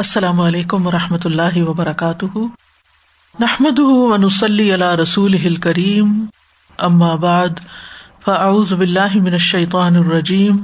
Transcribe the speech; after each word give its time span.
السلام 0.00 0.40
علیکم 0.40 0.86
و 0.86 0.90
رحمۃ 0.90 1.18
اللہ 1.24 1.62
وبرکاتہ۔ 1.62 2.38
نحمد 3.40 3.78
ونسلی 3.78 4.74
علی 4.74 5.02
رسول 5.02 5.56
کریم 5.56 6.24
بعد، 7.20 7.48
فاعوذ 8.24 8.72
باللہ 8.72 9.14
من 9.14 9.32
الشیطان 9.32 9.96
الرجیم۔ 9.96 10.56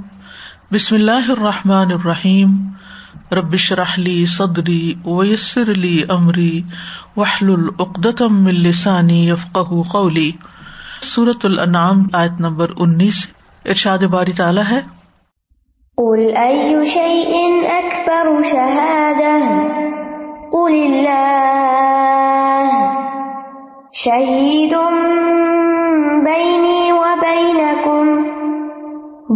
بسم 0.73 0.95
اللہ 0.95 1.31
الرحمٰن 1.31 1.93
الرحیم۔ 1.93 2.69
ربش 3.33 3.73
رحلی 3.73 4.27
صدری 4.27 4.95
ویسر 5.07 5.71
علی 5.71 6.03
عمری 6.09 6.63
وحل 7.17 7.53
العقدم 7.53 8.47
السانی 8.47 9.29
یفق 9.29 9.59
قولی۔ 9.89 10.33
صورت 11.03 11.45
الانعام، 11.45 12.07
آیت 12.13 12.41
نمبر 12.41 12.71
انیس۔ 12.77 13.31
ارشاد 13.65 13.99
باری 13.99 14.33
تعالیٰ 14.33 14.65
ہے 14.71 14.96
قل 15.99 16.37
أي 16.37 16.87
شيء 16.87 17.65
أكبر 17.65 18.43
شهادة 18.43 19.39
قل 20.53 20.75
الله 20.75 22.71
شهيد 23.91 24.75
بيني 26.25 26.93
وبينكم 26.93 28.27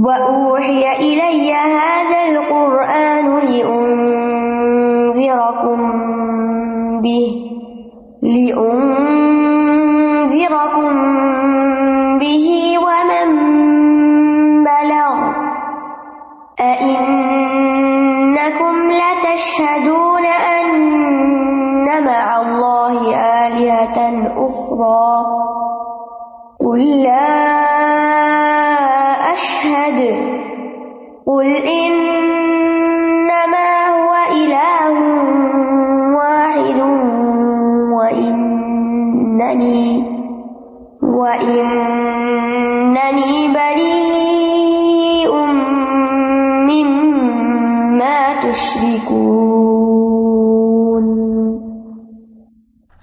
وأوحي 0.05 0.97
إلي 0.97 1.53
هذا 1.55 2.29
القرآن 2.29 3.39
لأنذركم 3.49 5.01
به 7.01 7.33
لأنذركم 8.23 9.20
لتشهدون 19.71 20.27
أن 20.27 22.05
مع 22.05 22.41
الله 22.41 23.17
آلهة 23.47 23.99
أخرى. 24.47 25.27
قل 26.61 27.03
لا 27.03 27.31
أشهد. 29.33 30.01
قل 31.27 31.47
إن 31.57 31.90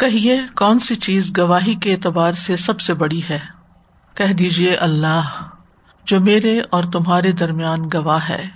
کہیے 0.07 0.41
کون 0.55 0.79
سی 0.79 0.95
چیز 0.95 1.31
گواہی 1.37 1.75
کے 1.75 1.93
اعتبار 1.93 2.33
سے 2.33 2.55
سب 2.55 2.79
سے 2.79 2.93
بڑی 2.93 3.21
ہے؟ 3.29 3.39
کہہ 4.15 4.33
دیجیے 4.33 4.75
اللہ، 4.75 5.21
جو 6.05 6.19
میرے 6.19 6.61
اور 6.69 6.83
تمہارے 6.83 7.31
درمیان 7.31 7.79
گواہ 7.93 8.29
ہے، 8.29 8.47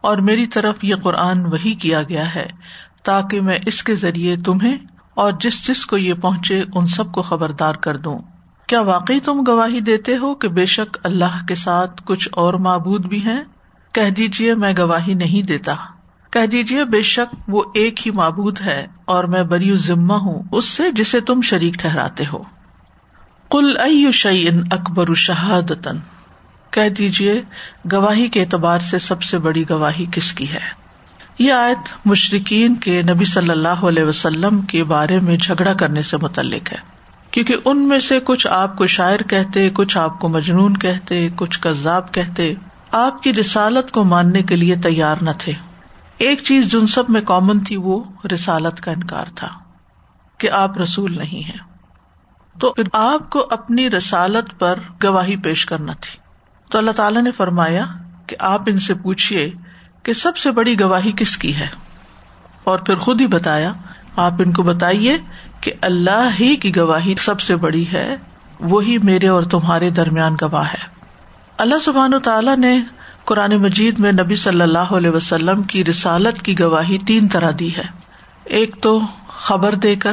اور 0.00 0.18
میری 0.18 0.46
طرف 0.46 0.84
یہ 0.84 0.94
قرآن 0.96 1.44
وہی 1.46 1.74
کیا 1.74 2.02
گیا 2.02 2.34
ہے، 2.34 2.46
تاکہ 3.02 3.40
میں 3.40 3.58
اس 3.66 3.82
کے 3.82 3.94
ذریعے 3.94 4.36
تمہیں 4.36 4.76
اور 5.14 5.32
جس 5.40 5.66
جس 5.66 5.86
کو 5.86 5.96
یہ 5.96 6.14
پہنچے 6.14 6.62
ان 6.74 6.86
سب 6.86 7.12
کو 7.12 7.22
خبردار 7.22 7.74
کر 7.74 7.96
دوں۔ 7.96 8.18
کیا 8.66 8.80
واقعی 8.80 9.20
تم 9.20 9.42
گواہی 9.46 9.80
دیتے 9.80 10.16
ہو 10.16 10.34
کہ 10.34 10.48
بے 10.48 10.66
شک 10.66 10.98
اللہ 11.04 11.44
کے 11.48 11.54
ساتھ 11.54 12.02
کچھ 12.04 12.28
اور 12.32 12.54
معبود 12.54 13.06
بھی 13.06 13.24
ہیں؟ 13.24 13.42
کہہ 13.92 14.10
دیجیے 14.10 14.54
میں 14.54 14.72
گواہی 14.78 15.14
نہیں 15.14 15.46
دیتا۔ 15.46 15.74
کہہ 16.32 16.46
دیجیے 16.46 16.84
بے 16.84 17.02
شک 17.02 17.34
وہ 17.48 17.62
ایک 17.74 18.06
ہی 18.06 18.10
معبود 18.10 18.60
ہے 18.60 18.86
اور 19.04 19.24
میں 19.24 19.42
بری 19.42 19.76
ذمہ 19.76 20.14
ہوں 20.14 20.42
اس 20.52 20.64
سے 20.64 20.90
جسے 20.90 21.20
تم 21.20 21.40
شریک 21.40 21.74
ٹھہراتے 21.74 22.24
ہو۔ 22.32 22.42
کل 23.50 24.10
شعین 24.12 24.62
اکبر 24.70 25.14
شہادتن 25.14 25.98
کہہ 26.70 26.88
دیجیے 26.88 27.42
گواہی 27.92 28.28
کے 28.28 28.40
اعتبار 28.40 28.78
سے 28.78 28.98
سب 28.98 29.22
سے 29.22 29.38
بڑی 29.38 29.64
گواہی 29.70 30.06
کس 30.12 30.32
کی 30.32 30.52
ہے؟ 30.52 30.82
یہ 31.38 31.52
آیت 31.52 31.92
مشرقین 32.04 32.74
کے 32.74 33.02
نبی 33.02 33.24
صلی 33.24 33.50
اللہ 33.50 33.68
علیہ 33.68 34.04
وسلم 34.04 34.60
کے 34.60 34.84
بارے 34.84 35.20
میں 35.20 35.36
جھگڑا 35.36 35.72
کرنے 35.72 36.02
سے 36.02 36.16
متعلق 36.16 36.72
ہے۔ 36.72 36.78
کیونکہ 37.30 37.56
ان 37.64 37.88
میں 37.88 37.98
سے 37.98 38.20
کچھ 38.24 38.46
آپ 38.46 38.76
کو 38.76 38.86
شاعر 38.86 39.20
کہتے، 39.20 39.70
کچھ 39.72 39.98
آپ 39.98 40.20
کو 40.20 40.28
مجنون 40.28 40.76
کہتے، 40.76 41.28
کچھ 41.36 41.60
کذاب 41.60 42.12
کہتے۔ 42.12 42.54
آپ 42.92 43.22
کی 43.22 43.32
رسالت 43.32 43.90
کو 43.90 44.04
ماننے 44.04 44.42
کے 44.42 44.56
لیے 44.56 44.76
تیار 44.76 45.16
نہ 45.20 45.30
تھے۔ 45.38 45.52
ایک 46.18 46.42
چیز 46.42 46.72
جن 46.72 46.86
سب 46.86 47.04
میں 47.08 47.20
کامن 47.20 47.60
تھی 47.60 47.76
وہ 47.76 48.04
رسالت 48.34 48.80
کا 48.80 48.90
انکار 48.90 49.24
تھا 49.34 49.48
کہ 50.38 50.50
آپ 50.50 50.78
رسول 50.78 51.18
نہیں 51.18 51.48
ہے 51.48 51.72
تو 52.58 52.72
پھر 52.72 52.84
آپ 52.92 53.30
کو 53.30 53.48
اپنی 53.50 53.90
رسالت 53.90 54.58
پر 54.58 54.78
گواہی 55.04 55.36
پیش 55.36 55.66
کرنا 55.66 55.92
تھی۔ 56.00 56.18
تو 56.70 56.78
اللہ 56.78 56.90
تعالیٰ 56.90 57.22
نے 57.22 57.30
فرمایا 57.30 57.84
کہ 58.26 58.36
آپ 58.38 58.60
ان 58.66 58.78
سے 58.78 58.94
پوچھیے 58.94 59.50
کہ 60.02 60.12
سب 60.12 60.36
سے 60.36 60.50
بڑی 60.50 60.80
گواہی 60.80 61.12
کس 61.16 61.36
کی 61.36 61.56
ہے؟ 61.56 61.68
اور 62.64 62.78
پھر 62.78 62.96
خود 62.96 63.20
ہی 63.20 63.26
بتایا، 63.26 63.72
آپ 64.16 64.32
ان 64.38 64.52
کو 64.52 64.62
بتائیے 64.62 65.18
کہ 65.60 65.72
اللہ 65.82 66.28
ہی 66.40 66.56
کی 66.56 66.76
گواہی 66.76 67.14
سب 67.18 67.40
سے 67.40 67.56
بڑی 67.56 67.84
ہے، 67.92 68.16
وہی 68.60 68.98
میرے 68.98 69.28
اور 69.28 69.42
تمہارے 69.42 69.90
درمیان 69.90 70.36
گواہ 70.42 70.68
ہے۔ 70.68 70.92
اللہ 71.58 71.78
سبحان 71.78 72.12
تعالیٰ 72.24 72.56
نے 72.56 72.82
قرآن 73.24 73.56
مجید 73.56 73.98
میں 73.98 74.12
نبی 74.12 74.34
صلی 74.34 74.60
اللہ 74.60 74.78
علیہ 74.78 75.10
وسلم 75.10 75.62
کی 75.62 75.84
رسالت 75.84 76.42
کی 76.42 76.58
گواہی 76.58 76.98
تین 76.98 77.28
طرح 77.28 77.50
دی 77.58 77.76
ہے۔ 77.76 77.82
ایک 78.44 78.76
تو 78.82 79.00
خبر 79.28 79.74
دے 79.74 79.96
کر 79.96 80.12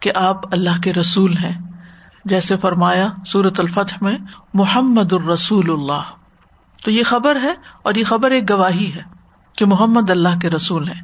کہ 0.00 0.12
آپ 0.14 0.54
اللہ 0.54 0.80
کے 0.82 0.92
رسول 0.92 1.36
ہیں۔ 1.36 1.58
جیسے 2.24 2.56
فرمایا 2.56 3.08
سورت 3.26 3.60
الفتح 3.60 3.94
میں، 4.00 4.18
محمد 4.54 5.12
الرسول 5.12 5.70
اللہ۔ 5.70 6.02
تو 6.84 6.90
یہ 6.90 7.02
خبر 7.02 7.40
ہے 7.42 7.54
اور 7.82 7.94
یہ 7.94 8.04
خبر 8.04 8.30
ایک 8.30 8.50
گواہی 8.50 8.92
ہے 8.94 9.02
کہ 9.56 9.66
محمد 9.66 10.10
اللہ 10.10 10.38
کے 10.38 10.50
رسول 10.50 10.88
ہیں۔ 10.88 11.02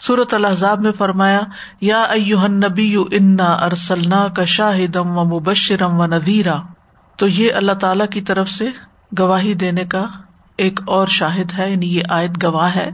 سورت 0.00 0.34
الحضاب 0.34 0.80
میں 0.80 0.92
فرمایا، 0.92 1.40
یا 1.80 2.06
نبی 2.48 2.96
انا 3.10 3.52
ارسلنا 3.52 4.28
کا 4.28 4.44
شاہدم 4.44 5.18
و 5.18 5.24
مبشرم 5.24 6.00
و 6.00 6.06
نذیرا۔ 6.06 6.56
تو 7.16 7.28
یہ 7.28 7.52
اللہ 7.52 7.72
تعالی 7.72 8.04
کی 8.10 8.20
طرف 8.20 8.48
سے 8.48 8.68
گواہی 9.18 9.54
دینے 9.54 9.84
کا 9.84 10.06
ایک 10.62 10.80
اور 10.86 11.06
شاہد 11.06 11.58
ہے 11.58 11.70
یعنی 11.70 11.96
یہ 11.96 12.02
آیت 12.08 12.44
گواہ 12.44 12.74
ہے 12.76 12.90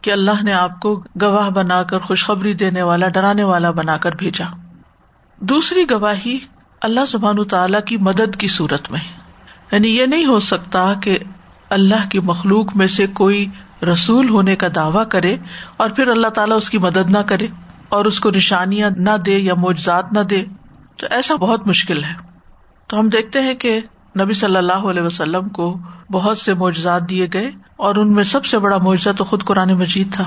کہ 0.00 0.10
اللہ 0.10 0.42
نے 0.42 0.52
آپ 0.52 0.80
کو 0.80 1.04
گواہ 1.22 1.50
بنا 1.50 1.82
کر 1.82 1.98
خوشخبری 1.98 2.54
دینے 2.54 2.82
والا، 2.82 3.08
ڈرانے 3.08 3.42
والا 3.42 3.70
بنا 3.70 3.96
کر 3.96 4.14
بھیجا۔ 4.14 4.44
دوسری 5.40 5.84
گواہی 5.90 6.38
اللہ 6.82 7.00
سبحان 7.08 7.44
تعالیٰ 7.44 7.80
کی 7.80 7.96
مدد 7.96 8.36
کی 8.36 8.46
صورت 8.46 8.92
میں۔ 8.92 9.00
یعنی 9.72 9.88
یہ 9.88 10.06
نہیں 10.06 10.24
ہو 10.24 10.40
سکتا 10.40 10.94
کہ 10.94 11.18
اللہ 11.70 12.08
کی 12.08 12.20
مخلوق 12.20 12.76
میں 12.76 12.86
سے 12.86 13.06
کوئی 13.06 13.46
رسول 13.92 14.28
ہونے 14.28 14.56
کا 14.56 14.66
دعوی 14.74 15.04
کرے 15.08 15.36
اور 15.76 15.90
پھر 15.90 16.06
اللہ 16.06 16.28
تعالیٰ 16.28 16.56
اس 16.56 16.70
کی 16.70 16.78
مدد 16.78 17.10
نہ 17.10 17.18
کرے 17.18 17.46
اور 17.88 18.04
اس 18.04 18.20
کو 18.20 18.30
نشانیاں 18.30 18.90
نہ 18.96 19.16
دے 19.26 19.38
یا 19.38 19.54
معجزات 19.54 20.12
نہ 20.12 20.20
دے۔ 20.20 20.44
تو 20.96 21.06
ایسا 21.10 21.34
بہت 21.34 21.68
مشکل 21.68 22.04
ہے۔ 22.04 22.14
تو 22.86 23.00
ہم 23.00 23.08
دیکھتے 23.08 23.40
ہیں 23.40 23.54
کہ 23.54 23.80
نبی 24.18 24.32
صلی 24.32 24.56
اللہ 24.56 24.72
علیہ 24.72 25.02
وسلم 25.02 25.48
کو 25.48 25.78
بہت 26.12 26.38
سے 26.38 26.54
معجزات 26.54 27.10
دیے 27.10 27.26
گئے 27.32 27.50
اور 27.76 27.96
ان 27.96 28.12
میں 28.12 28.24
سب 28.24 28.44
سے 28.44 28.58
بڑا 28.58 28.76
معجزہ 28.76 29.10
تو 29.18 29.24
خود 29.24 29.44
قرآن 29.44 29.72
مجید 29.72 30.12
تھا۔ 30.12 30.24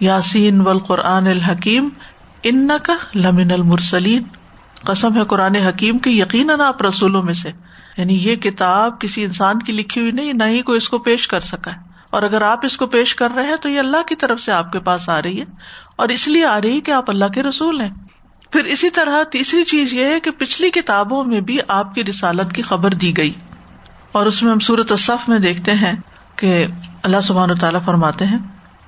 یاسین 0.00 0.60
و 0.60 0.70
القرآن 0.70 1.26
الحکیم 1.26 1.88
ان 2.42 2.68
کا 2.82 2.94
لمن 3.14 3.50
المرسلین۔ 3.50 4.22
قسم 4.84 5.16
ہے 5.16 5.22
قرآن 5.24 5.56
حکیم 5.56 5.98
کی، 5.98 6.20
یقیناً 6.20 6.60
آپ 6.60 6.82
رسولوں 6.82 7.22
میں 7.22 7.34
سے۔ 7.34 7.50
یعنی 7.96 8.14
یہ 8.14 8.36
کتاب 8.36 9.00
کسی 9.00 9.24
انسان 9.24 9.58
کی 9.58 9.72
لکھی 9.72 10.00
ہوئی 10.00 10.12
نہیں، 10.12 10.32
نہ 10.32 10.44
ہی 10.44 10.62
کوئی 10.62 10.76
اس 10.76 10.88
کو 10.88 10.98
پیش 10.98 11.28
کر 11.28 11.40
سکا 11.40 11.72
ہے۔ 11.72 11.80
اور 12.10 12.22
اگر 12.22 12.42
آپ 12.42 12.60
اس 12.62 12.76
کو 12.76 12.86
پیش 12.86 13.14
کر 13.14 13.28
رہے 13.36 13.42
ہیں 13.42 13.56
تو 13.62 13.68
یہ 13.68 13.78
اللہ 13.78 14.02
کی 14.08 14.14
طرف 14.14 14.40
سے 14.40 14.52
آپ 14.52 14.72
کے 14.72 14.80
پاس 14.80 15.08
آ 15.08 15.22
رہی 15.22 15.40
ہے۔ 15.40 15.44
اور 15.96 16.08
اس 16.08 16.28
لیے 16.28 16.44
آ 16.44 16.60
رہی 16.60 16.74
ہے 16.74 16.80
کہ 16.80 16.90
آپ 16.90 17.10
اللہ 17.10 17.24
کے 17.24 17.42
رسول 17.42 17.80
ہیں۔ 17.80 17.90
پھر 18.52 18.64
اسی 18.64 18.90
طرح 18.90 19.22
تیسری 19.22 19.64
چیز 19.64 19.92
یہ 19.92 20.04
ہے 20.04 20.20
کہ 20.20 20.30
پچھلی 20.30 20.70
کتابوں 20.70 21.24
میں 21.24 21.40
بھی 21.40 21.58
آپ 21.68 21.94
کی 21.94 22.04
رسالت 22.04 22.52
کی 22.52 22.62
خبر 22.62 22.90
دی 22.90 23.16
گئی 23.16 23.32
اور 24.12 24.26
اس 24.26 24.42
میں 24.42 24.52
ہم 24.52 24.58
صورت 24.58 24.90
الصف 24.90 25.28
میں 25.28 25.38
دیکھتے 25.38 25.72
ہیں 25.72 25.92
کہ 26.36 26.66
اللہ 27.02 27.20
سبحان 27.20 27.54
تعالیٰ 27.54 27.80
فرماتے 27.84 28.26
ہیں 28.26 28.38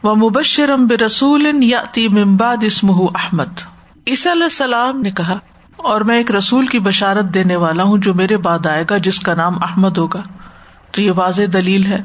وہ 0.02 0.14
مبشرم 0.14 0.86
برسول 0.86 1.64
یا 1.64 1.82
ممباد 1.96 2.56
اسمہ 2.62 2.92
احمد۔ 2.92 3.60
عیسی 4.06 4.32
علیہ 4.32 4.42
السلام 4.42 5.00
نے 5.00 5.10
کہا، 5.10 5.38
اور 5.76 6.00
میں 6.00 6.16
ایک 6.16 6.30
رسول 6.30 6.66
کی 6.66 6.78
بشارت 6.78 7.24
دینے 7.24 7.56
والا 7.56 7.82
ہوں 7.82 7.98
جو 7.98 8.14
میرے 8.14 8.36
بعد 8.36 8.66
آئے 8.66 8.84
گا، 8.90 8.96
جس 8.96 9.20
کا 9.20 9.34
نام 9.34 9.54
احمد 9.62 9.98
ہوگا۔ 9.98 10.22
تو 10.90 11.02
یہ 11.02 11.12
واضح 11.16 11.42
دلیل 11.52 11.86
ہے۔ 11.86 12.02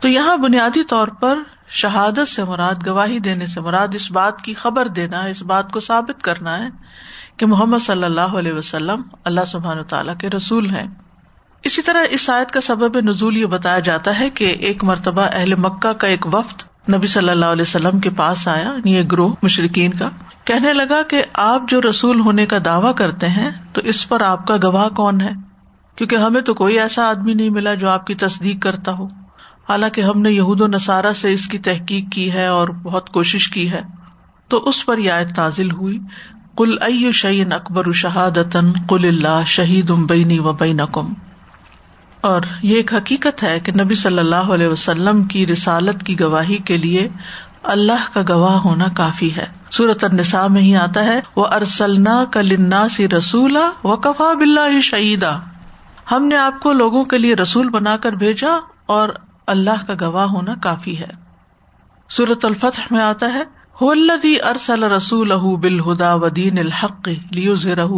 تو 0.00 0.08
یہاں 0.08 0.36
بنیادی 0.36 0.84
طور 0.84 1.08
پر 1.08 1.38
شہادت 1.68 2.28
سے 2.28 2.44
مراد، 2.44 2.86
گواہی 2.86 3.18
دینے 3.18 3.46
سے 3.46 3.60
مراد، 3.60 3.88
اس 3.92 4.10
بات 4.10 4.42
کی 4.42 4.54
خبر 4.54 4.88
دینا، 4.88 5.20
اس 5.20 5.42
بات 5.42 5.72
کو 5.72 5.80
ثابت 5.80 6.22
کرنا 6.22 6.58
ہے 6.58 6.68
کہ 7.36 7.46
محمد 7.46 7.78
صلی 7.78 8.04
اللہ 8.04 8.20
علیہ 8.20 8.52
وسلم 8.52 9.02
اللہ 9.24 9.40
سبحان 9.46 9.84
تعالیٰ 9.88 10.16
کے 10.16 10.30
رسول 10.30 10.70
ہیں۔ 10.70 10.86
اسی 11.62 11.82
طرح 11.82 11.98
اس 12.10 12.30
آیت 12.30 12.50
کا 12.50 12.60
سبب 12.60 13.00
نزول 13.00 13.36
یہ 13.36 13.46
بتایا 13.46 13.78
جاتا 13.78 14.18
ہے 14.20 14.30
کہ 14.30 14.44
ایک 14.44 14.84
مرتبہ 14.84 15.22
اہل 15.32 15.54
مکہ 15.54 15.92
کا 15.92 16.06
ایک 16.06 16.26
وفد 16.26 16.62
نبی 16.94 17.06
صلی 17.06 17.28
اللہ 17.28 17.46
علیہ 17.46 17.62
وسلم 17.62 18.00
کے 18.00 18.10
پاس 18.10 18.48
آیا، 18.48 18.74
یہ 18.84 19.02
گروہ 19.12 19.34
مشرقین 19.42 19.92
کا، 19.92 20.08
کہنے 20.44 20.72
لگا 20.72 21.02
کہ 21.02 21.24
آپ 21.32 21.62
جو 21.68 21.80
رسول 21.90 22.20
ہونے 22.20 22.46
کا 22.46 22.56
دعوی 22.64 22.92
کرتے 22.96 23.28
ہیں 23.28 23.50
تو 23.72 23.80
اس 23.80 24.08
پر 24.08 24.20
آپ 24.20 24.46
کا 24.46 24.56
گواہ 24.62 24.88
کون 24.88 25.20
ہے؟ 25.20 25.30
کیونکہ 25.96 26.16
ہمیں 26.16 26.40
تو 26.40 26.54
کوئی 26.54 26.80
ایسا 26.80 27.08
آدمی 27.08 27.34
نہیں 27.34 27.50
ملا 27.50 27.74
جو 27.74 27.88
آپ 27.88 28.06
کی 28.06 28.14
تصدیق 28.14 28.62
کرتا 28.62 28.92
ہو۔ 28.92 29.08
حالانکہ 29.68 30.00
ہم 30.00 30.20
نے 30.20 30.30
یہود 30.30 30.60
و 30.60 30.66
نصارہ 30.66 31.12
سے 31.12 31.32
اس 31.32 31.48
کی 31.48 31.58
تحقیق 31.58 32.12
کی 32.12 32.32
ہے 32.32 32.46
اور 32.46 32.68
بہت 32.68 33.10
کوشش 33.10 33.48
کی 33.48 33.72
ہے۔ 33.72 33.80
تو 34.48 34.56
اس 34.56 34.86
پر 34.86 34.98
یہ 34.98 35.12
آیت 35.12 35.36
تازل 35.36 35.70
ہوئی۔ 35.70 35.98
کل 36.56 36.74
او 36.80 37.12
شعین 37.12 37.52
اکبر 37.52 37.92
شہادت 37.92 38.56
کل 38.88 39.04
اللہ 39.04 39.44
شہید 39.46 39.90
ام 39.90 40.06
بینی 40.06 40.38
و 40.38 40.52
بین 40.52 40.80
کم 40.92 41.12
اور 42.20 42.42
یہ 42.62 42.76
ایک 42.76 42.94
حقیقت 42.94 43.42
ہے 43.42 43.60
کہ 43.60 43.72
نبی 43.72 43.94
صلی 43.94 44.18
اللہ 44.18 44.52
علیہ 44.54 44.68
وسلم 44.68 45.22
کی 45.22 45.46
رسالت 45.46 46.02
کی 46.02 46.20
گواہی 46.20 46.56
کے 46.56 46.76
لیے 46.76 47.08
اللہ 47.62 48.14
کا 48.14 48.22
گواہ 48.28 48.56
ہونا 48.56 48.84
کافی 48.96 49.36
ہے۔ 49.36 49.46
سورت 49.70 50.04
النساء 50.04 50.46
میں 50.46 50.62
ہی 50.62 50.76
آتا 50.76 51.04
ہے 51.04 51.20
وہ 51.36 51.46
ارسلنا 51.46 52.24
کلنا 52.32 52.88
سی 52.88 53.08
رسولا 53.08 53.70
و 53.84 53.96
کفا 53.96 54.32
بلّہ 54.32 54.80
شعیدا 54.80 55.38
ہم 56.10 56.24
نے 56.24 56.36
آپ 56.36 56.60
کو 56.60 56.72
لوگوں 56.72 57.04
کے 57.04 57.18
لیے 57.18 57.34
رسول 57.34 57.68
بنا 57.68 57.96
کر 57.96 58.12
بھیجا 58.12 58.50
اور 58.86 59.08
اللہ 59.46 59.84
کا 59.86 59.94
گواہ 60.00 60.26
ہونا 60.26 60.54
کافی 60.62 61.00
ہے۔ 61.00 61.26
سورت 62.08 62.44
الفتح 62.44 62.80
میں 62.90 63.00
آتا 63.00 63.32
ہے 63.32 63.42
ارسل 63.80 64.82
رسول 64.82 65.32
بالہدا 65.56 66.14
ودین 66.14 66.58
الحق 66.58 67.08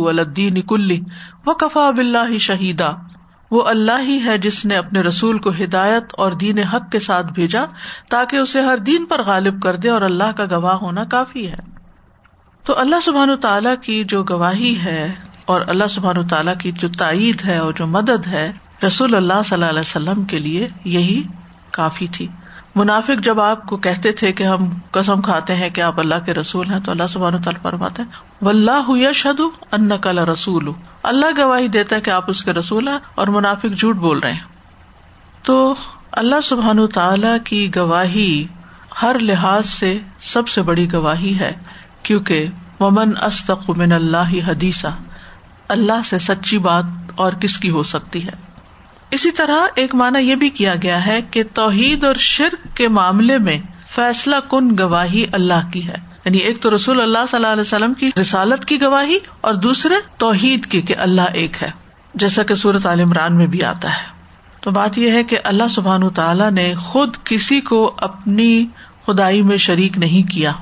الدین 0.07 0.61
کلی 0.61 1.01
و 1.47 1.55
کفا 1.55 1.91
بلّہ 1.91 2.39
شہیدا 2.39 2.87
وہ 3.51 3.63
اللہ 3.63 4.01
ہی 4.01 4.21
ہے 4.25 4.39
جس 4.39 4.65
نے 4.65 4.77
اپنے 4.77 5.01
رسول 5.01 5.39
کو 5.39 5.51
ہدایت 5.51 6.05
اور 6.13 6.33
دین 6.33 6.59
حق 6.59 6.93
کے 6.93 6.99
ساتھ 6.99 7.27
بھیجا 7.33 7.65
تاکہ 8.11 8.37
اسے 8.37 8.61
ہر 8.61 8.79
دین 8.79 9.05
پر 9.05 9.23
غالب 9.23 9.63
کر 9.63 9.77
دے 9.77 9.89
اور 9.89 10.03
اللہ 10.03 10.33
کا 10.37 10.45
گواہ 10.51 10.75
ہونا 10.75 11.05
کافی 11.05 11.51
ہے۔ 11.51 11.57
تو 12.65 12.79
اللہ 12.79 12.97
سبحان 13.03 13.37
تعالیٰ 13.37 13.75
کی 13.83 14.05
جو 14.05 14.23
گواہی 14.23 14.79
ہے 14.79 15.15
اور 15.45 15.61
اللہ 15.67 15.89
سبحان 15.91 16.27
تعالیٰ 16.29 16.55
کی 16.59 16.73
جو 16.73 16.89
تائید 16.89 17.45
ہے 17.45 17.59
اور 17.59 17.73
جو 17.73 17.87
مدد 17.87 18.27
ہے 18.27 18.53
رسول 18.87 19.15
اللہ 19.15 19.43
صلی 19.45 19.55
اللہ 19.55 19.67
علیہ 19.67 19.81
وسلم 19.81 20.25
کے 20.25 20.39
لیے 20.39 20.69
یہی 20.85 21.23
کافی 21.71 22.07
تھی۔ 22.07 22.27
منافق 22.75 23.23
جب 23.23 23.41
آپ 23.41 23.67
کو 23.67 23.77
کہتے 23.77 24.13
تھے 24.13 24.33
کہ 24.33 24.45
ہم 24.45 24.69
قسم 24.91 25.23
کھاتے 25.23 25.55
ہیں 25.55 25.71
کہ 25.71 25.81
آپ 25.81 26.01
اللہ 26.01 26.15
کے 26.27 26.35
رسول 26.35 26.71
ہیں، 26.71 26.81
تو 26.81 26.91
اللہ 26.91 27.07
سبحان 27.09 27.37
تعالیٰ 27.37 27.63
فرماتے 27.63 28.03
ہیں 28.03 28.45
و 28.45 28.49
اللہ 28.49 28.91
یشد 28.91 29.41
ان 29.73 29.91
کل 30.03 30.19
رسول 30.19 30.73
اللہ 31.03 31.27
گواہی 31.39 31.69
دیتا 31.69 31.97
ہے 31.97 32.01
کہ 32.01 32.11
آپ 32.11 32.31
اس 32.31 32.45
کے 32.45 32.53
رسول 32.53 32.89
ہیں 32.89 32.99
اور 33.15 33.29
منافق 33.29 33.79
جھوٹ 33.79 33.97
بول 33.97 34.19
رہے 34.19 34.33
ہیں۔ 34.33 34.41
تو 35.43 35.75
اللہ 36.13 36.41
سبحان 36.43 36.87
تعالی 36.87 37.37
کی 37.45 37.71
گواہی 37.77 38.47
ہر 39.03 39.19
لحاظ 39.19 39.67
سے 39.67 39.99
سب 40.19 40.49
سے 40.49 40.63
بڑی 40.63 40.93
گواہی 40.93 41.39
ہے، 41.39 41.53
کیونکہ 42.03 42.47
ممن 42.81 43.13
استق 43.23 43.71
من 43.71 43.93
اللہ 43.93 44.35
حدیثہ۔ 44.47 44.87
اللہ 45.69 46.03
سے 46.05 46.19
سچی 46.19 46.59
بات 46.59 46.85
اور 47.15 47.33
کس 47.33 47.59
کی 47.59 47.71
ہو 47.71 47.83
سکتی 47.83 48.27
ہے؟ 48.27 48.48
اسی 49.11 49.31
طرح 49.31 49.67
ایک 49.75 49.95
مانا 49.95 50.19
یہ 50.19 50.35
بھی 50.35 50.51
کیا 50.51 50.75
گیا 50.83 51.07
ہے 51.07 51.21
کہ 51.23 51.43
توحید 51.55 52.05
اور 52.05 52.15
شرک 52.15 52.77
کے 52.77 52.89
معاملے 52.89 53.39
میں 53.39 53.59
فیصلہ 53.95 54.37
کن 54.51 54.79
گواہی 54.79 55.27
اللہ 55.33 55.71
کی 55.73 55.89
ہے۔ 55.89 55.95
یعنی 56.25 56.39
ایک 56.39 56.63
تو 56.63 56.75
رسول 56.75 57.01
اللہ 57.01 57.19
صلی 57.31 57.37
اللہ 57.37 57.47
علیہ 57.47 57.61
وسلم 57.61 57.95
کی 57.95 58.11
رسالت 58.21 58.65
کی 58.65 58.83
گواہی 58.83 59.19
اور 59.41 59.55
دوسرے 59.55 59.95
توحید 60.19 60.67
کی 60.67 60.81
کہ 60.81 60.95
اللہ 60.99 61.23
ایک 61.35 61.63
ہے، 61.63 61.71
جیسا 62.15 62.43
کہ 62.43 62.55
سورت 62.55 62.87
عال 62.87 63.01
عمران 63.01 63.37
میں 63.37 63.47
بھی 63.47 63.65
آتا 63.65 63.91
ہے۔ 63.91 64.19
تو 64.61 64.71
بات 64.71 64.99
یہ 64.99 65.13
ہے 65.13 65.25
کہ 65.25 65.39
اللہ 65.45 65.69
سبحان 65.71 66.09
تعالیٰ 66.09 66.51
نے 66.51 66.75
خود 66.75 67.17
کسی 67.25 67.61
کو 67.61 67.95
اپنی 67.97 68.67
خدائی 69.07 69.43
میں 69.43 69.57
شریک 69.57 69.99
نہیں 69.99 70.31
کیا، 70.31 70.53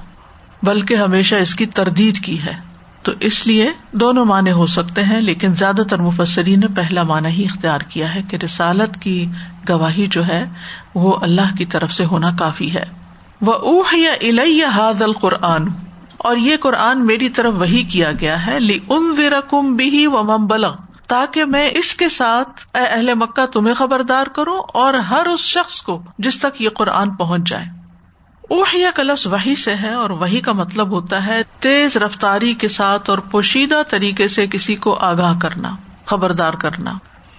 بلکہ 0.63 0.95
ہمیشہ 0.95 1.35
اس 1.35 1.55
کی 1.55 1.67
تردید 1.67 2.19
کی 2.19 2.43
ہے۔ 2.43 2.66
تو 3.07 3.13
اس 3.21 3.47
لیے 3.47 3.71
دونوں 3.93 4.25
معنی 4.25 4.53
ہو 4.53 4.67
سکتے 4.67 5.03
ہیں، 5.03 5.21
لیکن 5.21 5.55
زیادہ 5.55 5.83
تر 5.91 5.99
مفسری 5.99 6.57
نے 6.57 6.67
پہلا 6.77 7.03
معنی 7.03 7.29
ہی 7.29 7.45
اختیار 7.45 7.81
کیا 7.81 8.15
ہے 8.15 8.23
کہ 8.23 8.37
رسالت 8.45 9.03
کی 9.03 9.27
گواہی 9.69 10.07
جو 10.07 10.27
ہے، 10.27 10.49
وہ 10.95 11.17
اللہ 11.23 11.57
کی 11.59 11.65
طرف 11.65 11.93
سے 11.93 12.05
ہونا 12.05 12.31
کافی 12.39 12.75
ہے۔ 12.75 12.85
وہ 13.41 13.53
اوہ 13.53 13.99
یا 13.99 14.13
الیہ 14.23 14.67
حاض 14.67 15.03
القرآن۔ 15.03 15.69
اور 16.17 16.37
یہ 16.37 16.57
قرآن 16.57 17.07
میری 17.07 17.29
طرف 17.29 17.55
وہی 17.59 17.83
کیا 17.83 18.13
گیا 18.21 18.47
ہے۔ 18.47 18.61
لی 18.61 18.79
ان 18.89 19.15
وم 19.53 19.77
بھی 19.77 20.07
و 20.07 20.23
ممبل 20.23 20.65
تاکہ 21.07 21.45
میں 21.45 21.71
اس 21.73 21.95
کے 21.95 22.09
ساتھ، 22.09 22.77
اے 22.77 22.85
اہل 22.85 23.15
مکہ، 23.15 23.47
تمہیں 23.47 23.75
خبردار 23.75 24.27
کروں 24.27 24.63
اور 24.75 24.95
ہر 24.95 25.27
اس 25.27 25.41
شخص 25.41 25.83
کو 25.83 26.03
جس 26.19 26.39
تک 26.39 26.63
یہ 26.63 26.69
قرآن 26.69 27.11
پہنچ 27.11 27.49
جائے۔ 27.49 27.76
اوہیا 28.51 28.91
کا 28.95 29.03
لفظ 29.03 29.27
وہی 29.27 29.55
سے 29.55 29.75
ہے 29.75 29.93
اور 29.93 30.11
وہی 30.11 30.41
کا 30.41 30.53
مطلب 30.53 30.91
ہوتا 30.91 31.27
ہے 31.27 31.43
تیز 31.59 31.97
رفتاری 31.97 32.55
کے 32.55 32.69
ساتھ 32.69 33.11
اور 33.11 33.19
پوشیدہ 33.19 33.83
طریقے 33.89 34.29
سے 34.29 34.47
کسی 34.47 34.75
کو 34.75 34.95
آگاہ 34.95 35.35
کرنا، 35.43 35.77
خبردار 36.05 36.53
کرنا۔ 36.53 36.99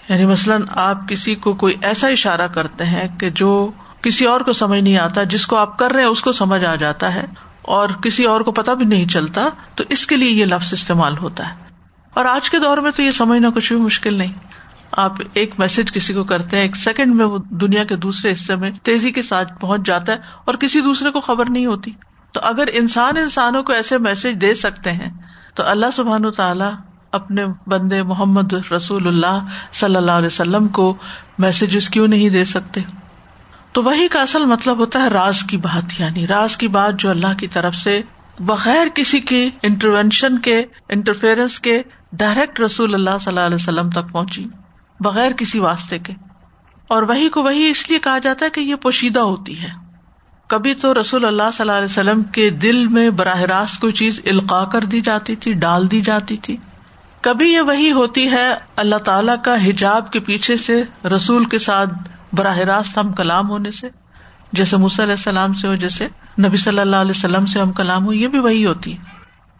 یعنی 0.09 0.25
مثلاً 0.25 0.61
آپ 0.69 0.97
کسی 1.09 1.35
کو 1.35 1.53
کوئی 1.53 1.75
ایسا 1.81 2.07
اشارہ 2.07 2.47
کرتے 2.47 2.83
ہیں 2.83 3.07
کہ 3.19 3.29
جو 3.29 3.71
کسی 4.01 4.25
اور 4.25 4.41
کو 4.41 4.53
سمجھ 4.53 4.79
نہیں 4.79 4.97
آتا، 4.97 5.23
جس 5.23 5.47
کو 5.47 5.55
آپ 5.55 5.77
کر 5.79 5.91
رہے 5.91 6.01
ہیں، 6.01 6.07
اس 6.07 6.21
کو 6.21 6.31
سمجھ 6.31 6.65
آ 6.65 6.75
جاتا 6.75 7.15
ہے 7.15 7.25
اور 7.61 7.89
کسی 7.89 8.23
اور 8.23 8.41
کو 8.41 8.51
پتا 8.51 8.73
بھی 8.73 8.85
نہیں 8.85 9.07
چلتا، 9.07 9.47
تو 9.75 9.83
اس 9.89 10.05
کے 10.05 10.15
لیے 10.15 10.31
یہ 10.31 10.45
لفظ 10.45 10.73
استعمال 10.73 11.17
ہوتا 11.17 11.49
ہے۔ 11.49 11.55
اور 12.13 12.25
آج 12.25 12.49
کے 12.49 12.59
دور 12.59 12.77
میں 12.77 12.91
تو 12.91 13.01
یہ 13.01 13.11
سمجھنا 13.11 13.49
کچھ 13.55 13.73
بھی 13.73 13.81
مشکل 13.81 14.13
نہیں۔ 14.13 14.46
آپ 14.91 15.13
ایک 15.33 15.59
میسج 15.59 15.91
کسی 15.91 16.13
کو 16.13 16.23
کرتے 16.23 16.57
ہیں، 16.57 16.63
ایک 16.63 16.75
سیکنڈ 16.75 17.15
میں 17.15 17.25
وہ 17.25 17.37
دنیا 17.49 17.83
کے 17.83 17.95
دوسرے 17.95 18.31
حصے 18.31 18.55
میں 18.55 18.71
تیزی 18.83 19.11
کے 19.11 19.21
ساتھ 19.21 19.53
پہنچ 19.59 19.81
جاتا 19.85 20.13
ہے 20.13 20.17
اور 20.45 20.55
کسی 20.55 20.81
دوسرے 20.81 21.11
کو 21.11 21.21
خبر 21.21 21.49
نہیں 21.49 21.65
ہوتی۔ 21.65 21.91
تو 22.31 22.39
اگر 22.43 22.69
انسان 22.73 23.17
انسانوں 23.17 23.63
کو 23.63 23.73
ایسے 23.73 23.97
میسج 23.97 24.41
دے 24.41 24.53
سکتے 24.53 24.91
ہیں، 24.91 25.09
تو 25.55 25.63
اللہ 25.65 25.85
سبحان 25.93 26.31
تعالیٰ 26.31 26.71
اپنے 27.11 27.45
بندے 27.67 28.03
محمد 28.03 28.53
رسول 28.71 29.07
اللہ 29.07 29.45
صلی 29.73 29.95
اللہ 29.95 30.11
علیہ 30.11 30.27
وسلم 30.27 30.67
کو 30.67 30.95
میسجز 31.37 31.89
کیوں 31.89 32.07
نہیں 32.07 32.29
دے 32.29 32.43
سکتے؟ 32.43 32.81
تو 33.71 33.83
وہی 33.83 34.07
کا 34.07 34.21
اصل 34.21 34.45
مطلب 34.45 34.77
ہوتا 34.77 35.03
ہے 35.03 35.07
راز 35.07 35.43
کی 35.43 35.57
بات 35.57 35.99
یعنی 35.99 36.27
راز 36.27 36.57
کی 36.57 36.67
بات 36.67 36.99
جو 36.99 37.09
اللہ 37.09 37.33
کی 37.37 37.47
طرف 37.47 37.75
سے 37.75 38.01
بغیر 38.39 38.87
کسی 38.95 39.19
کی 39.19 39.49
انٹروینشن 39.63 40.39
کے 40.39 40.63
انٹرفیئرنس 40.89 41.59
کے 41.59 41.81
ڈائریکٹ 42.13 42.59
رسول 42.59 42.93
اللہ 42.93 43.17
صلی 43.21 43.31
اللہ 43.31 43.45
علیہ 43.45 43.55
وسلم 43.55 43.89
تک 43.89 44.11
پہنچی۔ 44.11 44.45
بغیر 44.99 45.31
کسی 45.31 45.59
واسطے 45.59 45.99
کے۔ 45.99 46.13
اور 46.87 47.03
وہی 47.03 47.29
کو 47.29 47.43
وہی 47.43 47.69
اس 47.69 47.89
لیے 47.89 47.99
کہا 47.99 48.17
جاتا 48.17 48.45
ہے 48.45 48.49
کہ 48.49 48.61
یہ 48.61 48.75
پوشیدہ 48.75 49.19
ہوتی 49.19 49.61
ہے۔ 49.61 49.87
کبھی 50.47 50.73
تو 50.73 51.01
رسول 51.01 51.25
اللہ 51.25 51.43
صلی 51.53 51.61
اللہ 51.61 51.71
علیہ 51.71 51.85
وسلم 51.85 52.23
کے 52.23 52.49
دل 52.49 52.87
میں 52.87 53.09
براہ 53.09 53.41
راست 53.41 53.79
کوئی 53.79 53.93
چیز 53.93 54.21
القاع 54.25 54.65
کر 54.65 54.81
دی 54.81 55.01
جاتی 55.01 55.35
تھی، 55.35 55.53
ڈال 55.53 55.91
دی 55.91 56.01
جاتی 56.01 56.37
تھی۔ 56.37 56.57
کبھی 57.21 57.53
یہ 57.53 57.61
وہی 57.61 57.91
ہوتی 57.91 58.31
ہے 58.31 58.55
اللہ 58.75 58.95
تعالی 58.95 59.31
کا 59.43 59.67
حجاب 59.67 60.11
کے 60.11 60.19
پیچھے 60.19 60.55
سے 60.55 60.83
رسول 61.15 61.45
کے 61.45 61.57
ساتھ 61.57 61.89
براہ 62.33 62.57
راست 62.57 62.97
ہم 62.97 63.11
کلام 63.11 63.49
ہونے 63.49 63.71
سے، 63.71 63.89
جیسے 64.53 64.77
مس 64.77 64.99
علیہ 64.99 65.13
السلام 65.13 65.53
سے 65.53 65.67
ہو، 65.67 65.75
جیسے 65.75 66.07
نبی 66.45 66.57
صلی 66.57 66.79
اللہ 66.79 66.95
علیہ 66.95 67.11
وسلم 67.11 67.45
سے 67.45 67.59
ہم 67.59 67.71
کلام 67.71 68.05
ہو 68.05 68.13
یہ 68.13 68.27
بھی 68.27 68.39
وہی 68.39 68.65
ہوتی 68.65 68.93
ہے۔ 68.93 68.97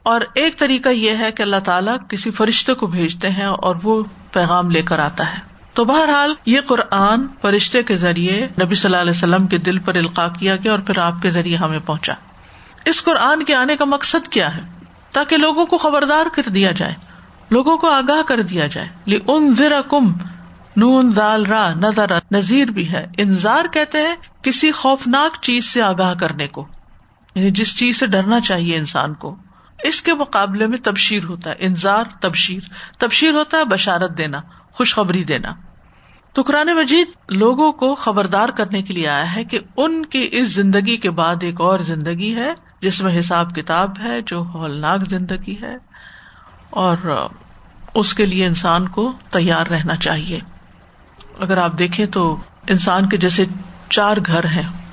اور 0.04 0.22
ایک 0.34 0.58
طریقہ 0.58 0.90
یہ 0.90 1.18
ہے 1.20 1.32
کہ 1.32 1.42
اللہ 1.42 1.60
تعالیٰ 1.66 1.96
کسی 2.10 2.32
فرشتے 2.32 2.74
کو 2.74 2.88
بھیجتے 2.88 3.30
ہیں 3.30 3.46
اور 3.46 3.76
وہ 3.84 4.04
پیغام 4.38 4.72
لے 4.72 4.82
کر 4.82 5.00
آتا 5.00 5.32
ہے۔ 5.32 5.40
تو 5.74 5.86
بہرحال 5.86 6.34
یہ 6.46 6.62
قرآن 6.62 7.28
فرشتے 7.42 7.84
کے 7.84 7.96
ذریعے 7.96 8.48
نبی 8.64 8.76
صلی 8.76 8.88
اللہ 8.88 9.02
علیہ 9.02 9.12
وسلم 9.12 9.48
کے 9.48 9.58
دل 9.58 9.80
پر 9.80 9.96
القاع 9.96 10.28
کیا 10.28 10.56
گیا 10.56 10.72
اور 10.72 10.80
پھر 10.80 11.00
آپ 11.00 11.14
کے 11.22 11.30
ذریعے 11.30 11.58
ہمیں 11.58 11.80
پہنچا۔ 11.86 12.14
اس 12.86 13.04
قرآن 13.04 13.44
کے 13.44 13.56
آنے 13.56 13.76
کا 13.76 13.86
مقصد 13.86 14.28
کیا 14.28 14.56
ہے؟ 14.56 14.62
تاکہ 15.12 15.38
لوگوں 15.38 15.66
کو 15.66 15.78
خبردار 15.78 16.26
کر 16.34 16.50
دیا 16.50 16.72
جائے، 16.72 16.94
لوگوں 17.50 17.78
کو 17.78 17.90
آگاہ 17.90 18.22
کر 18.22 18.42
دیا 18.42 18.68
جائے۔ 18.68 19.20
ان 19.28 19.56
ذرا 19.58 19.82
کم 19.82 20.14
نون 20.76 21.12
دال 21.16 21.46
را، 21.46 21.74
نظر 21.74 22.06
نذیر 22.32 22.66
بھی 22.66 22.92
ہے۔ 22.92 23.08
انضار 23.18 23.66
کہتے 23.72 23.98
ہیں 23.98 24.16
کسی 24.42 24.72
خوفناک 24.72 25.38
چیز 25.42 25.66
سے 25.66 25.82
آگاہ 25.82 26.14
کرنے 26.14 26.48
کو۔ 26.48 26.68
یعنی 27.36 27.52
جس 27.52 27.78
چیز 27.78 28.00
سے 28.00 28.08
ڈرنا 28.08 28.40
چاہیے 28.40 28.78
انسان 28.78 29.14
کو۔ 29.14 29.36
اس 29.84 30.02
کے 30.02 30.14
مقابلے 30.14 30.68
میں 30.68 30.78
تبشیر 30.84 31.24
ہوتا 31.24 31.50
ہے 31.50 31.56
انضار 31.60 32.04
تبشیر۔ 32.22 32.60
تبشیر 32.98 33.32
ہوتا 33.32 33.58
ہے 33.58 33.66
بشارت 33.66 34.18
دینا، 34.18 34.42
خوشخبری 34.72 35.24
دینا۔ 35.24 35.54
تو 36.34 36.42
قرآن 36.42 36.68
مجید 36.68 37.08
لوگوں 37.30 37.72
کو 37.72 37.96
خبردار 37.96 38.50
کرنے 38.50 38.82
کے 38.82 38.94
لیے 38.94 39.08
آیا 39.08 39.36
ہے 39.36 39.44
کہ 39.44 39.60
ان 39.78 40.06
کی 40.06 40.30
اس 40.32 40.48
زندگی 40.48 40.98
کے 40.98 41.10
بعد 41.10 41.36
ایک 41.42 41.62
اور 41.62 41.80
زندگی 41.80 42.36
ہے، 42.36 42.54
جس 42.82 43.02
میں 43.02 43.20
حساب 43.20 43.56
کتاب 43.56 44.00
ہے، 44.00 44.22
جو 44.22 44.40
ہولناک 44.42 45.02
زندگی 45.10 45.56
ہے۔ 45.62 45.76
اور 46.70 47.28
اس 47.94 48.14
کے 48.14 48.26
لیے 48.26 48.46
انسان 48.46 48.88
کو 48.88 49.14
تیار 49.32 49.68
رہنا 49.68 49.96
چاہیے۔ 49.96 50.40
اگر 51.40 51.58
آپ 51.58 51.80
دیکھیں 51.80 52.06
تو 52.06 52.36
انسان 52.68 53.10
کے 53.10 53.18
جیسے 53.18 53.46
چار 53.90 54.18
گھر 54.26 54.46
ہیں۔ 54.46 54.87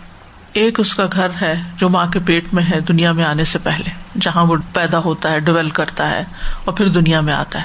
ایک 0.55 0.81
اس 0.81 0.95
کا 0.95 1.07
گھر 1.13 1.29
ہے 1.43 1.63
جو 1.77 1.89
ماں 1.89 2.07
کے 2.07 2.19
پیٹ 2.19 2.55
میں 2.55 2.65
ہے 2.75 2.81
دنیا 2.81 3.13
میں 3.13 3.25
آنے 3.25 3.45
سے 3.45 3.59
پہلے، 3.59 3.91
جہاں 4.21 4.45
وہ 4.45 4.57
پیدا 4.73 4.99
ہوتا 4.99 5.31
ہے 5.31 5.41
ڈیولپ 5.41 5.73
کرتا 5.73 6.11
ہے 6.11 6.25
اور 6.65 6.75
پھر 6.75 6.89
دنیا 6.89 7.21
میں 7.21 7.35
آتا 7.35 7.59
ہے۔ 7.59 7.65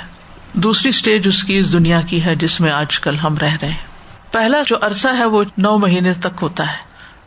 دوسری 0.54 0.90
اسٹیج 0.90 1.28
اس 1.28 1.44
کی 1.44 1.58
اس 1.58 1.74
دنیا 1.74 2.02
کی 2.02 2.26
ہے 2.26 2.36
جس 2.36 2.60
میں 2.60 2.72
آج 2.72 3.00
کل 3.00 3.18
ہم 3.18 3.38
رہ 3.38 3.56
رہے 3.62 3.70
ہیں۔ 3.70 3.84
پہلا 4.32 4.58
جو 4.68 4.76
عرصہ 4.82 5.08
ہے 5.18 5.26
وہ 5.26 5.44
نو 5.58 5.78
مہینے 5.78 6.14
تک 6.14 6.28
ہوتا 6.42 6.68
ہے۔ 6.68 6.78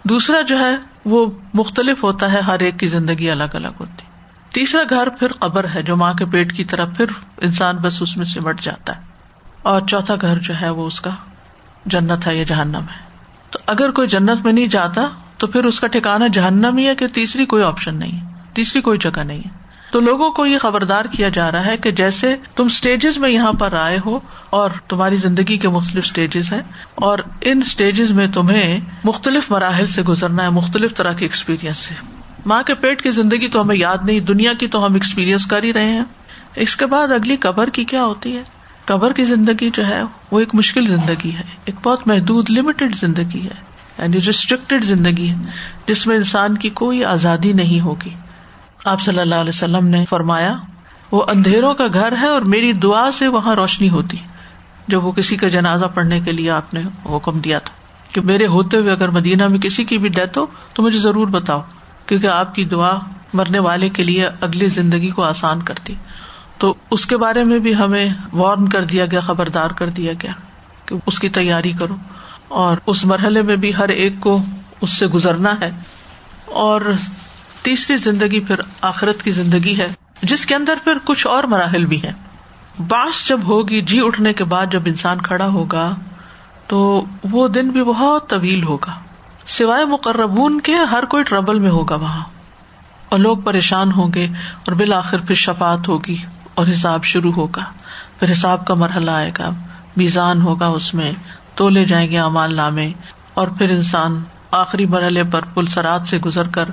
دوسرا 0.05 0.41
جو 0.41 0.59
ہے 0.59 0.77
وہ 1.05 1.31
مختلف 1.55 2.03
ہوتا 2.03 2.33
ہے، 2.33 2.41
ہر 2.41 2.59
ایک 2.59 2.79
کی 2.79 2.87
زندگی 2.87 3.31
الگ 3.31 3.45
الگ 3.53 3.69
ہوتی۔ 3.81 4.05
تیسرا 4.53 4.83
گھر 4.91 5.09
پھر 5.09 5.33
قبر 5.33 5.67
ہے 5.75 5.83
جو 5.83 5.97
ماں 5.97 6.15
کے 6.15 6.25
پیٹ 6.25 6.57
کی 6.57 6.65
طرف 6.65 6.89
پھر 6.97 7.07
انسان 7.37 7.77
بس 7.77 8.03
اس 8.03 8.17
میں 8.17 8.27
سمٹ 8.27 8.61
جاتا 8.61 8.97
ہے۔ 8.97 9.01
اور 9.63 9.81
چوتھا 9.89 10.15
گھر 10.21 10.39
جو 10.39 10.61
ہے 10.61 10.71
وہ 10.71 10.87
اس 10.87 11.01
کا 11.01 11.11
جنت 11.87 12.27
ہے 12.27 12.37
یا 12.37 12.45
جہنم 12.45 12.85
ہے۔ 12.93 13.11
تو 13.51 13.59
اگر 13.67 13.91
کوئی 13.91 14.09
جنت 14.09 14.45
میں 14.45 14.53
نہیں 14.53 14.67
جاتا 14.67 15.03
تو 15.43 15.49
پھر 15.49 15.65
اس 15.65 15.81
کا 15.81 15.87
ٹھکانا 15.87 16.27
جہنم 16.27 16.77
ہی 16.77 16.87
ہے 16.87 16.95
کہ 16.95 17.07
تیسری 17.07 17.47
کوئی 17.47 17.63
آپشن 17.63 17.95
نہیں 17.95 18.21
ہے، 18.21 18.27
تیسری 18.53 18.81
کوئی 18.81 18.99
جگہ 18.99 19.21
نہیں 19.21 19.39
ہے۔ 19.39 19.49
تو 19.93 20.01
لوگوں 20.01 20.31
کو 20.31 20.47
یہ 20.47 20.59
خبردار 20.59 21.05
کیا 21.05 21.29
جا 21.29 21.53
رہا 21.53 21.67
ہے 21.67 21.77
کہ 21.77 21.91
جیسے 21.91 22.37
تم 22.57 22.65
اسٹیجز 22.65 23.19
میں 23.19 23.31
یہاں 23.31 23.53
پر 23.53 23.73
آئے 23.73 23.99
ہو 24.07 24.21
اور 24.51 24.71
تمہاری 24.89 25.17
زندگی 25.17 25.57
کے 25.57 25.69
مختلف 25.69 26.05
اسٹیجز 26.05 26.53
ہیں 26.53 26.61
اور 26.95 27.19
ان 27.41 27.59
اسٹیجز 27.59 28.11
میں 28.11 28.27
تمہیں 28.27 28.81
مختلف 29.05 29.51
مراحل 29.51 29.87
سے 29.87 30.03
گزرنا 30.03 30.43
ہے، 30.43 30.51
مختلف 30.51 30.95
طرح 30.95 31.13
کے 31.13 31.25
ایکسپیرئنس 31.25 31.77
سے۔ 31.77 31.95
ماں 32.47 32.63
کے 32.63 32.75
پیٹ 32.75 33.03
کی 33.03 33.11
زندگی 33.11 33.49
تو 33.49 33.61
ہمیں 33.61 33.77
یاد 33.77 33.99
نہیں، 34.05 34.21
دنیا 34.21 34.53
کی 34.53 34.67
تو 34.67 34.87
ہم 34.87 34.95
ایکسپیرئنس 34.95 35.47
کر 35.47 35.63
ہی 35.63 35.73
رہے 35.73 35.87
ہیں۔ 35.87 36.05
اس 36.55 36.77
کے 36.77 36.87
بعد 36.87 37.13
اگلی 37.13 37.37
قبر 37.37 37.71
کی 37.71 37.85
کیا 37.85 38.05
ہوتی 38.05 38.37
ہے؟ 38.37 38.43
قبر 38.85 39.13
کی 39.13 39.25
زندگی 39.25 39.71
جو 39.71 39.87
ہے، 39.87 40.03
وہ 40.31 40.41
ایک 40.41 40.55
مشکل 40.55 40.87
زندگی 40.87 41.31
ہے، 41.31 41.43
ایک 41.65 41.75
بہت 41.83 42.09
محدود 42.09 42.51
لمیٹڈ 42.51 42.95
زندگی 42.95 43.45
ہے۔ 43.45 43.72
یعنی 44.03 44.19
ریسٹرکٹیڈ 44.27 44.85
زندگی 44.85 45.31
ہے، 45.31 45.37
جس 45.87 46.07
میں 46.07 46.17
انسان 46.17 46.59
کی 46.59 46.69
کوئی 46.69 47.05
آزادی 47.05 47.53
نہیں 47.53 47.81
ہوگی۔ 47.81 48.11
آپ 48.85 49.01
صلی 49.01 49.21
اللہ 49.21 49.35
علیہ 49.35 49.49
وسلم 49.49 49.87
نے 49.87 50.05
فرمایا، 50.11 50.57
وہ 51.13 51.25
اندھیروں 51.29 51.75
کا 51.75 51.87
گھر 51.95 52.17
ہے 52.21 52.27
اور 52.27 52.43
میری 52.43 52.73
دعا 52.73 53.11
سے 53.13 53.29
وہاں 53.29 53.55
روشنی 53.55 53.91
ہوتی۔ 53.91 54.17
جب 54.89 55.05
وہ 55.05 55.13
کسی 55.13 55.37
کا 55.37 55.49
جنازہ 55.49 55.85
پڑھنے 55.85 56.21
کے 56.21 56.33
لیے 56.33 56.51
آپ 56.51 56.75
نے 56.75 56.81
حکم 57.07 57.39
دیا 57.39 57.59
تھا۔ 57.59 57.75
کہ 58.15 58.21
میرے 58.21 58.47
ہوتے 58.47 58.77
ہوئے 58.77 58.93
اگر 58.93 59.09
مدینہ 59.09 59.49
میں 59.49 59.59
کسی 59.59 59.85
کی 59.85 59.99
بھی 59.99 60.09
ڈیتھ 60.09 60.39
ہو، 60.39 60.47
تو 60.75 60.83
مجھے 60.83 60.99
ضرور 60.99 61.27
بتاؤ۔ 61.27 61.61
کیونکہ 62.07 62.27
آپ 62.27 62.55
کی 62.55 62.65
دعا 62.65 62.99
مرنے 63.33 63.59
والے 63.59 63.89
کے 63.89 64.05
لیے 64.05 64.29
اگلی 64.41 64.67
زندگی 64.67 65.11
کو 65.11 65.23
آسان 65.23 65.63
کرتی۔ 65.63 65.95
تو 66.59 66.75
اس 66.91 67.07
کے 67.07 67.17
بارے 67.17 67.45
میں 67.45 67.59
بھی 67.59 67.75
ہمیں 67.75 68.09
وارن 68.33 68.69
کر 68.69 68.85
دیا 68.85 69.07
گیا، 69.07 69.21
خبردار 69.21 69.71
کر 69.71 69.89
دیا 69.89 70.13
گیا 70.23 70.33
کہ 70.87 70.97
اس 71.07 71.19
کی 71.19 71.29
تیاری 71.29 71.73
کرو۔ 71.73 71.97
اور 72.53 72.77
اس 72.87 73.05
مرحلے 73.05 73.43
میں 73.43 73.57
بھی 73.57 73.77
ہر 73.77 73.89
ایک 73.89 74.13
کو 74.21 74.43
اس 74.81 74.91
سے 74.91 75.07
گزرنا 75.07 75.55
ہے۔ 75.61 75.71
اور 76.47 76.81
تیسری 77.63 77.97
زندگی 77.97 78.41
پھر 78.41 78.55
آخرت 78.81 79.23
کی 79.23 79.31
زندگی 79.31 79.79
ہے، 79.79 79.87
جس 80.23 80.47
کے 80.47 80.55
اندر 80.55 80.75
پھر 80.85 80.93
کچھ 81.05 81.27
اور 81.27 81.45
مراحل 81.45 81.85
بھی 81.85 82.03
ہیں۔ 82.03 82.13
باس 82.89 83.29
جب 83.29 83.41
ہوگی 83.45 83.81
جی 83.81 84.01
اٹھنے 84.05 84.33
کے 84.33 84.45
بعد 84.45 84.67
جب 84.71 84.83
انسان 84.87 85.21
کھڑا 85.21 85.47
ہوگا، 85.47 85.95
تو 86.67 87.05
وہ 87.31 87.49
دن 87.49 87.69
بھی 87.69 87.85
بہت 87.85 88.31
طویل 88.31 88.63
ہوگا۔ 88.63 88.93
سوائے 89.47 89.85
مقربون 89.85 90.61
کے 90.61 90.75
ہر 90.75 91.05
کوئی 91.05 91.25
ٹربل 91.25 91.59
میں 91.59 91.71
ہوگا 91.71 91.95
وہاں۔ 91.95 92.25
اور 93.09 93.19
لوگ 93.19 93.39
پریشان 93.39 93.93
ہوں 93.93 94.13
گے 94.15 94.25
اور 94.25 94.73
بالآخر 94.73 95.19
پھر 95.19 95.35
شفات 95.35 95.89
ہوگی 95.89 96.17
اور 96.55 96.67
حساب 96.71 97.05
شروع 97.05 97.33
ہوگا۔ 97.33 97.63
پھر 98.19 98.33
حساب 98.33 98.67
کا 98.67 98.75
مرحلہ 98.75 99.11
آئے 99.11 99.33
گا، 99.39 99.51
میزان 99.97 100.43
ہوگا 100.43 100.67
اس 100.67 100.95
میں۔ 100.95 101.13
تو 101.55 101.69
لے 101.69 101.85
جائیں 101.85 102.11
گے 102.11 102.19
امال 102.19 102.55
نامے 102.55 102.93
اور 103.35 103.49
پھر 103.49 103.71
انسان 103.71 104.23
آخری 104.51 104.87
مرحلے 104.87 105.25
پر 105.25 105.45
پل 105.45 105.67
سرات 105.67 106.07
سے 106.07 106.19
گزر 106.19 106.49
کر 106.49 106.65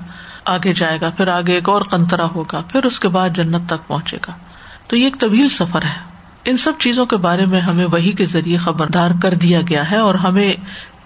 آگے 0.45 0.73
جائے 0.73 1.01
گا، 1.01 1.09
پھر 1.09 1.27
آگے 1.27 1.53
ایک 1.53 1.69
اور 1.69 1.81
کنترا 1.81 2.25
ہوگا، 2.25 2.61
پھر 2.69 2.83
اس 2.83 2.99
کے 2.99 3.07
بعد 3.07 3.29
جنت 3.29 3.69
تک 3.69 3.87
پہنچے 3.87 4.17
گا۔ 4.27 4.33
تو 4.87 4.95
یہ 4.95 5.03
ایک 5.03 5.19
طویل 5.19 5.49
سفر 5.49 5.83
ہے۔ 5.83 6.09
ان 6.45 6.57
سب 6.57 6.71
چیزوں 6.79 7.05
کے 7.05 7.17
بارے 7.17 7.45
میں 7.45 7.59
ہمیں 7.59 7.85
وہی 7.85 8.11
کے 8.11 8.25
ذریعے 8.25 8.57
خبردار 8.57 9.11
کر 9.21 9.33
دیا 9.33 9.61
گیا 9.69 9.91
ہے 9.91 9.97
اور 9.97 10.15
ہمیں 10.15 10.53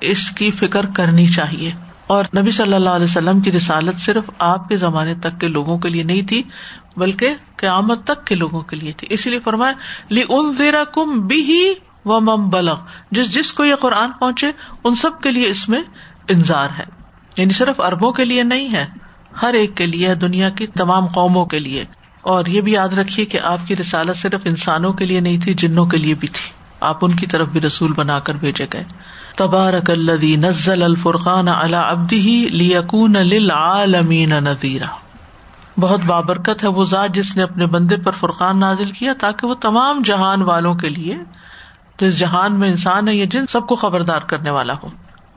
اس 0.01 0.32
کی 0.32 0.51
فکر 0.51 0.86
کرنی 0.86 1.27
چاہیے۔ 1.27 1.72
اور 2.08 2.24
نبی 2.38 2.51
صلی 2.51 2.74
اللہ 2.74 2.89
علیہ 2.89 3.06
وسلم 3.06 3.39
کی 3.39 3.51
رسالت 3.51 4.00
صرف 4.00 4.30
آپ 4.39 4.70
کے 4.70 4.77
زمانے 4.77 5.15
تک 5.15 5.39
کے 5.39 5.48
لوگوں 5.48 5.77
کے 5.77 5.89
لیے 5.89 6.03
نہیں 6.03 6.22
تھی، 6.22 6.44
بلکہ 6.98 7.36
قیامت 7.56 8.03
تک 8.03 8.25
کے 8.25 8.36
لوگوں 8.36 8.62
کے 8.62 8.75
لیے 8.75 8.92
تھی۔ 8.98 9.08
اسی 9.10 9.30
لیے 9.30 9.39
فرمایا 9.39 9.74
لی 10.10 10.24
ان 10.30 10.56
زیرا 10.56 10.84
کم 10.84 11.27
بھی 11.27 11.74
و 12.05 12.19
مم 12.19 12.50
بلغ۔ 12.50 12.75
جس 13.12 13.33
جس 13.33 13.53
کو 13.53 13.65
یہ 13.65 13.75
قرآن 13.75 14.12
پہنچے، 14.12 14.51
ان 14.83 14.95
سب 14.95 15.22
کے 15.22 15.31
لیے 15.31 15.48
اس 15.48 15.69
میں 15.69 15.81
انضار 16.27 16.69
ہے۔ 16.79 16.83
یعنی 17.38 17.53
صرف 17.53 17.81
اربوں 17.81 18.12
کے 18.12 18.25
لیے 18.25 18.43
نہیں 18.43 18.74
ہے، 18.74 18.86
ہر 19.41 19.53
ایک 19.53 19.77
کے 19.77 19.86
لیے 19.86 20.15
دنیا 20.15 20.50
کی 20.50 20.67
تمام 20.67 21.05
قوموں 21.05 21.45
کے 21.45 21.60
لیے۔ 21.60 21.86
اور 22.22 22.45
یہ 22.45 22.62
بھی 22.62 22.72
یاد 22.72 22.89
رکھیے 22.89 23.25
کہ 23.25 23.39
آپ 23.39 23.67
کی 23.67 23.75
رسالت 23.75 24.17
صرف 24.17 24.41
انسانوں 24.45 24.93
کے 24.93 25.05
لیے 25.05 25.19
نہیں 25.19 25.38
تھی، 25.41 25.53
جنوں 25.53 25.86
کے 25.86 25.98
لیے 25.98 26.13
بھی 26.13 26.27
تھی۔ 26.27 26.63
آپ 26.79 26.98
ان 27.01 27.12
کی 27.12 27.27
طرف 27.27 27.48
بھی 27.48 27.62
رسول 27.62 27.93
بنا 27.93 28.19
کر 28.19 28.33
بھیجے 28.33 28.65
گئے۔ 28.74 28.83
تبارک 29.36 29.89
الدی 29.89 30.36
نزل 30.36 30.83
الفرقان 30.83 31.48
اللہ 31.48 31.77
ابدی 31.77 32.50
لیکون 32.51 33.13
للعالمین 33.13 34.29
نذیرا۔ 34.29 34.95
بہت 35.77 36.00
بابرکت 36.05 36.63
ہے 36.63 36.69
وہ 36.69 36.86
ذات 36.86 37.10
جس 37.13 37.36
نے 37.36 37.43
اپنے 37.43 37.65
بندے 37.65 37.95
پر 37.95 38.12
فرقان 38.12 38.60
نازل 38.60 38.91
کیا 38.91 39.13
تاکہ 39.19 39.48
وہ 39.48 39.53
تمام 39.53 40.01
جہان 40.05 40.41
والوں 40.41 40.75
کے 40.75 40.89
لیے 40.89 41.17
جس 42.00 42.19
جہان 42.19 42.59
میں 42.59 42.69
انسان 42.69 43.07
ہے، 43.07 43.15
یہ 43.15 43.25
جن 43.25 43.47
سب 43.50 43.67
کو 43.67 43.75
خبردار 43.75 44.19
کرنے 44.19 44.50
والا 44.50 44.73
ہو۔ 44.83 44.89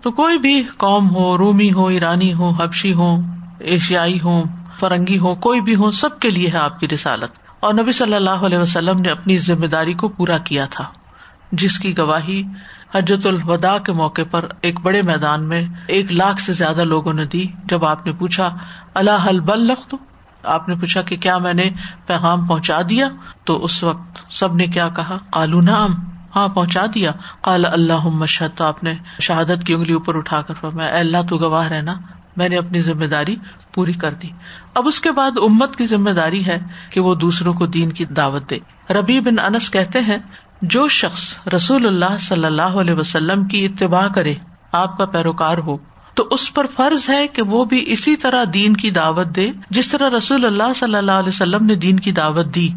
تو 0.03 0.11
کوئی 0.11 0.39
بھی 0.39 0.63
قوم 0.77 1.15
ہو، 1.15 1.39
رومی 1.39 1.73
ہو، 1.73 1.87
ایرانی 1.87 2.35
ہو، 2.35 2.51
حبشی 2.51 2.93
ہو، 2.93 3.17
ایشیائی 3.59 4.19
ہوں 4.25 4.45
فرنگی 4.81 5.19
ہو، 5.19 5.35
کوئی 5.35 5.61
بھی 5.61 5.75
ہو، 5.75 5.91
سب 5.91 6.19
کے 6.19 6.31
لیے 6.31 6.49
ہے 6.49 6.59
آپ 6.59 6.81
کی 6.81 6.89
رسالت۔ 6.89 7.31
اور 7.61 7.75
نبی 7.75 7.93
صلی 7.93 8.15
اللہ 8.15 8.31
علیہ 8.31 8.59
وسلم 8.59 9.01
نے 9.01 9.09
اپنی 9.09 9.37
ذمہ 9.37 9.67
داری 9.67 9.95
کو 9.95 10.09
پورا 10.09 10.39
کیا 10.39 10.67
تھا۔ 10.67 10.85
جس 11.53 11.79
کی 11.79 11.99
گواہی 11.99 12.43
حجت 12.95 13.27
الوداع 13.27 13.79
کے 13.79 13.93
موقع 13.93 14.23
پر 14.31 14.45
ایک 14.61 14.81
بڑے 14.81 15.03
میدان 15.03 15.45
میں 15.45 15.63
ایک 15.87 16.13
لاکھ 16.13 16.41
سے 16.41 16.53
زیادہ 16.53 16.85
لوگوں 16.85 17.13
نے 17.13 17.25
دی۔ 17.25 17.47
جب 17.65 17.85
آپ 17.85 18.07
نے 18.07 18.13
پوچھا، 18.13 18.57
اللہ 18.95 19.29
حل 19.29 19.41
بل 19.41 19.61
لخت 19.61 19.95
آپ 20.43 20.69
نے 20.69 20.75
پوچھا 20.75 21.03
کہ 21.03 21.17
کیا 21.17 21.39
میں 21.39 21.55
نے 21.55 21.71
پیغام 22.07 22.47
پہنچا 22.47 22.81
دیا؟ 22.89 23.09
تو 23.45 23.65
اس 23.65 23.85
وقت 23.85 24.33
سب 24.35 24.55
نے 24.55 24.67
کیا 24.67 24.89
کہا؟ 24.89 25.19
کالو 25.31 25.61
نام 25.61 26.16
ہاں 26.37 26.49
پہنچا 26.49 26.87
دیا۔ 26.95 27.11
کال 27.43 27.65
اللہ 27.65 28.07
مشہد 28.07 28.57
تو 28.57 28.65
آپ 28.65 28.85
نے 28.85 28.95
شہادت 29.21 29.65
کی 29.67 29.75
انگلی 29.75 29.93
اوپر 29.93 30.17
اٹھا 30.17 30.43
کر 30.43 30.67
میں 30.73 30.89
اللہ، 30.89 31.17
تو 31.29 31.39
گواہ 31.39 31.69
رہنا۔ 31.69 31.95
میں 32.37 32.49
نے 32.49 32.57
اپنی 32.57 32.81
ذمہ 32.81 33.05
داری 33.05 33.37
پوری 33.75 33.93
کر 33.93 34.15
دی۔ 34.15 34.29
اب 34.75 34.87
اس 34.87 35.01
کے 35.01 35.13
بعد 35.13 35.31
امت 35.37 35.77
کی 35.77 35.87
ذمہ 35.87 36.11
داری 36.11 36.47
ہے 36.47 36.59
کہ 36.91 37.01
وہ 37.01 37.15
دوسروں 37.15 37.55
کو 37.55 37.67
دین 37.67 37.93
کی 37.93 38.05
دعوت 38.05 38.51
دے۔ 38.51 38.59
ربی 38.93 39.21
بن 39.21 39.39
انس 39.39 39.71
کہتے 39.71 40.01
ہیں، 40.01 40.19
جو 40.63 40.89
شخص 40.89 41.39
رسول 41.55 41.87
اللہ 41.87 42.17
صلی 42.21 42.45
اللہ 42.45 42.63
علیہ 42.63 42.95
وسلم 42.95 43.45
کی 43.45 43.65
اتباع 43.65 44.09
کرے، 44.09 44.35
آپ 44.73 44.99
کا 44.99 45.05
پیروکار 45.05 45.59
ہو، 45.59 45.77
تو 46.15 46.29
اس 46.31 46.55
پر 46.55 46.67
فرض 46.67 47.11
ہے 47.11 47.29
کہ 47.29 47.43
وہ 47.43 47.65
بھی 47.65 47.85
اسی 47.87 48.17
طرح 48.17 48.45
دین 48.55 48.77
کی 48.77 48.91
دعوت 48.91 49.27
دے، 49.27 49.51
جس 49.71 49.89
طرح 49.89 50.11
رسول 50.19 50.45
اللہ 50.45 50.73
صلی 50.77 50.95
اللہ 50.95 51.13
علیہ 51.13 51.29
وسلم 51.29 51.67
نے 51.67 51.75
دین 51.75 52.01
کی 52.01 52.13
دعوت 52.13 52.55
دی۔ 52.55 52.69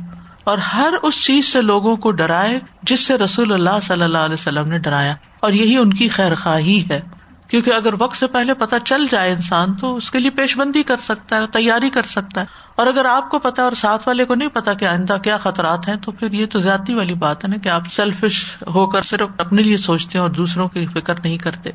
اور 0.43 0.57
ہر 0.57 0.93
اس 1.03 1.25
چیز 1.25 1.45
سے 1.45 1.61
لوگوں 1.61 1.97
کو 1.97 2.11
ڈرائے 2.11 2.59
جس 2.83 3.07
سے 3.07 3.17
رسول 3.17 3.53
اللہ 3.53 3.79
صلی 3.83 4.03
اللہ 4.03 4.17
علیہ 4.17 4.33
وسلم 4.33 4.69
نے 4.69 4.79
ڈرایا۔ 4.79 5.15
اور 5.39 5.51
یہی 5.51 5.77
ان 5.77 5.93
کی 5.93 6.09
خیر 6.09 6.35
خواہی 6.35 6.83
ہے۔ 6.91 7.01
کیونکہ 7.47 7.71
اگر 7.73 7.93
وقت 8.01 8.17
سے 8.17 8.27
پہلے 8.27 8.53
پتا 8.53 8.79
چل 8.79 9.07
جائے 9.11 9.31
انسان 9.31 9.73
تو 9.73 9.95
اس 9.95 10.11
کے 10.11 10.19
لیے 10.19 10.29
پیش 10.29 10.57
بندی 10.57 10.83
کر 10.83 10.97
سکتا 10.97 11.35
ہے، 11.35 11.47
تیاری 11.47 11.89
کر 11.89 12.03
سکتا 12.03 12.41
ہے۔ 12.41 12.45
اور 12.75 12.87
اگر 12.87 13.05
آپ 13.05 13.29
کو 13.29 13.39
پتا 13.39 13.63
اور 13.63 13.71
ساتھ 13.71 14.07
والے 14.07 14.25
کو 14.25 14.35
نہیں 14.35 14.49
پتا 14.49 14.73
کہ 14.73 14.85
آئندہ 14.85 15.17
کیا 15.23 15.37
خطرات 15.37 15.87
ہیں، 15.87 15.95
تو 15.95 16.11
پھر 16.11 16.31
یہ 16.31 16.45
تو 16.45 16.59
زیادتی 16.59 16.93
والی 16.93 17.13
بات 17.13 17.43
ہے 17.43 17.49
نا 17.49 17.55
کہ 17.63 17.69
آپ 17.69 17.81
سیلفش 17.91 18.57
ہو 18.61 18.87
کر 18.87 19.01
صرف 19.01 19.29
اپنے 19.37 19.61
لیے 19.61 19.77
سوچتے 19.77 20.17
ہیں 20.17 20.21
اور 20.21 20.29
دوسروں 20.29 20.69
کی 20.69 20.87
فکر 20.87 21.19
نہیں 21.23 21.37
کرتے۔ 21.37 21.69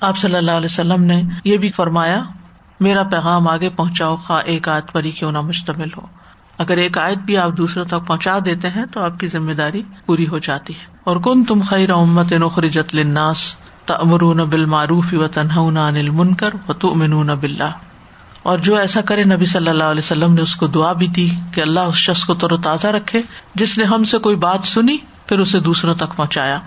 آپ 0.00 0.16
صلی 0.16 0.36
اللہ 0.36 0.50
علیہ 0.50 0.68
وسلم 0.70 1.04
نے 1.04 1.22
یہ 1.44 1.56
بھی 1.56 1.70
فرمایا، 1.70 2.22
میرا 2.80 3.02
پیغام 3.02 3.48
آگے 3.48 3.70
پہنچاؤ، 3.70 4.16
خواہ 4.16 4.42
ایک 4.44 4.68
آیت 4.68 4.92
پر 4.92 5.04
ہی 5.04 5.10
کیوں 5.10 5.32
نہ 5.32 5.40
مشتمل 5.40 5.88
ہو۔ 5.96 6.06
اگر 6.58 6.76
ایک 6.76 6.98
آیت 6.98 7.18
بھی 7.18 7.36
آپ 7.36 7.50
دوسروں 7.56 7.84
تک 7.84 8.06
پہنچا 8.06 8.38
دیتے 8.44 8.68
ہیں 8.68 8.84
تو 8.92 9.00
آپ 9.00 9.20
کی 9.20 9.26
ذمہ 9.26 9.52
داری 9.52 9.82
پوری 10.06 10.28
ہو 10.28 10.38
جاتی 10.38 10.74
ہے۔ 10.74 10.84
اور 11.04 11.16
کن 11.16 11.44
تم 11.44 11.60
خیر 11.66 11.90
امت 11.90 12.32
نخرجت 12.32 12.94
للناس 12.94 13.56
تمرون 13.86 14.36
بال 14.36 14.64
معروف 14.64 15.04
و 15.12 15.28
تنہا 15.28 15.60
انل 15.60 16.10
منکر 16.10 16.50
و 16.68 16.72
تو 16.72 16.92
امنون 16.92 17.26
بلّہ 17.26 17.70
اور 18.42 18.58
جو 18.58 18.76
ایسا 18.76 19.00
کرے 19.00 19.24
نبی 19.24 19.44
صلی 19.44 19.68
اللہ 19.68 19.84
علیہ 19.84 20.04
وسلم 20.04 20.34
نے 20.34 20.42
اس 20.42 20.56
کو 20.56 20.66
دعا 20.66 20.92
بھی 20.92 21.06
دی 21.06 21.28
کہ 21.54 21.60
اللہ 21.60 21.80
اس 21.80 21.94
شخص 21.94 22.24
کو 22.24 22.34
تر 22.34 22.52
و 22.52 22.56
تازہ 22.56 22.86
رکھے 22.86 23.22
جس 23.54 23.78
نے 23.78 23.84
ہم 23.84 24.04
سے 24.04 24.18
کوئی 24.18 24.36
بات 24.36 24.66
سنی 24.66 24.96
پھر 25.26 25.38
اسے 25.38 25.60
دوسروں 25.60 25.94
تک 25.94 26.16
پہنچایا۔ 26.16 26.58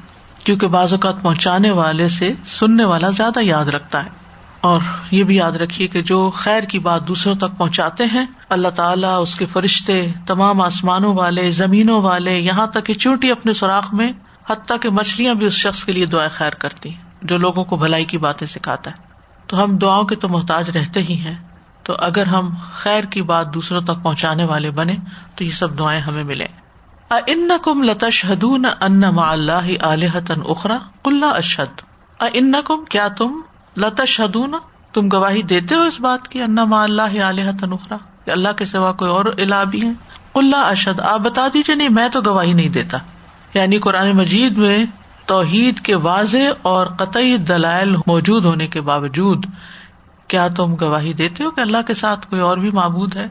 کیونکہ 0.43 0.67
بعض 0.67 0.93
اوقات 0.93 1.21
پہنچانے 1.21 1.71
والے 1.71 2.07
سے 2.07 2.33
سننے 2.45 2.85
والا 2.85 3.09
زیادہ 3.09 3.39
یاد 3.41 3.65
رکھتا 3.65 4.05
ہے۔ 4.05 4.20
اور 4.61 4.79
یہ 5.11 5.23
بھی 5.23 5.35
یاد 5.35 5.51
رکھیے 5.51 5.87
کہ 5.87 6.01
جو 6.01 6.29
خیر 6.29 6.63
کی 6.63 6.79
بات 6.79 7.07
دوسروں 7.07 7.35
تک 7.35 7.57
پہنچاتے 7.57 8.05
ہیں، 8.05 8.25
اللہ 8.49 8.67
تعالیٰ 8.67 9.21
اس 9.21 9.35
کے 9.35 9.45
فرشتے، 9.45 10.11
تمام 10.27 10.61
آسمانوں 10.61 11.15
والے، 11.15 11.51
زمینوں 11.51 12.01
والے، 12.01 12.39
یہاں 12.39 12.67
تک 12.67 12.85
کہ 12.85 12.93
چونٹی 12.93 13.31
اپنے 13.31 13.53
سوراخ 13.53 13.93
میں، 13.93 14.11
حتیٰ 14.49 14.77
کہ 14.81 14.89
مچھلیاں 14.89 15.33
بھی 15.33 15.45
اس 15.45 15.53
شخص 15.53 15.83
کے 15.83 15.91
لیے 15.91 16.05
دعائیں 16.05 16.29
خیر 16.33 16.51
کرتی 16.51 16.89
ہیں، 16.89 17.01
جو 17.21 17.37
لوگوں 17.37 17.63
کو 17.63 17.75
بھلائی 17.75 18.05
کی 18.05 18.17
باتیں 18.17 18.47
سکھاتا 18.47 18.91
ہے۔ 18.91 18.95
تو 19.47 19.63
ہم 19.63 19.77
دعاؤں 19.77 20.03
کے 20.03 20.15
تو 20.15 20.29
محتاج 20.29 20.77
رہتے 20.77 21.03
ہی 21.03 21.13
ہیں۔ 21.13 21.35
تو 21.83 21.95
اگر 21.99 22.25
ہم 22.25 22.49
خیر 22.73 23.03
کی 23.03 23.21
بات 23.21 23.53
دوسروں 23.53 23.81
تک 23.81 24.03
پہنچانے 24.03 24.43
والے 24.43 24.71
بنے 24.71 24.95
تو 25.35 25.43
یہ 25.43 25.49
سب 25.49 25.79
دعائیں 25.79 26.01
ہمیں 26.01 26.23
ملے 26.23 26.45
ان 27.09 27.51
کم 27.63 27.83
لتش 27.83 28.25
ہدون 28.25 28.65
ان 28.81 29.03
اللہ 29.03 29.83
علیہ 29.83 30.17
اخرا 30.45 30.77
کل 31.03 31.23
اشد 31.23 31.81
ان 32.33 32.53
کم 32.65 32.85
کیا 32.85 33.07
تم 33.07 33.41
لتش 33.77 34.19
ہدون 34.19 34.55
تم 34.93 35.07
گواہی 35.11 35.41
دیتے 35.41 35.75
ہو 35.75 35.81
اس 35.81 35.99
بات 35.99 36.27
کی 36.27 36.41
انا 36.41 36.63
ما 36.65 36.83
اللہ 36.83 37.23
علیہ 37.23 37.51
تنخرا 37.59 37.97
کہ 38.25 38.31
اللہ 38.31 38.49
کے 38.57 38.65
سوا 38.65 38.91
کوئی 38.91 39.11
اور 39.11 39.25
الا 39.25 39.63
بھی 39.63 39.81
ہے 39.81 39.91
اللہ 40.35 40.55
اشد 40.55 40.99
آپ 40.99 41.19
بتا 41.19 41.47
دیجیے 41.53 41.75
نہیں، 41.75 41.89
میں 41.89 42.09
تو 42.09 42.21
گواہی 42.25 42.53
نہیں 42.53 42.69
دیتا۔ 42.69 42.97
یعنی 43.53 43.77
قرآن 43.77 44.11
مجید 44.11 44.57
میں 44.57 44.85
توحید 45.25 45.79
کے 45.79 45.95
واضح 45.95 46.51
اور 46.61 46.87
قطعی 46.87 47.37
دلائل 47.37 47.95
موجود 47.95 48.45
ہونے 48.45 48.67
کے 48.67 48.81
باوجود، 48.81 49.45
کیا 50.27 50.47
تم 50.47 50.75
گواہی 50.75 51.13
دیتے 51.13 51.43
ہو 51.43 51.51
کہ 51.51 51.61
اللہ 51.61 51.77
کے 51.87 51.93
ساتھ 51.93 52.29
کوئی 52.29 52.41
اور 52.41 52.57
بھی 52.57 52.69
معبود 52.69 53.15
ہے؟ 53.15 53.27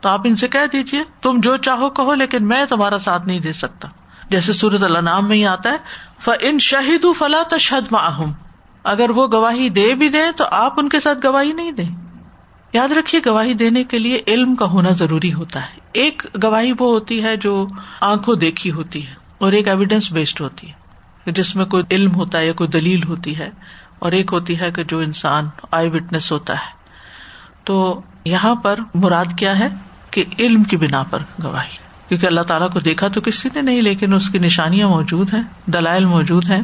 تو 0.00 0.08
آپ 0.08 0.20
ان 0.24 0.36
سے 0.36 0.48
کہہ 0.48 0.66
دیجیے 0.72 1.02
تم 1.22 1.40
جو 1.40 1.56
چاہو 1.56 1.90
کہو، 1.90 2.14
لیکن 2.14 2.48
میں 2.48 2.64
تمہارا 2.64 2.98
ساتھ 2.98 3.26
نہیں 3.26 3.40
دے 3.40 3.52
سکتا۔ 3.52 3.88
جیسے 4.30 4.52
سورت 4.52 4.82
اللہ 4.82 4.98
نام 4.98 5.28
میں 5.28 5.36
ہی 5.36 5.46
آتا 5.46 5.70
ہے 5.70 5.76
ف 6.18 6.30
ان 6.40 6.58
شہید 6.58 7.06
فلا 7.18 7.42
تشہد 7.42 7.92
اگر 8.88 9.10
وہ 9.10 9.26
گواہی 9.32 9.68
دے 9.68 9.94
بھی 9.94 10.08
دیں 10.08 10.30
تو 10.36 10.44
آپ 10.50 10.74
ان 10.76 10.88
کے 10.88 11.00
ساتھ 11.00 11.26
گواہی 11.26 11.52
نہیں 11.52 11.72
دیں۔ 11.72 11.88
یاد 12.72 12.88
رکھیے، 12.88 13.20
گواہی 13.26 13.54
دینے 13.54 13.84
کے 13.84 13.98
لیے 13.98 14.22
علم 14.26 14.54
کا 14.54 14.64
ہونا 14.64 14.90
ضروری 14.90 15.32
ہوتا 15.32 15.62
ہے۔ 15.62 15.78
ایک 15.92 16.26
گواہی 16.42 16.72
وہ 16.72 16.92
ہوتی 16.92 17.24
ہے 17.24 17.36
جو 17.36 17.66
آنکھوں 18.00 18.36
دیکھی 18.36 18.70
ہوتی 18.70 19.06
ہے 19.06 19.14
اور 19.38 19.52
ایک 19.52 19.68
ایویڈینس 19.68 20.12
بیسڈ 20.12 20.40
ہوتی 20.40 20.70
ہے 20.70 20.78
جس 21.30 21.56
میں 21.56 21.64
کوئی 21.64 21.82
علم 21.90 22.14
ہوتا 22.14 22.38
ہے 22.38 22.46
یا 22.46 22.52
کوئی 22.52 22.68
دلیل 22.68 23.02
ہوتی 23.02 23.38
ہے 23.38 23.50
اور 23.98 24.12
ایک 24.12 24.32
ہوتی 24.32 24.60
ہے 24.60 24.70
کہ 24.70 24.84
جو 24.84 24.98
انسان 24.98 25.48
آئی 25.70 25.88
وٹنس 25.88 26.32
ہوتا 26.32 26.52
ہے۔ 26.52 26.78
تو 27.64 28.00
یہاں 28.24 28.54
پر 28.54 28.78
مراد 28.94 29.38
کیا 29.38 29.58
ہے؟ 29.58 29.68
کہ 30.10 30.24
علم 30.38 30.62
کی 30.62 30.76
بنا 30.76 31.02
پر 31.02 31.18
گواہی۔ 31.42 31.76
کیونکہ 32.08 32.26
اللہ 32.26 32.40
تعالیٰ 32.40 32.70
کو 32.70 32.78
دیکھا 32.78 33.08
تو 33.08 33.20
کسی 33.20 33.48
نے 33.54 33.60
نہیں، 33.60 33.82
لیکن 33.82 34.14
اس 34.14 34.28
کی 34.28 34.38
نشانیاں 34.38 34.88
موجود 34.88 35.34
ہیں، 35.34 35.42
دلائل 35.66 36.04
موجود 36.04 36.44
ہیں۔ 36.50 36.60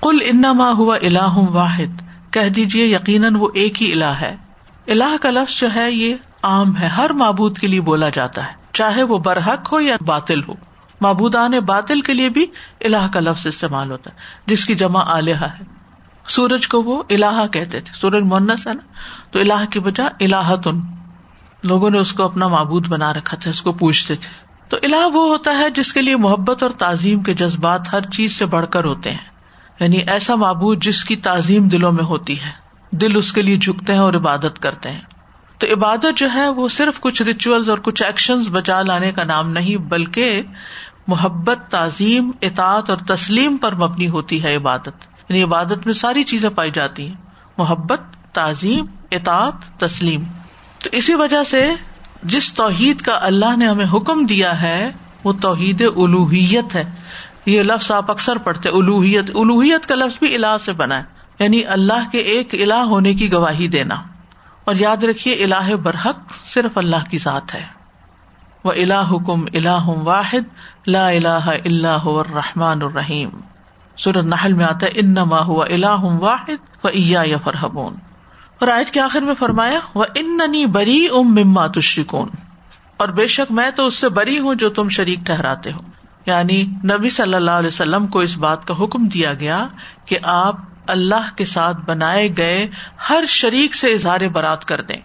کل 0.00 0.18
انما 0.24 0.70
ہوا 0.70 0.96
اللہ 0.96 1.36
واحد۔ 1.36 2.02
کہہ 2.30 2.48
دیجیے 2.48 2.86
یقیناً 2.86 3.36
وہ 3.36 3.48
ایک 3.54 3.82
ہی 3.82 3.92
الہ 3.92 4.04
ہے۔ 4.04 4.36
الہ 4.86 5.16
کا 5.22 5.30
لفظ 5.30 5.60
جو 5.60 5.74
ہے، 5.74 5.90
یہ 5.90 6.14
عام 6.42 6.76
ہے۔ 6.76 6.86
ہر 6.86 7.10
معبود 7.10 7.58
کے 7.58 7.66
لیے 7.66 7.80
بولا 7.80 8.08
جاتا 8.08 8.46
ہے، 8.46 8.52
چاہے 8.72 9.02
وہ 9.02 9.18
برحق 9.18 9.72
ہو 9.72 9.80
یا 9.80 9.96
باطل 10.00 10.42
ہو۔ 10.48 10.54
معبودان 11.00 11.50
باطل 11.50 12.00
کے 12.00 12.14
لیے 12.14 12.28
بھی 12.28 12.46
الہ 12.80 13.06
کا 13.12 13.20
لفظ 13.20 13.46
استعمال 13.46 13.90
ہوتا 13.90 14.10
ہے، 14.10 14.16
جس 14.46 14.66
کی 14.66 14.74
جمع 14.74 15.02
آلیہ 15.06 15.34
ہے۔ 15.34 15.64
سورج 16.28 16.68
کو 16.68 16.82
وہ 16.82 17.02
الہ 17.10 17.46
کہتے 17.52 17.80
تھے۔ 17.80 17.94
سورج 17.94 18.22
مونس 18.22 18.66
ہے 18.66 18.74
نا؟ 18.74 18.92
تو 19.30 19.38
الہ 19.38 19.66
کی 19.70 19.80
بجائے 19.80 20.24
الہتن۔ 20.24 20.80
لوگوں 21.62 21.90
نے 21.90 21.98
اس 21.98 22.12
کو 22.12 22.22
اپنا 22.22 22.48
معبود 22.48 22.88
بنا 22.88 23.12
رکھا 23.12 23.36
تھا، 23.36 23.50
اس 23.50 23.62
کو 23.62 23.72
پوچھتے 23.72 24.14
تھے۔ 24.14 24.46
تو 24.68 24.76
الہ 24.82 25.06
وہ 25.14 25.26
ہوتا 25.26 25.58
ہے 25.58 25.70
جس 25.70 25.92
کے 25.92 26.02
لیے 26.02 26.16
محبت 26.16 26.62
اور 26.62 26.70
تعظیم 26.70 27.22
کے 27.22 27.34
جذبات 27.34 27.92
ہر 27.92 28.02
چیز 28.02 28.32
سے 28.32 28.46
بڑھ 28.46 28.66
کر 28.70 28.84
ہوتے 28.84 29.10
ہیں۔ 29.10 29.35
یعنی 29.80 29.96
ایسا 29.96 30.34
معبود 30.34 30.82
جس 30.82 31.04
کی 31.04 31.16
تعظیم 31.16 31.68
دلوں 31.68 31.92
میں 31.92 32.04
ہوتی 32.04 32.40
ہے۔ 32.40 32.50
دل 32.90 33.16
اس 33.16 33.32
کے 33.32 33.42
لیے 33.42 33.56
جھکتے 33.56 33.92
ہیں 33.92 34.00
اور 34.00 34.14
عبادت 34.14 34.58
کرتے 34.58 34.90
ہیں۔ 34.90 35.00
تو 35.58 35.66
عبادت 35.72 36.16
جو 36.16 36.28
ہے 36.34 36.48
وہ 36.48 36.68
صرف 36.68 37.00
کچھ 37.00 37.22
ریچولس 37.22 37.68
اور 37.68 37.78
کچھ 37.78 38.02
ایکشن 38.02 38.42
بچا 38.42 38.82
لانے 38.82 39.12
کا 39.12 39.24
نام 39.24 39.50
نہیں، 39.50 39.76
بلکہ 39.76 40.42
محبت، 41.06 41.58
تعظیم 41.70 42.30
اطاط 42.42 42.90
اور 42.90 42.98
تسلیم 42.98 43.56
پر 43.56 43.74
مبنی 43.74 44.08
ہوتی 44.08 44.44
ہے 44.44 44.56
عبادت۔ 44.56 44.88
یعنی 45.28 45.42
عبادت 45.42 45.84
میں 45.84 45.94
ساری 45.94 46.24
چیزیں 46.24 46.50
پائی 46.50 46.70
جاتی 46.74 47.06
ہیں۔ 47.06 47.14
محبت، 47.58 48.00
تعظیم 48.32 48.86
اطاط 49.10 49.80
تسلیم۔ 49.80 50.24
تو 50.78 50.88
اسی 50.92 51.14
وجہ 51.14 51.44
سے 51.44 51.72
جس 52.22 52.54
توحید 52.54 53.00
کا 53.00 53.18
اللہ 53.22 53.56
نے 53.56 53.68
ہمیں 53.68 53.86
حکم 53.92 54.26
دیا 54.26 54.62
ہے، 54.62 54.90
وہ 55.24 55.32
توحید 55.32 55.82
الوحیت 55.96 56.74
ہے۔ 56.74 56.84
یہ 57.46 57.62
لفظ 57.62 57.90
آپ 57.90 58.10
اکثر 58.10 58.38
پڑھتے 58.38 58.68
الوحیت۔ 58.68 59.30
الوحیت 59.34 59.86
کا 59.86 59.94
لفظ 59.94 60.18
بھی 60.18 60.34
الہ 60.34 60.56
سے 60.60 60.72
بنا 60.72 60.98
ہے۔ 60.98 61.04
یعنی 61.38 61.66
اللہ 61.66 62.10
کے 62.12 62.18
ایک 62.18 62.54
الہ 62.54 62.74
ہونے 62.74 63.14
کی 63.14 63.32
گواہی 63.32 63.68
دینا۔ 63.68 63.94
اور 64.64 64.74
یاد 64.78 65.04
رکھیے 65.04 65.34
اللہ 65.34 65.76
برحق 65.76 66.18
صرف 66.44 66.78
اللہ 66.78 67.10
کی 67.10 67.18
ذات 67.18 67.54
ہے۔ 67.54 67.64
وہ 68.64 68.72
الا 68.72 69.00
حکم 69.00 69.44
اللہ 69.54 69.88
واحد، 69.88 70.48
لا 70.86 71.08
الہ 71.08 71.48
اللہ 71.64 72.04
الرحمٰن 72.04 72.82
الرحیم۔ 72.82 73.30
سورت 73.96 74.26
نحل 74.26 74.52
میں 74.52 74.64
آتا 74.64 74.86
ہے 74.86 74.90
ان 74.94 75.10
نما 75.10 75.40
ہوا 75.40 75.66
اللہ 75.66 76.04
واحد 76.04 76.84
و 76.84 76.88
ایا 76.88 77.22
یا 77.26 77.36
فرحبون 77.44 77.94
اور 78.60 78.68
آج 78.68 78.92
کے 78.92 79.00
آخر 79.00 79.20
میں 79.20 79.34
فرمایا 79.34 79.78
وہ 79.94 80.04
ان 80.14 80.36
ننی 80.36 80.66
بری 80.66 81.06
ام 81.10 81.34
مما 81.34 81.66
تشریکون 81.66 82.28
اور 82.96 83.08
بے 83.08 83.26
شک 83.26 83.52
میں 83.52 83.70
تو 83.70 83.86
اس 83.86 83.94
سے 83.94 84.08
بری 84.08 84.38
ہوں 84.38 84.54
جو 84.54 84.70
تم 84.70 84.88
شریک 84.88 85.18
ٹھہراتے 85.26 85.72
ہو۔ 85.72 85.80
یعنی 86.26 86.62
نبی 86.62 87.10
صلی 87.10 87.34
اللہ 87.34 87.50
علیہ 87.50 87.66
وسلم 87.66 88.06
کو 88.06 88.20
اس 88.20 88.38
بات 88.38 88.66
کا 88.66 88.74
حکم 88.84 89.08
دیا 89.08 89.34
گیا 89.34 89.68
کہ 90.04 90.18
آپ 90.22 90.56
اللہ 90.86 91.36
کے 91.36 91.44
ساتھ 91.44 91.76
بنائے 91.86 92.28
گئے 92.36 92.66
ہر 93.10 93.24
شریک 93.28 93.74
سے 93.74 93.92
اظہار 93.92 94.20
برات 94.20 94.64
کر 94.64 94.80
دیں۔ 94.80 94.96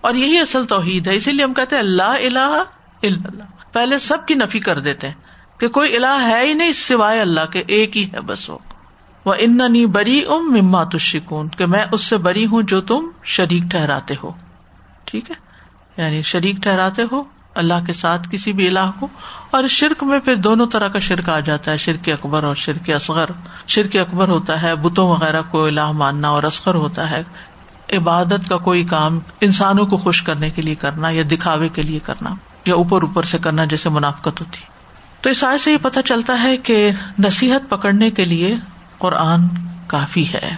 اور 0.00 0.14
یہی 0.14 0.38
اصل 0.38 0.66
توحید 0.66 1.06
ہے، 1.06 1.16
اسی 1.16 1.32
لیے 1.32 1.44
ہم 1.44 1.54
کہتے 1.54 1.76
اللہ 1.76 2.02
اللہ 2.02 2.62
اللہ۔ 3.02 3.72
پہلے 3.72 3.98
سب 3.98 4.26
کی 4.26 4.34
نفی 4.34 4.60
کر 4.60 4.80
دیتے 4.80 5.06
ہیں 5.06 5.14
کہ 5.60 5.68
کوئی 5.68 5.96
اللہ 5.96 6.20
ہے 6.20 6.46
ہی 6.46 6.54
نہیں 6.54 6.72
سوائے 6.72 7.20
اللہ 7.20 7.46
کے، 7.52 7.62
ایک 7.66 7.96
ہی 7.96 8.04
ہے 8.12 8.20
بس 8.20 8.50
وہ۔ 8.50 8.58
وہ 9.24 9.34
بری 9.86 10.24
ام 10.28 10.52
مما 10.52 10.84
تشکون 10.84 11.48
کہ 11.48 11.66
میں 11.66 11.84
اس 11.92 12.00
سے 12.00 12.16
بری 12.16 12.46
ہوں 12.46 12.62
جو 12.62 12.80
تم 12.80 13.10
شریک 13.24 13.62
ٹھہراتے 13.62 14.14
ہو۔ 14.22 14.32
ٹھیک 15.04 15.30
ہے؟ 15.30 15.36
یعنی 16.02 16.22
شریک 16.22 16.56
ٹھہراتے 16.56 17.02
ہو 17.12 17.22
اللہ 17.58 17.86
کے 17.86 17.92
ساتھ 17.92 18.28
کسی 18.30 18.52
بھی 18.52 18.68
اللہ 18.68 18.90
کو، 19.00 19.06
اور 19.50 19.68
شرک 19.68 20.04
میں 20.04 20.18
پھر 20.18 20.34
دونوں 20.34 20.66
طرح 20.66 20.88
کا 20.88 20.98
شرک 20.98 21.28
آ 21.28 21.40
جاتا 21.40 21.70
ہے، 21.70 21.76
شرک 21.76 22.08
اکبر 22.08 22.44
اور 22.44 22.54
شرک 22.54 22.90
اصغر۔ 22.90 23.26
شرک 23.66 23.96
اکبر 23.96 24.28
ہوتا 24.28 24.62
ہے، 24.62 24.74
بتوں 24.74 25.08
وغیرہ 25.08 25.42
کو 25.50 25.64
الہ 25.64 25.92
ماننا 25.92 26.28
اور 26.28 26.42
اصغر 26.42 26.74
ہوتا 26.74 27.10
ہے۔ 27.10 27.22
عبادت 27.92 28.48
کا 28.48 28.56
کوئی 28.56 28.84
کام 28.84 29.18
انسانوں 29.40 29.86
کو 29.86 29.96
خوش 29.96 30.22
کرنے 30.22 30.50
کے 30.50 30.62
لیے 30.62 30.74
کرنا 30.74 31.10
یا 31.10 31.22
دکھاوے 31.32 31.68
کے 31.68 31.82
لیے 31.82 31.98
کرنا 31.98 32.30
یا 32.66 32.74
اوپر 32.74 33.02
اوپر 33.02 33.22
سے 33.22 33.38
کرنا 33.38 33.64
جیسے 33.64 33.88
منافقت 33.88 34.40
ہوتی۔ 34.40 34.58
تو 35.20 35.30
اس 35.30 35.44
آئے 35.44 35.58
سے 35.58 35.72
یہ 35.72 35.76
پتا 35.82 36.02
چلتا 36.02 36.42
ہے 36.42 36.56
کہ 36.56 36.90
نصیحت 37.18 37.70
پکڑنے 37.70 38.10
کے 38.10 38.24
لیے 38.24 38.56
قرآن 38.98 39.40
کافی 39.86 40.32
ہے۔ 40.32 40.50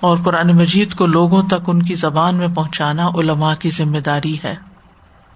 اور 0.00 0.16
قرآن 0.16 0.48
مجید 0.48 0.94
کو 0.94 1.06
لوگوں 1.06 1.42
تک 1.42 1.68
ان 1.68 1.82
کی 1.82 1.94
زبان 1.94 2.34
میں 2.34 2.48
پہنچانا 2.48 3.08
علماء 3.08 3.54
کی 3.54 3.70
ذمہ 3.70 3.98
داری 3.98 4.36
ہے۔ 4.44 4.54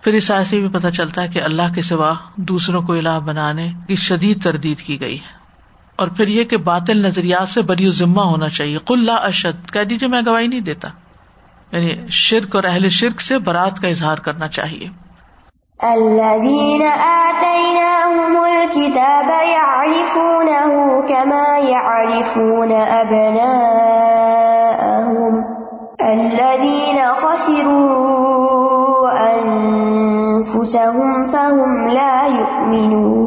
پھر 0.06 0.14
اس 0.14 0.24
سے 0.24 0.60
بھی 0.60 0.68
پتہ 0.68 0.88
چلتا 0.88 1.22
ہے 1.22 1.28
کہ 1.28 1.42
اللہ 1.42 1.74
کے 1.74 1.82
سوا 1.82 2.14
دوسروں 2.36 2.82
کو 2.82 2.92
الہ 2.92 3.20
بنانے 3.24 3.68
کی 3.86 3.94
شدید 3.94 4.44
تردید 4.44 4.78
کی 4.78 5.00
گئی 5.00 5.16
ہے۔ 5.16 5.32
اور 5.96 6.08
پھر 6.08 6.28
یہ 6.28 6.44
کہ 6.44 6.56
باطل 6.56 7.06
نظریات 7.06 7.48
سے 7.48 7.62
بری 7.62 7.90
ذمہ 7.90 8.20
ہونا 8.20 8.48
چاہیے۔ 8.48 8.78
کل 8.86 9.10
اشد، 9.10 9.70
کہہ 9.72 9.80
دیجیے 9.80 10.08
میں 10.08 10.22
گواہی 10.26 10.46
نہیں 10.46 10.60
دیتا۔ 10.60 10.88
یعنی 11.72 12.10
شرک 12.10 12.56
اور 12.56 12.64
اہل 12.64 12.88
شرک 12.88 13.20
سے 13.20 13.38
برات 13.38 13.80
کا 13.80 13.88
اظہار 13.88 14.18
کرنا 14.18 14.48
چاہیے۔ 14.48 14.88
الذين 15.82 16.82
آتيناهم 17.00 18.36
الكتاب 18.36 19.30
يعرفونه 19.48 20.74
كما 21.08 21.58
يعرفون 21.68 22.68
أبناءهم 23.02 23.66
الذين 25.98 26.96
خسروا 27.16 28.15
أنفسهم 30.94 31.30
فهم 31.30 31.86
لا 31.92 32.28
يؤمنون۔ 32.38 33.26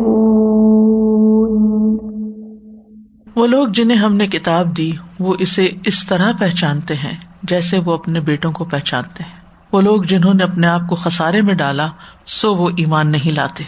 وہ 3.35 3.47
لوگ 3.47 3.67
جنہیں 3.67 3.97
ہم 3.97 4.15
نے 4.15 4.27
کتاب 4.27 4.77
دی، 4.77 4.91
وہ 5.19 5.35
اسے 5.39 5.69
اس 5.85 6.07
طرح 6.07 6.31
پہچانتے 6.39 6.95
ہیں 6.95 7.17
جیسے 7.43 7.79
وہ 7.79 7.93
اپنے 7.93 8.19
بیٹوں 8.19 8.51
کو 8.51 8.65
پہچانتے 8.65 9.23
ہیں۔ 9.23 9.39
وہ 9.71 9.81
لوگ 9.81 10.01
جنہوں 10.01 10.33
نے 10.33 10.43
اپنے 10.43 10.67
آپ 10.67 10.81
کو 10.89 10.95
خسارے 10.95 11.41
میں 11.41 11.53
ڈالا، 11.53 11.87
سو 12.25 12.55
وہ 12.55 12.69
ایمان 12.77 13.11
نہیں 13.11 13.35
لاتے۔ 13.35 13.63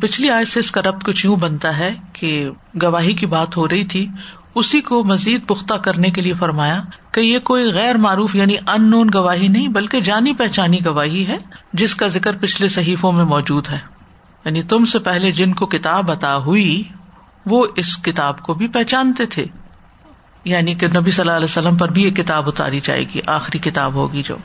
پچھلی 0.00 0.30
آئے 0.30 0.44
سے 0.44 0.60
اس 0.60 0.70
کا 0.70 0.82
ربط 0.82 1.04
کچھ 1.04 1.26
یوں 1.26 1.36
بنتا 1.36 1.78
ہے 1.78 1.94
کہ 2.12 2.50
گواہی 2.82 3.12
کی 3.12 3.26
بات 3.26 3.56
ہو 3.56 3.68
رہی 3.68 3.84
تھی 3.84 4.08
اسی 4.54 4.80
کو 4.80 5.04
مزید 5.04 5.46
پختہ 5.46 5.74
کرنے 5.74 6.10
کے 6.10 6.20
لیے 6.20 6.34
فرمایا 6.34 6.82
کہ 7.12 7.20
یہ 7.20 7.38
کوئی 7.38 7.72
غیر 7.72 7.94
معروف 7.94 8.34
یعنی 8.34 8.56
ان 8.66 8.90
نون 8.90 9.10
گواہی 9.14 9.48
نہیں، 9.48 9.68
بلکہ 9.68 10.00
جانی 10.00 10.34
پہچانی 10.34 10.78
گواہی 10.86 11.26
ہے، 11.26 11.36
جس 11.72 11.94
کا 11.94 12.06
ذکر 12.06 12.36
پچھلے 12.40 12.68
صحیفوں 12.68 13.12
میں 13.12 13.24
موجود 13.24 13.68
ہے۔ 13.68 13.78
یعنی 14.44 14.62
تم 14.62 14.84
سے 14.84 14.98
پہلے 14.98 15.32
جن 15.32 15.52
کو 15.52 15.66
کتاب 15.66 16.10
عطا 16.10 16.36
ہوئی، 16.36 16.82
وہ 17.46 17.66
اس 17.76 17.96
کتاب 17.96 18.42
کو 18.42 18.54
بھی 18.54 18.68
پہچانتے 18.68 19.26
تھے۔ 19.26 19.44
یعنی 20.44 20.74
کہ 20.74 20.86
نبی 20.86 21.10
صلی 21.10 21.20
اللہ 21.20 21.32
علیہ 21.32 21.44
وسلم 21.44 21.76
پر 21.76 21.88
بھی 21.88 22.02
یہ 22.02 22.10
کتاب 22.10 22.48
اتاری 22.48 22.80
جائے 22.82 23.04
گی، 23.04 23.20
آخری 23.26 23.58
کتاب 23.58 23.94
ہوگی 23.94 24.22
جو۔ 24.22 24.36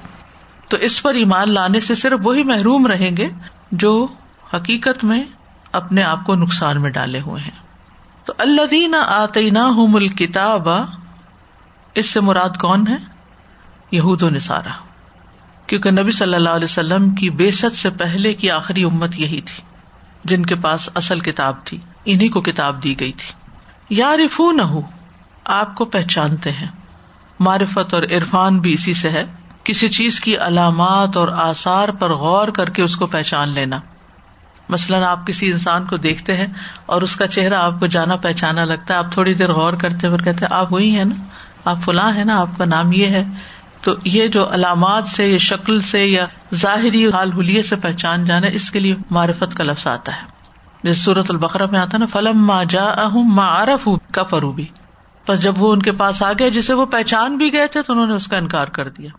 تو 0.69 0.77
اس 0.77 1.03
پر 1.03 1.13
ایمان 1.13 1.53
لانے 1.53 1.79
سے 1.79 1.95
صرف 1.95 2.19
وہی 2.23 2.43
محروم 2.43 2.87
رہیں 2.87 3.17
گے 3.17 3.29
جو 3.71 4.07
حقیقت 4.53 5.03
میں 5.03 5.23
اپنے 5.71 6.03
آپ 6.03 6.25
کو 6.25 6.35
نقصان 6.35 6.81
میں 6.81 6.89
ڈالے 6.89 7.19
ہوئے 7.19 7.43
ہیں۔ 7.43 7.66
تو 8.27 8.33
اللہ 8.37 8.61
دین 8.71 8.95
آتی 9.07 9.49
نہ 9.49 10.07
کتاب 10.07 10.67
اس 11.93 12.09
سے 12.09 12.19
مراد 12.19 12.49
کون 12.61 12.87
ہے؟ 12.87 12.95
یہود 13.91 14.23
و 14.23 14.29
نصارہ۔ 14.29 14.69
کیونکہ 15.67 15.91
نبی 15.91 16.11
صلی 16.11 16.33
اللہ 16.33 16.49
علیہ 16.49 16.65
وسلم 16.65 17.09
کی 17.09 17.29
بےسط 17.29 17.75
سے 17.75 17.89
پہلے 17.89 18.33
کی 18.33 18.51
آخری 18.51 18.83
امت 18.83 19.19
یہی 19.19 19.41
تھی، 19.41 19.63
جن 20.23 20.45
کے 20.45 20.55
پاس 20.55 20.89
اصل 20.95 21.19
کتاب 21.19 21.55
تھی 21.63 21.77
انہیں 22.05 22.29
کو 22.29 22.41
کتاب 22.41 22.83
دی 22.83 22.99
گئی 22.99 23.11
تھی۔ 23.11 23.33
یا 23.89 24.15
رفو 24.17 24.51
نہ 24.51 24.61
ہو 24.61 24.81
آپ 25.43 25.75
کو 25.75 25.85
پہچانتے 25.85 26.51
ہیں۔ 26.51 26.67
معرفت 27.39 27.93
اور 27.93 28.03
عرفان 28.03 28.59
بھی 28.59 28.73
اسی 28.73 28.93
سے 28.93 29.09
ہے۔ 29.09 29.25
کسی 29.63 29.89
چیز 29.89 30.19
کی 30.19 30.37
علامات 30.37 31.17
اور 31.17 31.27
آثار 31.27 31.89
پر 31.89 32.13
غور 32.13 32.47
کر 32.47 32.69
کے 32.69 32.81
اس 32.81 32.97
کو 32.97 33.05
پہچان 33.05 33.49
لینا۔ 33.49 33.79
مثلاً 34.69 35.03
آپ 35.03 35.27
کسی 35.27 35.51
انسان 35.51 35.85
کو 35.85 35.95
دیکھتے 35.95 36.37
ہیں 36.37 36.47
اور 36.85 37.01
اس 37.01 37.15
کا 37.15 37.27
چہرہ 37.27 37.53
آپ 37.53 37.73
کو 37.79 37.85
جانا 37.85 38.15
پہچانا 38.15 38.65
لگتا 38.65 38.93
ہے، 38.93 38.99
آپ 38.99 39.11
تھوڑی 39.11 39.33
دیر 39.33 39.53
غور 39.53 39.73
کرتے 39.73 40.07
ہوئے 40.07 40.23
کہتے 40.23 40.45
آپ 40.49 40.73
وہی 40.73 40.99
ہے 40.99 41.03
نا، 41.03 41.23
آپ 41.65 41.77
فلاں 41.81 42.15
ہے 42.15 42.23
نا، 42.23 42.41
آپ 42.41 42.47
کا 42.57 42.65
نام 42.65 42.91
یہ 42.91 43.07
ہے۔ 43.07 43.23
تو 43.81 43.93
یہ 44.03 44.27
جو 44.27 44.53
علامات 44.53 45.07
سے 45.07 45.27
یا 45.27 45.37
شکل 45.37 45.81
سے 45.81 46.05
یا 46.05 46.25
ظاہری 46.55 47.07
حال 47.07 47.31
حلیے 47.31 47.63
سے 47.63 47.75
پہچان 47.75 48.25
جانا، 48.25 48.47
اس 48.47 48.71
کے 48.71 48.79
لیے 48.79 48.95
معرفت 49.09 49.57
کا 49.57 49.63
لفظ 49.63 49.87
آتا 49.87 50.15
ہے۔ 50.15 50.21
جس 50.83 51.05
صورت 51.05 51.31
البقرا 51.31 51.65
میں 51.71 51.79
آتا 51.79 51.97
نا 51.97 52.05
فلم 52.05 52.45
ما 52.45 52.63
جا 52.63 52.85
اہم 52.85 53.35
ما 53.35 53.63
عرف 53.63 53.87
کا 54.13 54.23
فروبی 54.23 54.65
بس 55.27 55.39
جب 55.39 55.61
وہ 55.61 55.73
ان 55.73 55.81
کے 55.81 55.91
پاس 55.91 56.23
آ 56.23 56.31
گئے، 56.39 56.49
جسے 56.49 56.73
وہ 56.73 56.85
پہچان 56.85 57.37
بھی 57.37 57.53
گئے 57.53 57.67
تھے، 57.67 57.81
تو 57.81 57.93
انہوں 57.93 58.07
نے 58.07 58.13
اس 58.13 58.27
کا 58.27 58.37
انکار 58.37 58.67
کر 58.67 58.89
دیا۔ 58.89 59.09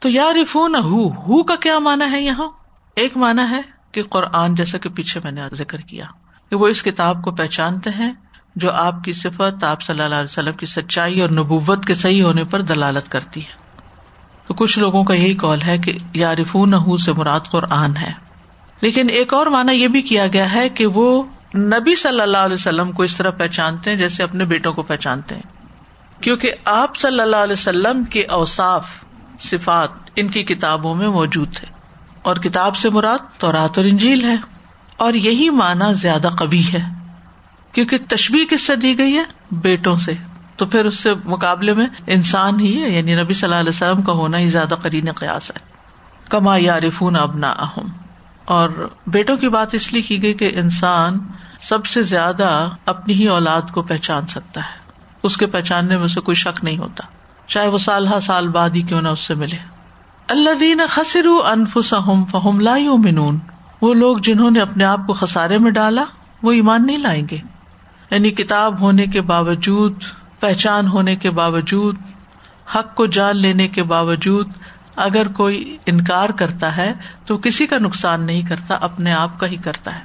تو 0.00 0.08
یا 0.08 0.32
رفو 0.32 0.66
ہو 0.66 1.42
کا 1.42 1.56
کیا 1.56 1.78
مانا 1.78 2.10
ہے 2.10 2.20
یہاں؟ 2.20 2.48
ایک 2.96 3.16
مانا 3.16 3.50
ہے 3.50 3.75
کہ 3.96 4.02
قرآن 4.02 4.54
جیسا 4.54 4.78
کہ 4.78 4.88
پیچھے 4.88 5.20
میں 5.24 5.32
نے 5.32 5.40
ذکر 5.54 5.80
کیا 5.80 6.04
کہ 6.50 6.56
وہ 6.56 6.68
اس 6.68 6.82
کتاب 6.82 7.22
کو 7.22 7.30
پہچانتے 7.30 7.90
ہیں 7.90 8.12
جو 8.56 8.72
آپ 8.72 9.04
کی 9.04 9.12
صفت، 9.12 9.64
آپ 9.64 9.82
صلی 9.82 10.00
اللہ 10.00 10.14
علیہ 10.14 10.24
وسلم 10.24 10.52
کی 10.52 10.66
سچائی 10.66 11.20
اور 11.20 11.30
نبوت 11.30 11.84
کے 11.84 11.94
صحیح 11.94 12.22
ہونے 12.22 12.44
پر 12.44 12.60
دلالت 12.60 13.12
کرتی 13.12 13.40
ہے۔ 13.40 13.52
تو 14.46 14.54
کچھ 14.54 14.78
لوگوں 14.78 15.04
کا 15.04 15.14
یہی 15.14 15.34
کال 15.34 15.62
ہے 15.66 15.78
کہ 15.78 15.92
یا 16.12 16.34
رفون 16.34 16.98
سے 16.98 17.12
مراد 17.12 17.40
قرآن 17.50 17.96
ہے۔ 17.96 18.12
لیکن 18.80 19.10
ایک 19.10 19.34
اور 19.34 19.46
مانا 19.46 19.72
یہ 19.72 19.88
بھی 19.88 20.02
کیا 20.02 20.26
گیا 20.26 20.52
ہے 20.52 20.68
کہ 20.68 20.86
وہ 20.86 21.22
نبی 21.54 21.94
صلی 21.94 22.20
اللہ 22.20 22.38
علیہ 22.38 22.54
وسلم 22.54 22.92
کو 22.92 23.02
اس 23.02 23.16
طرح 23.16 23.30
پہچانتے 23.30 23.90
ہیں 23.90 23.96
جیسے 23.96 24.22
اپنے 24.22 24.44
بیٹوں 24.44 24.72
کو 24.72 24.82
پہچانتے 24.82 25.34
ہیں۔ 25.34 25.42
کیونکہ 26.22 26.52
آپ 26.64 26.96
صلی 26.96 27.20
اللہ 27.20 27.36
علیہ 27.36 27.52
وسلم 27.52 28.04
کے 28.04 28.24
اوساف 28.24 29.04
صفات 29.38 30.10
ان 30.16 30.28
کی 30.28 30.42
کتابوں 30.42 30.94
میں 30.94 31.08
موجود 31.08 31.54
تھے 31.54 31.75
اور 32.26 32.36
کتاب 32.36 32.76
سے 32.76 32.90
مراد 32.90 33.18
تو 33.38 33.52
رات 33.52 33.78
اور 33.78 33.86
انجیل 33.86 34.24
ہے۔ 34.24 34.34
اور 34.96 35.14
یہی 35.14 35.50
مانا 35.50 35.92
زیادہ 35.92 36.28
کبھی 36.38 36.72
ہے۔ 36.72 36.80
کیونکہ 37.72 37.98
تشبیح 38.08 38.44
کس 38.50 38.66
سے 38.66 38.76
دی 38.76 38.98
گئی 38.98 39.16
ہے؟ 39.16 39.22
بیٹوں 39.50 39.96
سے۔ 39.96 40.12
تو 40.56 40.66
پھر 40.66 40.84
اس 40.84 40.94
سے 40.94 41.10
مقابلے 41.24 41.74
میں 41.74 41.86
انسان 42.06 42.60
ہی 42.60 42.82
ہے 42.82 42.88
یعنی 42.88 43.14
نبی 43.14 43.34
صلی 43.34 43.46
اللہ 43.46 43.60
علیہ 43.60 43.68
وسلم 43.68 44.02
کا 44.02 44.12
ہونا 44.12 44.38
ہی 44.38 44.48
زیادہ 44.48 44.74
قرین 44.74 45.12
قیاس 45.12 45.50
ہے۔ 45.50 45.60
کما 46.30 46.56
یا 46.56 46.80
رفون 46.80 47.16
ابنا 47.16 47.50
اہم 47.50 47.88
اور 48.44 48.88
بیٹوں 49.06 49.36
کی 49.36 49.48
بات 49.48 49.74
اس 49.74 49.92
لیے 49.92 50.02
کی 50.02 50.22
گئی 50.22 50.34
کہ 50.34 50.50
انسان 50.54 51.18
سب 51.60 51.86
سے 51.86 52.02
زیادہ 52.02 52.68
اپنی 52.86 53.14
ہی 53.14 53.26
اولاد 53.28 53.62
کو 53.72 53.82
پہچان 53.82 54.26
سکتا 54.26 54.60
ہے۔ 54.60 54.90
اس 55.22 55.36
کے 55.36 55.46
پہچاننے 55.46 55.96
میں 55.96 56.04
اسے 56.04 56.20
کوئی 56.20 56.34
شک 56.34 56.64
نہیں 56.64 56.78
ہوتا۔ 56.78 57.02
چاہے 57.46 57.68
وہ 57.68 57.78
سال 57.78 58.06
ہر 58.06 58.20
سال 58.20 58.48
بعد 58.48 58.70
ہی 58.70 58.82
کیوں 58.82 59.02
نہ 59.02 59.08
اس 59.08 59.20
سے 59.20 59.34
ملے۔ 59.34 59.75
اللہ 60.28 60.54
دین 60.60 60.80
خسر 60.88 61.26
انفس 61.44 61.94
فہم 62.30 62.60
لا 62.60 62.76
منون 62.98 63.38
وہ 63.82 63.94
لوگ 63.94 64.16
جنہوں 64.16 64.50
نے 64.50 64.60
اپنے 64.60 64.84
آپ 64.84 65.00
کو 65.06 65.12
خسارے 65.12 65.58
میں 65.58 65.70
ڈالا، 65.70 66.04
وہ 66.42 66.52
ایمان 66.52 66.86
نہیں 66.86 66.96
لائیں 66.96 67.26
گے۔ 67.30 67.38
یعنی 68.10 68.30
کتاب 68.30 68.80
ہونے 68.80 69.06
کے 69.06 69.20
باوجود، 69.20 70.02
پہچان 70.40 70.88
ہونے 70.88 71.16
کے 71.16 71.30
باوجود، 71.30 71.96
حق 72.74 72.94
کو 72.94 73.06
جان 73.06 73.36
لینے 73.36 73.68
کے 73.68 73.82
باوجود 73.82 74.50
اگر 74.96 75.28
کوئی 75.28 75.76
انکار 75.86 76.28
کرتا 76.28 76.76
ہے، 76.76 76.94
تو 77.26 77.38
کسی 77.38 77.66
کا 77.66 77.78
نقصان 77.78 78.24
نہیں 78.24 78.42
کرتا، 78.42 78.78
اپنے 78.80 79.12
آپ 79.12 79.40
کا 79.40 79.46
ہی 79.46 79.56
کرتا 79.56 79.98
ہے۔ 79.98 80.04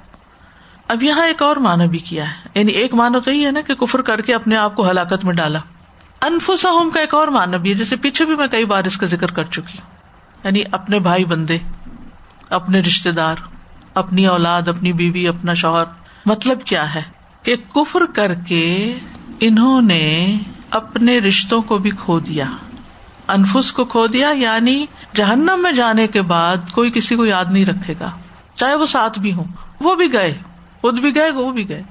اب 0.88 1.04
یہاں 1.04 1.28
ایک 1.28 1.42
اور 1.42 1.56
مانا 1.56 1.86
بھی 1.86 2.00
کیا 2.00 2.28
ہے۔ 2.28 2.50
یعنی 2.56 2.72
ایک 2.72 2.94
مانا 2.94 3.20
تو 3.20 3.32
یہ 3.32 3.46
ہے 3.46 3.52
نا 3.52 3.62
کہ 3.62 3.74
کفر 3.74 4.02
کر 4.02 4.22
کے 4.22 4.34
اپنے 4.34 4.56
آپ 4.56 4.76
کو 4.76 4.90
ہلاکت 4.90 5.26
میں 5.26 5.34
ڈالا۔ 5.34 5.60
انفسا 6.22 6.72
ہوم 6.72 6.90
کا 6.90 7.00
ایک 7.00 7.14
اور 7.14 7.28
مانا 7.28 7.58
بھی 7.58 7.70
ہے 7.70 7.76
جیسے 7.76 7.96
پیچھے 7.96 8.26
بھی 8.26 8.36
میں 8.36 8.48
کئی 8.48 8.66
بار 8.66 8.84
اس 8.84 8.98
کا 8.98 9.06
ذکر 9.06 9.32
کر 9.32 9.44
چکی۔ 9.44 9.78
یعنی 10.44 10.64
اپنے 10.72 11.00
بھائی 11.00 11.26
بندے، 11.26 11.58
اپنے 12.50 12.80
رشتے 12.80 13.12
دار، 13.12 13.36
اپنی 13.94 14.28
اولاد، 14.28 14.68
اپنی 14.68 14.94
بیوی، 14.94 15.28
اپنا 15.28 15.54
شوہر۔ 15.54 15.84
مطلب 16.26 16.64
کیا 16.66 16.96
ہے؟ 16.96 17.02
کہ 17.44 17.56
کفر 17.56 18.06
کر 18.06 18.34
کے 18.34 18.96
انہوں 19.40 19.82
نے 19.82 20.38
اپنے 20.72 21.20
رشتوں 21.20 21.62
کو 21.62 21.78
بھی 21.78 21.90
کھو 21.90 22.20
دیا۔ 22.20 22.46
انفس 23.28 23.74
کو 23.74 23.86
کھو 23.86 24.08
دیا 24.08 24.30
یعنی 24.30 24.86
جہنم 25.16 25.54
میں 25.58 25.72
جانے 25.72 26.08
کے 26.08 26.22
بعد 26.22 26.58
کوئی 26.72 26.92
کسی 26.92 27.16
کو 27.16 27.26
یاد 27.26 27.46
نہیں 27.50 27.66
رکھے 27.66 27.94
گا۔ 28.00 28.10
چاہے 28.54 28.76
وہ 28.76 28.86
ساتھ 28.86 29.20
بھی 29.20 29.34
ہوں، 29.34 29.44
وہ 29.80 29.96
بھی 29.96 30.14
گئے، 30.14 30.38
خود 30.82 31.00
بھی 31.00 31.16
گئے، 31.16 31.32
وہ 31.32 31.52
بھی 31.52 31.70
گئے۔ 31.70 31.84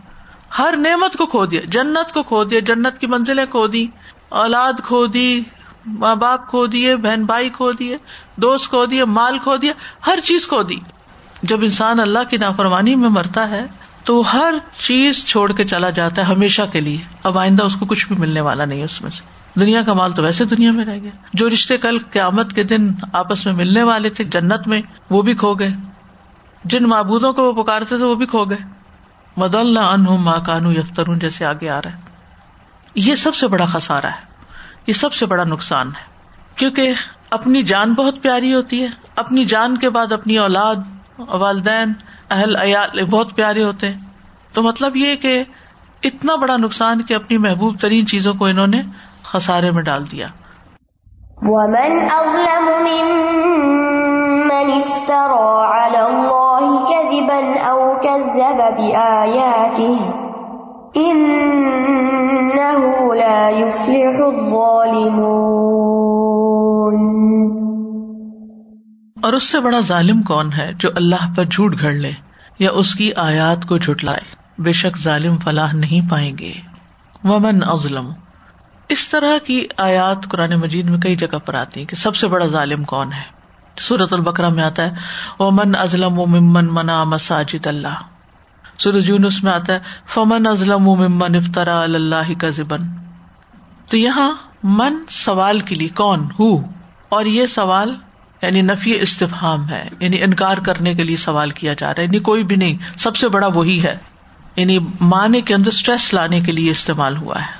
ہر 0.58 0.74
نعمت 0.76 1.16
کو 1.16 1.26
کھو 1.26 1.46
دیا، 1.46 1.60
جنت 1.64 2.12
کو 2.12 2.22
کھو 2.22 2.44
دیا، 2.44 2.60
جنت 2.60 2.98
کی 2.98 3.06
منزلیں 3.06 3.46
کھو 3.46 3.66
دی 3.66 3.86
اولاد 4.28 4.72
کھو 4.84 5.06
دی 5.06 5.40
ماں 5.86 6.16
باپ 6.16 6.48
کھو 6.50 6.66
دیے، 6.66 6.96
بہن 6.96 7.24
بھائی 7.24 7.50
کھو 7.50 7.72
دیے، 7.72 7.96
دوست 8.36 8.68
کھو 8.68 8.86
دیے، 8.86 9.04
مال 9.04 9.38
کھو 9.38 9.56
دیا، 9.56 9.72
ہر 10.06 10.18
چیز 10.24 10.48
کھو 10.48 10.62
دی۔ 10.62 10.76
جب 11.42 11.60
انسان 11.62 12.00
اللہ 12.00 12.18
کی 12.30 12.36
نافرمانی 12.36 12.94
میں 12.94 13.08
مرتا 13.08 13.50
ہے، 13.50 13.66
تو 14.04 14.22
ہر 14.32 14.54
چیز 14.80 15.24
چھوڑ 15.24 15.52
کے 15.52 15.64
چلا 15.64 15.90
جاتا 15.90 16.22
ہے 16.22 16.26
ہمیشہ 16.26 16.62
کے 16.72 16.80
لیے۔ 16.80 16.98
اب 17.22 17.38
آئندہ 17.38 17.62
اس 17.62 17.76
کو 17.76 17.86
کچھ 17.86 18.08
بھی 18.08 18.16
ملنے 18.18 18.40
والا 18.40 18.64
نہیں 18.64 18.84
اس 18.84 19.02
میں 19.02 19.10
سے۔ 19.10 19.24
دنیا 19.60 19.82
کا 19.82 19.92
مال 19.92 20.12
تو 20.12 20.22
ویسے 20.22 20.44
دنیا 20.44 20.72
میں 20.72 20.84
رہ 20.84 20.98
گیا۔ 21.02 21.10
جو 21.34 21.48
رشتے 21.48 21.78
کل 21.78 21.98
قیامت 21.98 22.52
کے 22.52 22.62
دن 22.62 22.88
آپس 23.12 23.46
میں 23.46 23.54
ملنے 23.54 23.82
والے 23.82 24.10
تھے 24.10 24.24
جنت 24.24 24.68
میں، 24.68 24.82
وہ 25.10 25.22
بھی 25.22 25.34
کھو 25.34 25.54
گئے۔ 25.54 25.72
جن 26.64 26.84
معبودوں 26.84 27.32
کو 27.32 27.54
وہ 27.54 27.62
پکارتے 27.62 27.96
تھے، 27.96 28.04
وہ 28.04 28.14
بھی 28.14 28.26
کھو 28.26 28.44
گئے۔ 28.44 28.58
مد 29.36 29.54
اللہ 29.54 29.80
ان 29.80 30.02
ماں 30.02 30.38
کانو 30.46 30.72
یفتر 30.72 31.14
جیسے 31.14 31.44
آگے 31.44 31.68
آ 31.68 31.82
رہا 31.82 31.92
ہے۔ 31.92 32.00
یہ 32.94 33.14
سب 33.14 33.34
سے 33.34 33.48
بڑا 33.48 33.64
خسارا 33.64 34.08
ہے۔ 34.08 34.29
یہ 34.86 34.92
سب 34.92 35.12
سے 35.12 35.26
بڑا 35.26 35.44
نقصان 35.44 35.86
ہے۔ 35.86 36.10
کیونکہ 36.56 36.92
اپنی 37.30 37.62
جان 37.62 37.94
بہت 37.94 38.22
پیاری 38.22 38.54
ہوتی 38.54 38.82
ہے۔ 38.82 38.88
اپنی 39.16 39.44
جان 39.44 39.76
کے 39.76 39.90
بعد 39.90 40.12
اپنی 40.12 40.38
اولاد، 40.38 40.76
والدین، 41.18 41.92
اہل 42.30 42.56
عیال 42.56 43.04
بہت 43.04 43.36
پیارے 43.36 43.64
ہوتے 43.64 43.88
ہیں۔ 43.88 44.00
تو 44.52 44.62
مطلب 44.62 44.96
یہ 44.96 45.16
کہ 45.16 45.44
اتنا 46.02 46.34
بڑا 46.34 46.56
نقصان 46.56 47.02
کہ 47.02 47.14
اپنی 47.14 47.38
محبوب 47.38 47.78
ترین 47.80 48.06
چیزوں 48.06 48.34
کو 48.34 48.46
انہوں 48.46 48.66
نے 48.66 48.82
خسارے 49.22 49.70
میں 49.70 49.82
ڈال 49.82 50.10
دیا۔ 50.10 50.26
ومن 51.42 51.98
اظلم 52.10 52.84
ممن 52.84 54.70
افترى 54.76 55.66
على 55.80 56.14
الله 56.14 56.84
كذبا 56.88 57.68
او 57.68 57.96
كذب 58.02 58.78
بآياته 58.78 59.94
يفلح 63.70 64.26
الظالمون۔ 64.26 65.30
اور 69.22 69.32
اس 69.32 69.50
سے 69.50 69.60
بڑا 69.60 69.80
ظالم 69.80 70.22
کون 70.22 70.52
ہے 70.52 70.72
جو 70.78 70.88
اللہ 70.96 71.34
پر 71.36 71.44
جھوٹ 71.44 71.80
گھڑ 71.80 71.92
لے 71.92 72.12
یا 72.58 72.70
اس 72.70 72.94
کی 72.94 73.12
آیات 73.12 73.66
کو 73.66 73.78
جھٹلائے؟ 73.78 74.20
بے 74.58 74.72
شک 74.72 74.98
ظالم 74.98 75.38
فلاح 75.38 75.72
نہیں 75.72 76.10
پائیں 76.10 76.38
گے۔ 76.38 76.52
ومن 77.24 77.60
ازلم 77.66 78.10
اس 78.88 79.08
طرح 79.08 79.38
کی 79.46 79.66
آیات 79.76 80.28
قرآن 80.28 80.54
مجید 80.54 80.90
میں 80.90 80.98
کئی 80.98 81.16
جگہ 81.16 81.38
پر 81.46 81.54
آتی 81.54 81.80
ہیں 81.80 81.86
کہ 81.86 81.96
سب 81.96 82.16
سے 82.16 82.28
بڑا 82.28 82.46
ظالم 82.46 82.84
کون 82.84 83.12
ہے؟ 83.12 83.40
سورت 83.78 84.12
البکرا 84.12 84.48
میں 84.48 84.64
آتا 84.64 84.82
ہے 84.82 84.90
من 85.50 85.76
ازلم 85.76 86.18
و 86.18 86.26
ممن 86.26 86.68
منا 86.70 87.04
مساجد 87.04 87.66
اللہ 87.66 87.94
سورج 88.78 89.08
یونس 89.08 89.44
میں 89.44 89.52
آتا 89.52 89.72
ہے، 89.74 89.78
فمن 90.06 90.46
ازلم 90.46 90.88
و 90.88 90.94
ممن 90.96 91.34
افطرا 91.34 91.80
اللہ 91.80 92.40
کا 92.40 92.50
تو 93.90 93.96
یہاں 93.96 94.32
من 94.62 94.94
سوال 95.08 95.60
کے 95.60 95.74
لیے 95.74 95.88
کون 95.88 96.28
ہو؟ 96.40 96.62
اور 97.08 97.24
یہ 97.24 97.46
سوال 97.46 97.96
یعنی 98.42 98.62
نفی 98.62 99.00
استفام 99.00 99.68
ہے 99.68 99.88
یعنی 100.00 100.22
انکار 100.22 100.56
کرنے 100.56 100.94
کے 100.94 101.04
لیے 101.04 101.16
سوال 101.16 101.50
کیا 101.50 101.72
جا 101.72 101.86
رہا 101.86 101.98
ہے 101.98 102.04
یعنی 102.04 102.18
کوئی 102.18 102.44
بھی 102.44 102.56
نہیں، 102.56 102.78
سب 102.98 103.16
سے 103.16 103.28
بڑا 103.28 103.46
وہی 103.46 103.82
ہے۔ 103.82 103.96
یعنی 104.56 104.78
معنی 105.00 105.40
کے 105.40 105.54
اندر 105.54 105.68
اسٹریس 105.68 106.14
لانے 106.14 106.40
کے 106.40 106.52
لیے 106.52 106.70
استعمال 106.70 107.16
ہوا 107.16 107.40
ہے۔ 107.40 107.52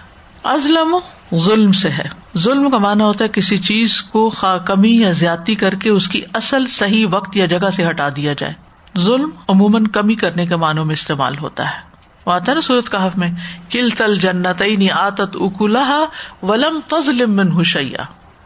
ازلم 0.45 0.97
ظلم 1.35 1.73
سے 1.73 1.91
ہے۔ 1.91 2.09
ظلم 2.39 2.71
کا 2.71 2.79
مانا 2.79 3.05
ہوتا 3.05 3.25
ہے 3.25 3.29
کسی 3.29 3.59
چیز 3.59 4.03
کو 4.03 4.31
خا 4.31 4.59
کمی 4.59 5.01
یا 5.01 5.11
زیادتی 5.11 5.55
کر 5.55 5.75
کے 5.75 5.91
اس 5.91 6.09
کی 6.09 6.23
اصل 6.35 6.67
صحیح 6.67 7.07
وقت 7.11 7.37
یا 7.37 7.47
جگہ 7.47 7.71
سے 7.71 7.89
ہٹا 7.89 8.09
دیا 8.17 8.33
جائے۔ 8.39 8.53
ظلم 8.99 9.31
عموماً 9.49 9.87
کمی 9.87 10.15
کرنے 10.15 10.47
کے 10.47 10.57
معنوں 10.57 10.85
میں 10.85 10.93
استعمال 10.93 11.39
ہوتا 11.39 11.65
ہے۔ 11.65 11.90
وہ 12.27 12.33
آتا 12.33 12.55
نا 12.55 12.61
سورت 12.61 12.93
کہف 12.93 13.19
میں 13.19 13.31
کل 13.71 13.91
تل 13.91 14.19
جنت 14.19 14.63
آتت 14.93 15.37
اکولہ 15.41 16.05
ولم 16.43 16.81
تزلم 16.87 17.37
من 17.37 17.61
حشیا 17.61 18.03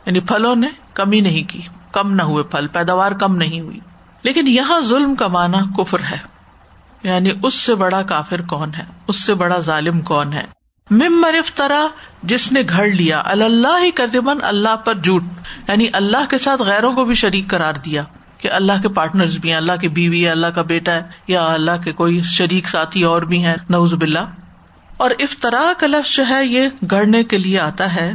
یعنی 0.07 0.21
پھلوں 0.21 0.57
نے 0.57 0.67
کمی 0.95 1.21
نہیں 1.21 1.49
کی، 1.49 1.61
کم 1.93 2.15
نہ 2.15 2.23
ہوئے 2.23 2.45
پھل، 2.45 2.67
پیداوار 2.67 3.13
کم 3.13 3.37
نہیں 3.37 3.61
ہوئی۔ 3.61 3.81
لیکن 4.23 4.47
یہاں 4.47 4.81
ظلم 4.81 5.15
کا 5.15 5.27
معنی 5.27 5.59
کفر 5.79 6.01
ہے۔ 6.01 6.17
یعنی 7.03 7.31
اس 7.43 7.55
سے 7.55 7.75
بڑا 7.75 8.03
کافر 8.03 8.43
کون 8.43 8.75
ہے؟ 8.75 8.85
اس 9.09 9.25
سے 9.25 9.35
بڑا 9.35 9.59
ظالم 9.59 10.01
کون 10.01 10.33
ہے؟ 10.33 10.45
مم 10.91 11.25
افطرا 11.25 11.87
جس 12.23 12.53
نے 12.53 12.61
گھڑ 12.69 12.87
لیا۔ 12.87 13.23
اللہ 13.25 13.83
ہی 13.83 13.91
کردمن 13.91 14.39
اللہ 14.43 14.77
پر 14.77 14.95
جھوٹ۔ 14.95 15.23
یعنی 15.69 15.87
اللہ 15.93 16.31
کے 16.31 16.39
ساتھ 16.39 16.63
غیروں 16.63 16.95
کو 16.95 17.05
بھی 17.05 17.15
شریک 17.15 17.49
قرار 17.49 17.75
دیا۔ 17.75 18.03
کہ 18.45 18.53
اللہ 18.53 18.73
کے 18.83 18.89
پارٹنر 18.89 19.27
بھی 19.41 19.51
ہیں، 19.51 19.57
اللہ 19.57 19.73
کی 19.81 19.89
بیوی 19.89 20.25
ہے، 20.25 20.31
اللہ 20.31 20.47
کا 20.47 20.63
بیٹا 20.63 20.93
ہے، 20.93 21.03
یا 21.27 21.47
اللہ 21.47 21.71
کے 21.85 21.93
کوئی 21.93 22.23
شریک 22.23 22.69
ساتھی 22.69 23.03
اور 23.03 23.23
بھی 23.23 23.45
ہیں 23.45 23.55
نوز 23.71 23.95
باللہ۔ 23.95 24.19
اور 24.97 25.11
افطرا 25.11 25.73
کا 25.79 25.87
لفظ 25.87 26.17
جو 26.17 26.27
ہے، 26.29 26.47
یہ 26.47 26.69
گڑنے 26.91 27.25
کے 27.25 27.39
لیے 27.39 27.61
آتا 27.61 27.95
ہے۔ 27.95 28.13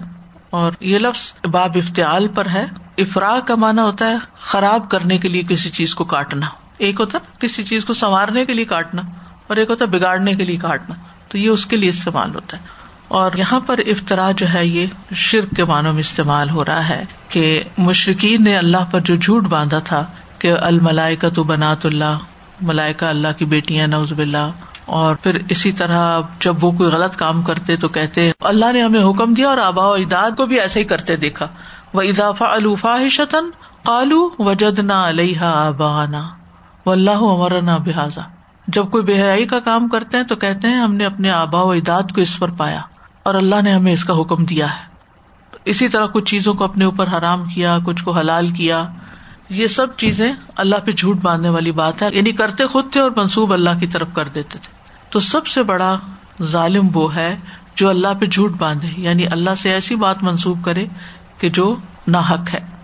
اور 0.50 0.72
یہ 0.80 0.98
لفظ 0.98 1.34
باب 1.52 1.72
افتعال 1.76 2.28
پر 2.28 2.48
ہے۔ 2.54 2.66
افراح 2.98 3.40
کا 3.40 3.56
مانا 3.56 3.84
ہوتا 3.84 4.06
ہے 4.06 4.18
خراب 4.40 4.92
کرنے 4.92 5.18
کے 5.18 5.28
لیے 5.28 5.44
کسی 5.50 5.70
چیز 5.70 5.96
کو 5.96 6.04
کاٹنا۔ 6.04 6.46
ایک 6.78 7.00
ہوتا 7.00 7.18
کسی 7.40 7.64
چیز 7.64 7.86
کو 7.86 7.94
سنوارنے 7.94 8.46
کے 8.46 8.54
لیے 8.54 8.66
کاٹنا 8.66 9.02
اور 9.48 9.58
ایک 9.58 9.70
ہوتا 9.70 9.86
بگاڑنے 9.86 10.36
کے 10.36 10.46
لیے 10.46 10.58
کاٹنا۔ 10.58 10.96
تو 11.28 11.38
یہ 11.38 11.50
اس 11.50 11.66
کے 11.66 11.76
لیے 11.76 11.90
استعمال 11.90 12.36
ہوتا 12.36 12.58
ہے۔ 12.58 12.79
اور 13.10 13.32
یہاں 13.36 13.60
پر 13.60 13.80
افطرا 13.88 14.32
جو 14.32 14.46
ہے 14.54 14.66
یہ 14.66 14.86
شرک 15.16 15.56
کے 15.56 15.64
معنوں 15.64 15.94
میں 15.94 16.00
استعمال 16.00 16.50
ہو 16.50 16.66
رہا 16.66 16.90
ہے 16.90 17.04
کہ 17.30 17.64
مشرقین 17.78 18.44
نے 18.44 18.56
اللہ 18.58 18.84
پر 18.92 19.00
جو 19.00 19.16
جھوٹ 19.16 19.44
باندھا 19.44 19.80
تھا 19.80 20.04
کہ 20.40 20.52
الملائے 20.62 21.16
کا 21.16 21.30
تو 21.30 21.44
بنات 21.44 21.86
اللہ، 21.86 22.18
ملائکہ 22.62 23.06
اللہ 23.06 23.38
کی 23.38 23.46
بیٹیاں 23.46 23.88
نوز 23.88 24.14
اللہ 24.18 24.50
اور 24.86 25.16
پھر 25.16 25.38
اسی 25.50 25.72
طرح 25.72 26.20
جب 26.40 26.64
وہ 26.64 26.72
کوئی 26.72 26.90
غلط 26.90 27.16
کام 27.16 27.42
کرتے 27.42 27.76
تو 27.78 27.88
کہتے، 27.88 28.32
اللہ 28.40 28.72
نے 28.74 28.82
ہمیں 28.82 29.04
حکم 29.04 29.34
دیا 29.34 29.50
اور 29.50 29.58
آبا 29.58 29.88
و 29.88 29.94
اجداد 29.94 30.38
کو 30.38 30.46
بھی 30.46 30.60
ایسے 30.60 30.80
ہی 30.80 30.86
کرتے 30.86 31.16
دیکھا۔ 31.16 31.48
وہ 31.94 32.02
اضافہ 32.02 32.44
الفا 32.44 32.98
شتن 33.12 33.50
کالو 33.86 34.30
وجد 34.40 34.80
نہ 34.80 34.94
علیہ 34.94 35.42
آبانا 35.42 36.28
و 36.86 36.92
اللہ 36.92 37.26
عمر 37.30 37.62
نہ 37.62 37.78
بحاظا 37.86 38.22
جب 38.68 38.90
کوئی 38.92 39.04
بے 39.04 39.22
حیائی 39.22 39.46
کا 39.46 39.60
کام 39.60 39.88
کرتے 39.88 40.18
ہیں 40.18 40.24
تو 40.24 40.36
کہتے 40.36 40.68
ہیں، 40.68 40.80
ہم 40.82 40.94
نے 40.94 41.06
اپنے 41.06 41.32
آبا 41.32 41.62
و 41.62 41.72
اجداد 41.72 42.12
کو 42.16 42.22
اس 42.22 42.40
پر 42.40 42.50
پایا۔ 42.50 42.82
اور 43.24 43.36
اللہ 43.36 43.62
نے 43.64 43.74
ہمیں 43.74 43.94
اس 43.94 44.04
کا 44.04 44.22
حکم 44.22 44.46
دیا 44.46 44.66
ہے۔ 44.66 44.90
اسی 45.66 45.88
طرح 45.88 46.06
کچھ 46.06 46.26
چیزوں 46.26 46.54
کو 46.54 46.64
اپنے 46.64 46.86
اوپر 46.86 47.08
حرام 47.08 47.46
کیا، 47.46 47.78
کچھ 47.86 48.04
کو 48.04 48.12
حلال 48.12 48.50
کیا، 48.50 48.86
یہ 49.50 49.68
سب 49.68 49.98
چیزیں 49.98 50.34
اللہ 50.56 50.76
پہ 50.86 50.92
جھوٹ 50.92 51.18
باندھنے 51.22 51.50
والی 51.50 51.72
بات 51.72 52.02
ہے۔ 52.02 52.08
یعنی 52.12 52.32
کرتے 52.32 52.68
خود 52.68 52.92
تھے 52.92 53.02
اور 53.02 53.12
منسوب 53.18 53.54
اللہ 53.54 53.70
کی 53.80 53.88
طرف 53.88 54.08
کر 54.14 54.26
دیتے 54.26 54.60
تھے۔ 54.62 54.74
تو 55.10 55.20
سب 55.20 55.48
سے 55.48 55.64
بڑا 55.64 55.96
ظالم 56.44 56.88
وہ 56.94 57.16
ہے 57.16 57.38
جو 57.76 57.90
اللہ 57.90 58.08
پہ 58.20 58.26
جھوٹ 58.26 58.52
باندھے۔ 58.52 58.88
یعنی 58.98 59.26
اللہ 59.32 59.56
سے 59.58 59.74
ایسی 59.74 59.96
بات 59.96 60.24
منسوب 60.24 60.66
کرے 60.66 60.86
کہ 61.38 61.50
جو 61.50 61.76
نا 62.08 62.20
حق 62.20 62.54
ہے۔ 62.54 62.79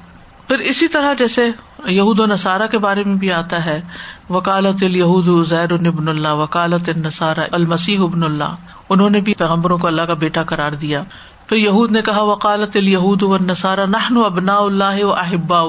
پھر 0.47 0.59
اسی 0.59 0.87
طرح 0.87 1.13
جیسے 1.13 1.49
یہود 1.85 2.19
و 2.19 2.25
نصارہ 2.25 2.67
کے 2.67 2.77
بارے 2.77 3.03
میں 3.03 3.15
بھی 3.15 3.31
آتا 3.31 3.65
ہے، 3.65 3.81
وکالت 4.29 4.83
الہود 4.83 5.47
زیر 5.47 5.71
ابن 5.71 6.07
اللہ 6.07 6.33
وکالت 6.33 6.89
النصارہ 6.89 7.39
المسیح 7.51 7.99
ابن 7.99 8.23
اللہ 8.23 8.55
انہوں 8.89 9.09
نے 9.09 9.21
بھی 9.21 9.33
پیغمبروں 9.33 9.77
کو 9.77 9.87
اللہ 9.87 10.01
کا 10.01 10.13
بیٹا 10.13 10.43
قرار 10.43 10.71
دیا۔ 10.71 11.03
پھر 11.47 11.57
یہود 11.57 11.91
نے 11.91 12.01
کہا، 12.01 12.21
وکالت 12.21 12.75
الہود 12.75 13.23
و 13.23 13.37
نصارہ 13.37 13.85
نہن 13.85 14.17
ابنا 14.25 14.57
اللہ 14.57 15.03
و 15.03 15.13
احبا 15.13 15.61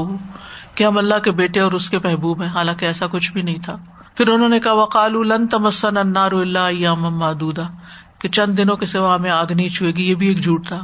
کہ 0.74 0.84
ہم 0.84 0.98
اللہ 0.98 1.18
کے 1.18 1.30
بیٹے 1.30 1.60
اور 1.60 1.72
اس 1.72 1.90
کے 1.90 1.98
محبوب 2.04 2.42
ہیں؟ 2.42 2.48
حالانکہ 2.48 2.84
ایسا 2.84 3.06
کچھ 3.10 3.32
بھی 3.32 3.42
نہیں 3.42 3.62
تھا۔ 3.64 3.76
پھر 4.14 4.28
انہوں 4.28 4.48
نے 4.48 4.60
کہا 4.60 4.72
وقال 4.72 5.28
لن 5.28 5.46
تمسن 5.46 5.96
انار 5.96 6.32
اللہ 6.32 6.94
مادودا 6.94 7.62
کہ 8.18 8.28
چند 8.28 8.58
دنوں 8.58 8.76
کے 8.76 8.86
سوا 8.86 9.14
ہمیں 9.14 9.30
آگ 9.30 9.52
نہیں 9.52 9.68
چھوئے 9.68 9.92
گی، 9.92 10.08
یہ 10.10 10.14
بھی 10.14 10.28
ایک 10.28 10.42
جھوٹ 10.42 10.66
تھا۔ 10.66 10.78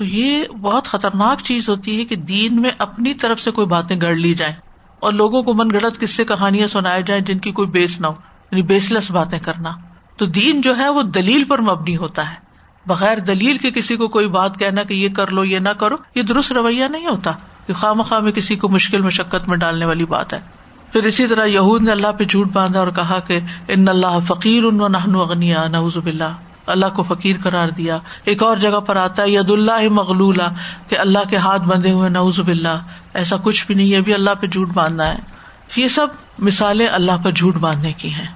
تو 0.00 0.06
یہ 0.06 0.44
بہت 0.60 0.84
خطرناک 0.84 1.42
چیز 1.42 1.68
ہوتی 1.68 1.98
ہے 1.98 2.04
کہ 2.04 2.16
دین 2.16 2.62
میں 2.62 2.70
اپنی 2.78 3.14
طرف 3.14 3.40
سے 3.40 3.50
کوئی 3.50 3.66
باتیں 3.66 3.96
گڑ 4.02 4.14
لی 4.14 4.34
جائیں 4.34 4.54
اور 5.00 5.12
لوگوں 5.12 5.42
کو 5.42 5.54
من 5.54 5.70
گڑت 5.70 6.00
کس 6.00 6.10
سے 6.10 6.24
کہانیاں 6.24 6.66
سنائے 6.66 7.02
جائیں 7.02 7.22
جن 7.22 7.38
کی 7.38 7.52
کوئی 7.52 7.68
بیس 7.68 8.00
نہ 8.00 8.06
ہو 8.06 8.12
یعنی 8.50 8.62
بیس 8.62 8.92
لیس 8.92 9.10
باتیں 9.10 9.38
کرنا۔ 9.38 9.70
تو 10.16 10.26
دین 10.26 10.60
جو 10.60 10.78
ہے 10.78 10.88
وہ 10.88 11.02
دلیل 11.02 11.44
پر 11.44 11.58
مبنی 11.58 11.96
ہوتا 11.96 12.30
ہے۔ 12.30 12.34
بغیر 12.86 13.18
دلیل 13.18 13.58
کے 13.58 13.70
کسی 13.70 13.96
کو 13.96 14.08
کوئی 14.08 14.28
بات 14.28 14.58
کہنا 14.58 14.82
کہ 14.82 14.94
یہ 14.94 15.08
کر 15.08 15.26
لو، 15.26 15.44
یہ 15.44 15.58
نہ 15.58 15.68
کرو، 15.68 15.94
یہ 16.14 16.22
درست 16.22 16.52
رویہ 16.52 16.84
نہیں 16.84 17.06
ہوتا۔ 17.06 17.30
کہ 17.66 17.72
خواہ 17.72 17.92
مخواہ 17.92 18.20
میں 18.20 18.32
کسی 18.32 18.56
کو 18.56 18.68
مشکل 18.68 19.02
مشقت 19.02 19.48
میں 19.48 19.56
ڈالنے 19.56 19.84
والی 19.84 20.04
بات 20.04 20.32
ہے۔ 20.32 20.38
پھر 20.92 21.02
اسی 21.02 21.26
طرح 21.26 21.44
یہود 21.44 21.82
نے 21.82 21.92
اللہ 21.92 22.12
پہ 22.18 22.24
جھوٹ 22.24 22.52
باندھا 22.52 22.80
اور 22.80 22.88
کہا 22.88 23.18
کہ 23.18 23.40
ان 23.68 23.88
اللہ 23.88 24.18
فقیر 24.22 24.64
ان 24.64 24.92
نہن 24.92 25.14
اغنیا 25.14 25.62
اللہ 25.62 26.49
اللہ 26.66 26.86
کو 26.96 27.02
فقیر 27.02 27.36
قرار 27.42 27.68
دیا۔ 27.68 27.98
ایک 28.24 28.42
اور 28.42 28.56
جگہ 28.56 28.80
پر 28.80 28.96
آتا 28.96 29.22
ہے 29.22 29.30
ید 29.30 29.50
اللہ 29.50 29.88
مغلولا 29.88 30.48
کہ 30.88 30.98
اللہ 30.98 31.18
کے 31.30 31.36
ہاتھ 31.36 31.62
بندے 31.62 31.90
ہوئے 31.90 32.08
نوز 32.08 32.40
اللہ 32.48 32.82
ایسا 33.14 33.36
کچھ 33.36 33.66
بھی 33.66 33.74
نہیں 33.74 33.92
ہے 33.92 34.00
بھی 34.00 34.14
اللہ 34.14 34.30
پہ 34.40 34.46
جھوٹ 34.46 34.68
باندھنا 34.68 35.06
ہے۔ 35.06 35.18
یہ 35.76 35.88
سب 35.88 36.06
مثالیں 36.38 36.86
اللہ 36.86 37.12
پر 37.22 37.30
جھوٹ 37.30 37.56
باندھنے 37.56 37.92
کی 37.92 38.14
ہیں۔ 38.14 38.26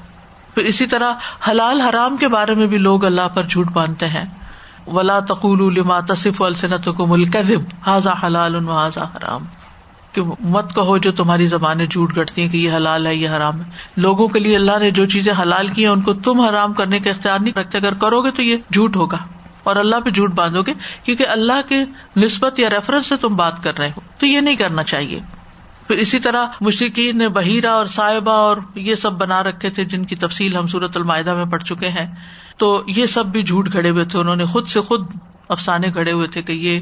پھر 0.54 0.64
اسی 0.64 0.86
طرح 0.86 1.12
حلال 1.50 1.80
حرام 1.80 2.16
کے 2.16 2.28
بارے 2.28 2.54
میں 2.54 2.66
بھی 2.66 2.78
لوگ 2.78 3.04
اللہ 3.04 3.28
پر 3.34 3.44
جھوٹ 3.44 3.66
باندھتے 3.66 4.08
ہیں۔ 4.08 4.24
ولا 4.86 5.20
تقول 5.20 5.74
لما 5.74 6.00
تصف 6.00 6.42
السنت 6.42 6.88
کو 6.96 7.06
ملک 7.06 7.36
حاضا 7.86 8.12
حلال 8.22 8.68
حاضا 8.68 9.02
حرام۔ 9.02 9.42
کہ 10.14 10.22
مت 10.40 10.74
کہو 10.74 10.98
جو 10.98 11.12
تمہاری 11.12 11.46
زبانیں 11.46 11.86
جھوٹ 11.86 12.18
گٹتی 12.18 12.42
ہیں 12.42 12.48
کہ 12.48 12.56
یہ 12.56 12.72
حلال 12.72 13.06
ہے، 13.06 13.14
یہ 13.14 13.28
حرام 13.28 13.60
ہے۔ 13.60 13.70
لوگوں 13.96 14.28
کے 14.28 14.38
لیے 14.38 14.56
اللہ 14.56 14.78
نے 14.78 14.90
جو 14.90 15.06
چیزیں 15.06 15.32
حلال 15.42 15.66
کی 15.66 15.84
ہیں، 15.84 15.92
ان 15.92 16.00
کو 16.00 16.14
تم 16.14 16.40
حرام 16.40 16.72
کرنے 16.72 16.98
کا 16.98 17.10
اختیار 17.10 17.38
نہیں 17.40 17.58
رکھتے 17.58 17.78
اگر 17.78 17.94
کرو 17.94 18.22
گے 18.22 18.30
تو 18.30 18.42
یہ 18.42 18.56
جھوٹ 18.72 18.96
ہوگا۔ 18.96 19.18
اور 19.62 19.76
اللہ 19.76 19.96
پہ 20.04 20.10
جھوٹ 20.10 20.32
باندھو 20.32 20.62
گے، 20.62 20.74
کیونکہ 21.04 21.26
اللہ 21.28 21.68
کے 21.68 21.84
نسبت 22.16 22.58
یا 22.58 22.70
ریفرنس 22.70 23.06
سے 23.06 23.16
تم 23.16 23.36
بات 23.36 23.62
کر 23.62 23.78
رہے 23.78 23.88
ہو۔ 23.88 24.00
تو 24.18 24.26
یہ 24.26 24.40
نہیں 24.40 24.56
کرنا 24.56 24.84
چاہیے۔ 24.84 25.20
پھر 25.86 25.96
اسی 25.96 26.18
طرح 26.18 26.46
مشرقین 26.60 27.18
نے 27.18 27.28
بحیرہ 27.28 27.66
اور 27.66 27.86
صاحبہ 27.86 28.32
اور 28.32 28.56
یہ 28.74 28.94
سب 28.94 29.12
بنا 29.12 29.42
رکھے 29.42 29.70
تھے 29.70 29.84
جن 29.84 30.04
کی 30.04 30.16
تفصیل 30.16 30.56
ہم 30.56 30.66
صورت 30.66 30.96
المائدہ 30.96 31.34
میں 31.34 31.44
پڑھ 31.44 31.64
چکے 31.64 31.88
ہیں۔ 31.88 32.14
تو 32.56 32.82
یہ 32.86 33.06
سب 33.06 33.26
بھی 33.26 33.42
جھوٹ 33.42 33.70
کھڑے 33.70 33.90
ہوئے 33.90 34.04
تھے۔ 34.04 34.18
انہوں 34.18 34.36
نے 34.36 34.44
خود 34.44 34.66
سے 34.66 34.80
خود 34.80 35.06
افسانے 35.48 35.90
کھڑے 35.90 36.12
ہوئے 36.12 36.28
تھے 36.28 36.42
کہ 36.42 36.52
یہ 36.52 36.80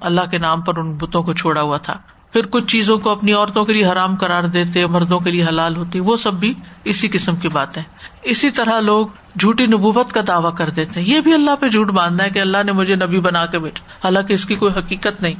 اللہ 0.00 0.20
کے 0.30 0.38
نام 0.38 0.60
پر 0.60 0.76
ان 0.76 0.96
بتوں 0.96 1.22
کو 1.22 1.34
چھوڑا 1.34 1.62
ہوا 1.62 1.76
تھا۔ 1.76 1.98
پھر 2.32 2.46
کچھ 2.50 2.64
چیزوں 2.64 2.98
کو 2.98 3.10
اپنی 3.10 3.32
عورتوں 3.32 3.64
کے 3.64 3.72
لیے 3.72 3.86
حرام 3.86 4.16
کرار 4.16 4.44
دیتے، 4.44 4.86
مردوں 4.86 5.20
کے 5.20 5.30
لیے 5.30 5.44
حلال 5.44 5.76
ہوتی 5.76 6.00
وہ 6.00 6.16
سب 6.16 6.34
بھی 6.34 6.54
اسی 6.84 7.08
قسم 7.08 7.36
کی 7.36 7.48
باتیں۔ 7.48 7.82
اسی 8.22 8.50
طرح 8.50 8.80
لوگ 8.80 9.06
جھوٹی 9.40 9.66
نبوت 9.66 10.12
کا 10.12 10.20
دعوی 10.28 10.52
کر 10.58 10.70
دیتے 10.70 11.00
ہیں۔ 11.00 11.08
یہ 11.08 11.20
بھی 11.20 11.32
اللہ 11.32 11.50
پہ 11.60 11.68
جھوٹ 11.68 11.90
باندھنا 11.90 12.24
ہے 12.24 12.30
کہ 12.30 12.38
اللہ 12.38 12.58
نے 12.66 12.72
مجھے 12.72 12.96
نبی 12.96 13.20
بنا 13.20 13.46
کے 13.46 13.58
بیٹھا۔ 13.58 13.84
حالانکہ 14.04 14.32
اس 14.32 14.44
کی 14.44 14.54
کوئی 14.54 14.72
حقیقت 14.78 15.22
نہیں۔ 15.22 15.34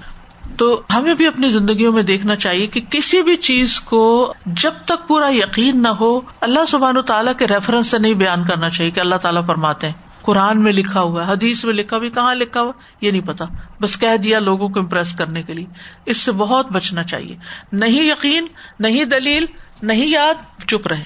تو 0.57 0.83
ہمیں 0.94 1.14
بھی 1.14 1.26
اپنی 1.26 1.48
زندگیوں 1.48 1.92
میں 1.92 2.03
دیکھنا 2.03 2.37
چاہیے 2.37 2.66
کہ 2.66 2.81
کسی 2.90 3.22
بھی 3.22 3.37
چیز 3.37 3.81
کو 3.81 4.35
جب 4.46 4.72
تک 4.85 5.09
پورا 5.09 5.35
یقین 5.35 5.83
نہ 5.83 5.88
ہو، 5.88 6.20
اللہ 6.40 6.66
سبحان 6.68 6.96
و 6.96 7.03
تعالیٰ 7.03 7.33
کے 7.38 7.46
ریفرنس 7.46 7.87
سے 7.87 7.98
نہیں 7.98 8.14
بیان 8.14 8.44
کرنا 8.44 8.70
چاہیے 8.70 8.90
کہ 8.90 9.00
اللہ 9.00 9.14
تعالیٰ 9.14 9.46
فرماتے 9.46 9.87
ہیں۔ 9.87 10.09
قرآن 10.22 10.62
میں 10.62 10.72
لکھا 10.72 11.00
ہوا 11.00 11.26
ہے، 11.26 11.33
حدیث 11.33 11.64
میں 11.64 11.74
لکھا 11.74 11.98
بھی 11.98 12.11
کہاں 12.11 12.35
لکھا 12.35 12.61
ہوا 12.61 12.72
یہ 13.00 13.11
نہیں 13.11 13.26
پتا۔ 13.26 13.44
بس 13.80 13.98
کہہ 13.98 14.16
دیا 14.16 14.38
لوگوں 14.38 14.68
کو 14.68 14.80
امپریس 14.80 15.12
کرنے 15.12 15.42
کے 15.42 15.54
لیے۔ 15.54 15.66
اس 16.06 16.16
سے 16.16 16.33
بہت 16.33 16.72
بچنا 16.72 17.04
چاہیے۔ 17.04 17.37
نہیں 17.72 18.04
یقین، 18.04 18.46
نہیں 18.80 19.04
دلیل، 19.04 19.46
نہیں 19.83 20.06
یاد، 20.06 20.35
چپ 20.68 20.87
رہے 20.87 21.04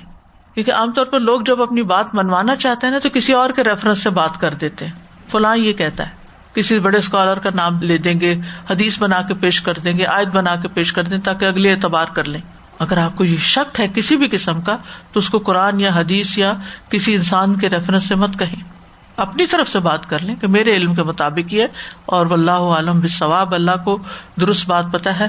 کیونکہ 0.55 0.73
عام 0.73 0.93
طور 0.93 1.07
پر 1.07 1.21
لوگ 1.21 1.41
جب 1.41 1.63
اپنی 1.63 1.83
بات 1.83 2.15
منوانا 2.15 2.57
چاہتے 2.57 2.87
ہیں 2.87 2.93
نا، 2.93 2.99
تو 2.99 3.09
کسی 3.11 3.33
اور 3.33 3.51
کے 3.51 3.65
ریفرنس 3.65 3.99
سے 3.99 4.11
بات 4.11 4.41
کر 4.41 4.55
دیتے 4.55 4.85
ہیں۔ 4.85 4.93
فلاں 5.31 5.57
یہ 5.57 5.73
کہتا 5.73 6.09
ہے۔ 6.09 6.25
کسی 6.55 6.79
بڑے 6.79 6.99
اسکالر 6.99 7.39
کا 7.39 7.51
نام 7.55 7.83
لے 7.83 7.99
دیں 7.99 8.21
گے، 8.21 8.35
حدیث 8.71 8.99
بنا 8.99 9.23
کے 9.23 9.35
پیش 9.35 9.61
کر 9.61 9.73
دیں 9.85 9.99
گے، 9.99 10.07
آیت 10.07 10.29
بنا 10.29 10.57
کے 10.57 10.69
پیش 10.69 10.93
کر 10.93 11.05
دیں 11.05 11.19
تاکہ 11.19 11.45
اگلے 11.45 11.73
اعتبار 11.73 12.07
کر 12.07 12.25
لیں۔ 12.25 12.41
اگر 12.79 12.97
آپ 12.99 13.17
کو 13.17 13.25
یہ 13.25 13.37
شک 13.37 13.81
ہے 13.81 13.89
کسی 13.89 14.17
بھی 14.17 14.29
قسم 14.29 14.61
کا، 14.61 14.77
تو 15.13 15.19
اس 15.19 15.29
کو 15.29 15.39
قرآن 15.39 15.81
یا 15.81 15.91
حدیث 15.95 16.39
یا 16.39 16.53
کسی 16.91 17.15
انسان 17.15 17.55
کے 17.55 17.69
ریفرنس 17.69 18.09
سے 18.09 18.15
مت 18.15 18.39
کہیں۔ 18.39 18.74
اپنی 19.17 19.47
طرف 19.47 19.69
سے 19.69 19.79
بات 19.79 20.11
کر 20.11 20.23
لیں 20.23 20.35
کہ 20.35 20.47
میرے 20.47 20.77
علم 20.77 20.95
کے 20.95 21.03
مطابق 21.03 21.53
یہ 21.53 21.65
اور 22.07 22.27
اللہ 22.31 22.51
عالم 22.51 23.07
ثواب 23.07 23.55
اللہ 23.55 23.85
کو 23.85 23.99
درست 24.41 24.69
بات 24.69 24.85
پتا 24.93 25.21
ہے، 25.21 25.27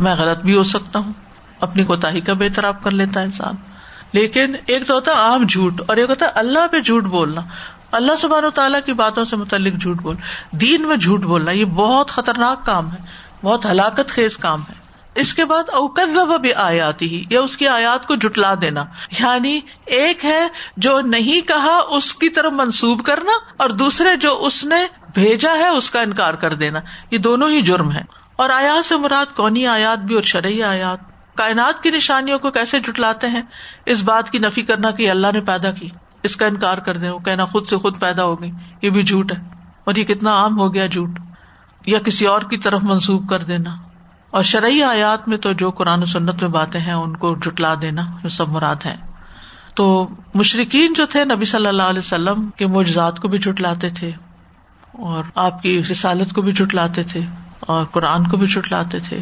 میں 0.00 0.14
غلط 0.14 0.38
بھی 0.38 0.56
ہو 0.56 0.62
سکتا 0.62 0.98
ہوں۔ 0.98 1.12
اپنی 1.60 1.84
کوتا 1.84 2.10
کا 2.26 2.32
بے 2.32 2.48
طرف 2.48 2.74
کر 2.82 2.90
لیتا 2.90 3.20
ہے 3.20 3.24
انسان۔ 3.24 3.54
لیکن 4.12 4.56
ایک 4.66 4.86
تو 4.86 4.94
ہوتا 4.94 5.12
ہے 5.12 5.16
عام 5.16 5.46
جھوٹ 5.46 5.80
اور 5.86 5.96
ایک 5.96 6.10
ہوتا 6.10 6.26
ہے 6.26 6.30
اللہ 6.34 6.66
پہ 6.72 6.80
جھوٹ 6.80 7.04
بولنا۔ 7.04 7.40
اللہ 7.92 8.16
سبحان 8.16 8.44
و 8.44 8.50
تعالیٰ 8.50 8.80
کی 8.86 8.92
باتوں 8.92 9.24
سے 9.24 9.36
متعلق 9.36 9.80
جھوٹ 9.80 9.96
بول۔ 9.96 10.16
دین 10.50 10.82
میں 10.82 10.96
جھوٹ 10.96 11.20
بولنا، 11.20 11.50
یہ 11.50 11.64
بہت 11.64 12.10
خطرناک 12.10 12.66
کام 12.66 12.92
ہے، 12.92 12.98
بہت 13.42 13.66
ہلاکت 13.66 14.08
خیز 14.08 14.36
کام 14.36 14.60
ہے۔ 14.60 14.87
اس 15.18 15.34
کے 15.34 15.44
بعد 15.44 15.70
اوکزب 15.70 16.40
بھی 16.40 16.54
آیاتی 16.54 17.08
ہی 17.08 17.24
یا 17.30 17.40
اس 17.40 17.56
کی 17.56 17.68
آیات 17.68 18.06
کو 18.06 18.14
جٹلا 18.14 18.54
دینا۔ 18.62 18.84
یعنی 19.18 19.60
ایک 19.86 20.24
ہے 20.24 20.48
جو 20.76 21.00
نہیں 21.00 21.48
کہا 21.48 21.80
اس 21.90 22.14
کی 22.14 22.28
طرف 22.28 22.52
منسوب 22.52 23.04
کرنا 23.04 23.32
اور 23.56 23.70
دوسرے 23.70 24.16
جو 24.16 24.38
اس 24.40 24.64
نے 24.64 24.86
بھیجا 25.14 25.52
ہے 25.52 25.68
اس 25.68 25.90
کا 25.90 26.00
انکار 26.00 26.34
کر 26.34 26.54
دینا۔ 26.54 26.80
یہ 27.10 27.18
دونوں 27.18 27.50
ہی 27.50 27.62
جرم 27.62 27.92
ہے 27.92 28.02
اور 28.36 28.50
آیات 28.50 28.84
سے 28.84 28.96
مراد 28.96 29.36
کونی 29.36 29.66
آیات 29.66 29.98
بھی 29.98 30.14
اور 30.14 30.22
شرعی 30.22 30.62
آیات۔ 30.62 30.98
کائنات 31.36 31.82
کی 31.82 31.90
نشانیوں 31.90 32.38
کو 32.38 32.50
کیسے 32.50 32.80
جٹلاتے 32.80 33.26
ہیں؟ 33.26 33.42
اس 33.86 34.02
بات 34.02 34.30
کی 34.30 34.38
نفی 34.38 34.62
کرنا 34.62 34.90
کہ 34.90 35.10
اللہ 35.10 35.26
نے 35.32 35.40
پیدا 35.40 35.70
کی۔ 35.70 35.88
اس 36.22 36.36
کا 36.36 36.46
انکار 36.46 36.78
کر 36.78 36.96
دیں۔ 36.96 37.10
وہ 37.10 37.18
کہنا 37.18 37.44
خود 37.44 37.68
سے 37.68 37.76
خود 37.76 38.00
پیدا 38.00 38.24
ہو 38.24 38.40
گئی۔ 38.40 38.50
یہ 38.82 38.90
بھی 38.90 39.02
جھوٹ 39.02 39.32
ہے۔ 39.32 39.42
اور 39.84 39.94
یہ 39.94 40.04
کتنا 40.04 40.30
عام 40.30 40.58
ہو 40.58 40.74
گیا 40.74 40.86
جھوٹ۔ 40.86 41.20
یا 41.86 41.98
کسی 41.98 42.26
اور 42.26 42.42
کی 42.42 42.56
طرف 42.56 42.80
منسوب 42.82 43.28
کر 43.28 43.38
دینا۔ 43.38 43.87
اور 44.30 44.42
شرعی 44.42 44.82
آیات 44.82 45.28
میں 45.28 45.38
تو 45.38 45.52
جو 45.52 45.70
قرآن 45.70 46.02
و 46.02 46.06
سنت 46.06 46.42
میں 46.42 46.50
باتیں 46.50 46.80
ہیں، 46.80 46.92
ان 46.92 47.16
کو 47.16 47.34
جٹلا 47.34 47.74
دینا 47.82 48.02
جو 48.22 48.28
سب 48.28 48.48
مراد 48.48 48.76
ہے 48.84 48.96
تو 49.74 50.08
مشرقین 50.34 50.92
جو 50.92 51.06
تھے، 51.06 51.24
نبی 51.24 51.44
صلی 51.44 51.66
اللہ 51.66 51.82
علیہ 51.82 51.98
وسلم 51.98 52.50
کے 52.50 52.66
معجزات 52.66 53.20
کو 53.20 53.28
بھی 53.28 53.38
جٹلاتے 53.38 53.88
تھے، 53.88 54.10
اور 54.92 55.24
آپ 55.34 55.62
کی 55.62 55.82
رسالت 55.90 56.32
کو 56.32 56.42
بھی 56.42 56.52
جٹلاتے 56.52 57.02
تھے، 57.02 57.20
اور 57.60 57.84
قرآن 57.84 58.26
کو 58.26 58.36
بھی 58.36 58.46
جٹلاتے 58.46 58.98
تھے۔ 59.00 59.20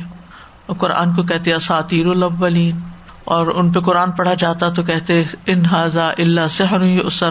اور 0.67 0.77
قرآن 0.77 1.15
کو 1.15 1.23
کہتے 1.23 1.53
اساتیر 1.53 2.07
الاولین۔ 2.07 2.81
اور 3.25 3.47
ان 3.47 3.73
پہ 3.73 3.81
قرآن 3.81 4.11
پڑھا 4.11 4.35
جاتا 4.35 4.69
تو 4.69 4.83
کہتے، 4.83 5.25
ان 5.47 5.63
اللہ 5.73 6.49
سحر 6.51 6.81
اسر 6.81 7.31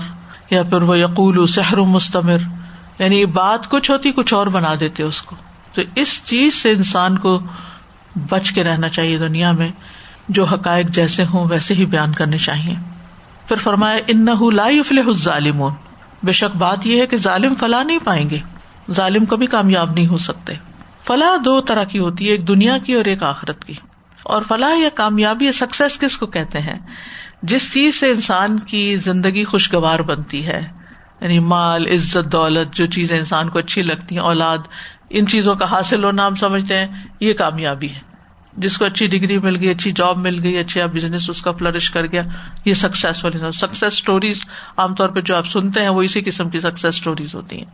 یا 0.50 0.64
پھر 0.64 0.82
وہ 0.82 1.00
یقول 1.00 1.48
سحر 1.48 1.78
مستمر۔ 1.78 2.38
یعنی 3.00 3.26
بات 3.26 3.70
کچھ 3.70 3.92
ہوتی، 3.92 4.12
کچھ 4.12 4.34
اور 4.34 4.48
بنا 4.48 4.74
دیتے 4.80 5.04
اس 5.04 5.22
کو۔ 5.22 5.36
تو 5.76 5.82
اس 5.96 6.22
چیز 6.24 6.54
سے 6.54 6.72
انسان 6.72 7.18
کو 7.18 7.40
بچ 8.30 8.52
کے 8.52 8.64
رہنا 8.64 8.90
چاہیے 8.90 9.18
دنیا 9.18 9.52
میں، 9.52 9.70
جو 10.30 10.44
حقائق 10.44 10.88
جیسے 10.88 11.26
ہوں 11.26 11.46
ویسے 11.50 11.74
ہی 11.74 11.86
بیان 11.86 12.12
کرنے 12.12 12.38
چاہیے۔ 12.38 12.74
پھر 13.48 13.56
فرمایا 13.56 14.00
ان 14.08 14.26
لا 14.54 14.68
فلح 14.86 15.12
ظالمون 15.12 15.74
بے 16.24 16.32
شک 16.32 16.56
بات 16.56 16.88
یہ 16.88 17.02
ہے 17.02 17.08
کہ 17.08 17.18
ظالم 17.18 17.56
فلاح 17.56 17.84
نہیں 17.84 18.00
پائیں 18.04 18.30
گے۔ 18.30 18.40
ظالم 18.92 19.26
کبھی 19.26 19.48
کامیاب 19.48 19.94
نہیں 19.94 20.08
ہو 20.08 20.18
سکتے۔ 20.18 20.54
فلاح 21.08 21.36
دو 21.46 21.62
طرح 21.62 21.84
کی 21.84 22.00
ہوتی 22.00 22.26
ہے، 22.26 22.32
ایک 22.32 22.48
دنیا 22.48 22.78
کی 22.78 22.94
اور 22.94 23.06
ایک 23.06 23.24
آخرت 23.24 23.66
کی۔ 23.66 23.74
اور 24.24 24.42
فلاح 24.48 24.74
یا 24.78 24.90
کامیابی 24.96 25.46
یا 25.46 25.52
سکسیس 25.52 26.00
کس 26.00 26.18
کو 26.18 26.26
کہتے 26.26 26.60
ہیں؟ 26.60 26.80
جس 27.44 27.74
چیز 27.74 27.96
سے 27.96 28.12
انسان 28.12 28.60
کی 28.60 28.96
زندگی 28.96 29.44
خوشگوار 29.44 30.00
بنتی 30.00 30.48
ہے۔ 30.48 30.72
یعنی 31.22 31.40
مال، 31.40 31.88
عزت، 31.88 32.32
دولت، 32.32 32.74
جو 32.74 32.86
چیزیں 32.86 33.20
انسان 33.20 33.50
کو 33.50 33.60
اچھی 33.60 33.82
لگتی 33.82 34.16
ہیں، 34.16 34.24
اولاد 34.24 34.58
ان 35.16 35.28
چیزوں 35.28 35.56
کا 35.56 35.72
حاصل 35.72 36.04
ہونا 36.04 36.28
ہم 36.28 36.36
سمجھتے 36.36 36.78
ہیں، 36.78 36.88
یہ 37.20 37.34
کامیابی 37.34 37.90
ہے۔ 37.90 38.00
جس 38.58 38.78
کو 38.78 38.86
اچھی 38.86 39.08
ڈگری 39.08 39.38
مل 39.40 39.56
گئی، 39.56 39.70
اچھی 39.70 39.92
جاب 39.92 40.18
مل 40.18 40.44
گئی 40.44 40.58
اچھا 40.58 40.86
بزنس 40.86 41.30
اس 41.30 41.42
کا 41.42 41.52
فلرش 41.52 41.92
کر 41.92 42.06
گیا، 42.06 42.22
یہ 42.66 42.74
سکسیسفل 42.74 43.52
سکسیس 43.52 43.84
اسٹوریز 43.84 44.44
عام 44.78 44.96
طور 44.96 45.10
پہ 45.10 45.22
جو 45.22 45.36
آپ 45.36 45.48
سنتے 45.48 45.82
ہیں، 45.82 45.90
وہ 45.90 46.02
اسی 46.02 46.22
قسم 46.22 46.50
کی 46.50 46.60
سکسیس 46.60 46.86
اسٹوریز 46.86 47.36
ہوتی 47.36 47.58
ہیں۔ 47.58 47.66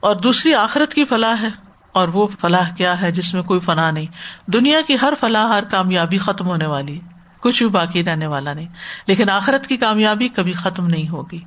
اور 0.00 0.16
دوسری 0.16 0.54
آخرت 0.54 0.94
کی 0.94 1.04
فلاح 1.04 1.42
ہے۔ 1.42 1.72
اور 1.92 2.08
وہ 2.08 2.26
فلاح 2.40 2.74
کیا 2.74 3.00
ہے 3.00 3.12
جس 3.12 3.34
میں 3.34 3.42
کوئی 3.42 3.60
فنا 3.60 3.90
نہیں۔ 3.90 4.06
دنیا 4.46 4.78
کی 4.86 4.96
ہر 5.02 5.12
فلاح، 5.20 5.46
ہر 5.46 5.64
کامیابی 5.64 6.18
ختم 6.18 6.46
ہونے 6.46 6.66
والی 6.66 7.00
کچھ 7.40 7.62
بھی 7.62 7.70
باقی 7.70 8.04
رہنے 8.04 8.26
والا 8.26 8.52
نہیں۔ 8.52 8.68
لیکن 9.06 9.30
آخرت 9.30 9.66
کی 9.66 9.76
کامیابی 9.76 10.28
کبھی 10.28 10.52
ختم 10.52 10.86
نہیں 10.86 11.08
ہوگی۔ 11.08 11.40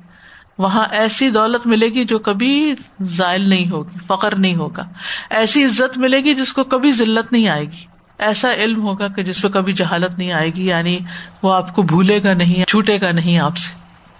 وہاں 0.58 0.84
ایسی 0.90 1.30
دولت 1.30 1.66
ملے 1.66 1.86
گی 1.86 2.04
جو 2.04 2.18
کبھی 2.18 2.74
زائل 3.02 3.48
نہیں 3.48 3.70
ہوگی 3.70 3.98
فخر 4.06 4.38
نہیں 4.38 4.54
ہوگا۔ 4.54 4.82
ایسی 5.30 5.64
عزت 5.64 5.98
ملے 5.98 6.18
گی 6.18 6.34
جس 6.34 6.52
کو 6.52 6.64
کبھی 6.64 6.90
ذلت 6.90 7.32
نہیں 7.32 7.48
آئے 7.48 7.64
گی۔ 7.64 7.84
ایسا 8.18 8.54
علم 8.54 8.82
ہوگا 8.82 9.08
کہ 9.08 9.22
جس 9.22 9.42
پہ 9.42 9.48
کبھی 9.48 9.72
جہالت 9.72 10.18
نہیں 10.18 10.32
آئے 10.32 10.54
گی 10.54 10.66
یعنی 10.66 10.98
وہ 11.42 11.54
آپ 11.54 11.74
کو 11.74 11.82
بھولے 11.82 12.22
گا 12.22 12.34
نہیں، 12.34 12.64
چھوٹے 12.64 13.00
گا 13.00 13.12
نہیں 13.12 13.38
آپ 13.38 13.56
سے۔ 13.56 13.74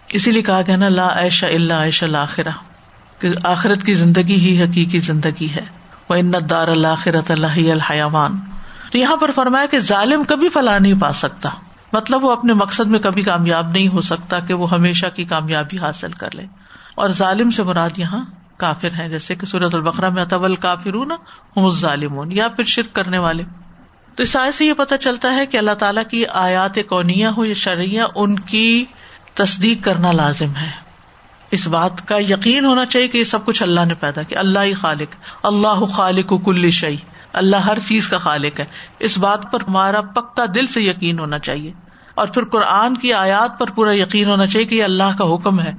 اسی 0.08 0.30
لیے 0.30 0.42
کہا 0.42 0.60
گیا 0.66 0.76
نا، 0.76 0.88
لا 0.88 1.06
ایشا 1.06 1.46
اللہ 1.46 1.74
عیشا 1.74 2.06
لاخرہ 2.06 2.50
کہ 3.18 3.28
آخرت 3.44 3.82
کی 3.82 3.94
زندگی 3.94 4.34
ہی 4.34 4.62
حقیقی 4.62 4.98
زندگی 4.98 5.48
ہے۔ 5.56 5.64
وہ 6.08 6.14
انت 6.14 6.50
دار 6.50 6.68
اللہ 6.68 6.94
خرت 6.98 7.30
اللہ 7.30 7.70
الحیوان 7.70 8.38
تو 8.92 8.98
یہاں 8.98 9.16
پر 9.16 9.30
فرمایا 9.30 9.66
کہ 9.66 9.78
ظالم 9.78 10.24
کبھی 10.24 10.48
فلاح 10.48 10.78
نہیں 10.78 10.94
پا 11.00 11.12
سکتا۔ 11.12 11.48
مطلب 11.92 12.24
وہ 12.24 12.32
اپنے 12.32 12.54
مقصد 12.54 12.86
میں 12.86 13.00
کبھی 13.00 13.22
کامیاب 13.22 13.70
نہیں 13.70 13.88
ہو 13.88 14.00
سکتا 14.00 14.40
کہ 14.40 14.54
وہ 14.54 14.70
ہمیشہ 14.70 15.06
کی 15.06 15.24
کامیابی 15.24 15.78
حاصل 15.78 16.12
کر 16.12 16.34
لے۔ 16.34 16.46
اور 16.94 17.08
ظالم 17.08 17.50
سے 17.50 17.62
مراد 17.62 17.90
یہاں 17.96 18.24
کافر 18.56 18.88
ہے 18.98 19.08
جیسے 19.08 19.34
کہ 19.34 19.46
سورت 19.46 19.74
البقرا 19.74 20.08
میں 20.08 20.22
اطول 20.22 20.56
کافر 20.56 20.94
ہوں 21.56 21.70
ظالم 21.70 22.30
یا 22.30 22.48
پھر 22.48 22.64
شرک 22.64 22.92
کرنے 22.92 23.18
والے۔ 23.18 23.42
تو 24.14 24.22
اس 24.22 24.36
سے 24.54 24.64
یہ 24.64 24.72
پتا 24.72 24.98
چلتا 24.98 25.34
ہے 25.34 25.46
کہ 25.46 25.56
اللہ 25.56 25.74
تعالیٰ 25.74 26.02
کی 26.10 26.26
آیات 26.26 26.74
کونیا 26.88 27.30
ہو 27.36 27.44
یا 27.44 27.54
شرعیہ 27.54 28.02
ان 28.14 28.38
کی 28.38 28.84
تصدیق 29.34 29.84
کرنا 29.84 30.12
لازم 30.12 30.56
ہے۔ 30.56 30.70
اس 31.50 31.66
بات 31.66 32.08
کا 32.08 32.18
یقین 32.18 32.64
ہونا 32.64 32.86
چاہیے 32.86 33.08
کہ 33.08 33.18
یہ 33.18 33.24
سب 33.24 33.44
کچھ 33.44 33.62
اللہ 33.62 33.80
نے 33.84 33.94
پیدا 33.94 34.22
کیا۔ 34.22 34.40
اللہ 34.40 34.58
ہی 34.58 34.74
خالق، 34.74 35.14
اللہ 35.42 35.84
خالق 35.84 36.32
کل 36.44 36.70
شعی 36.70 36.96
اللہ 37.32 37.56
ہر 37.56 37.78
چیز 37.78 38.08
کا 38.08 38.16
خالق 38.16 38.60
ہے۔ 38.60 38.64
اس 38.98 39.18
بات 39.18 39.52
پر 39.52 39.60
ہمارا 39.68 40.00
پکا 40.00 40.44
دل 40.54 40.66
سے 40.66 40.82
یقین 40.82 41.18
ہونا 41.18 41.38
چاہیے۔ 41.38 41.72
اور 42.14 42.28
پھر 42.28 42.44
قرآن 42.44 42.96
کی 42.96 43.12
آیات 43.12 43.58
پر 43.58 43.70
پورا 43.70 43.96
یقین 43.96 44.28
ہونا 44.28 44.46
چاہیے 44.46 44.66
کہ 44.66 44.74
یہ 44.74 44.84
اللہ 44.84 45.16
کا 45.18 45.34
حکم 45.34 45.60
ہے۔ 45.60 45.72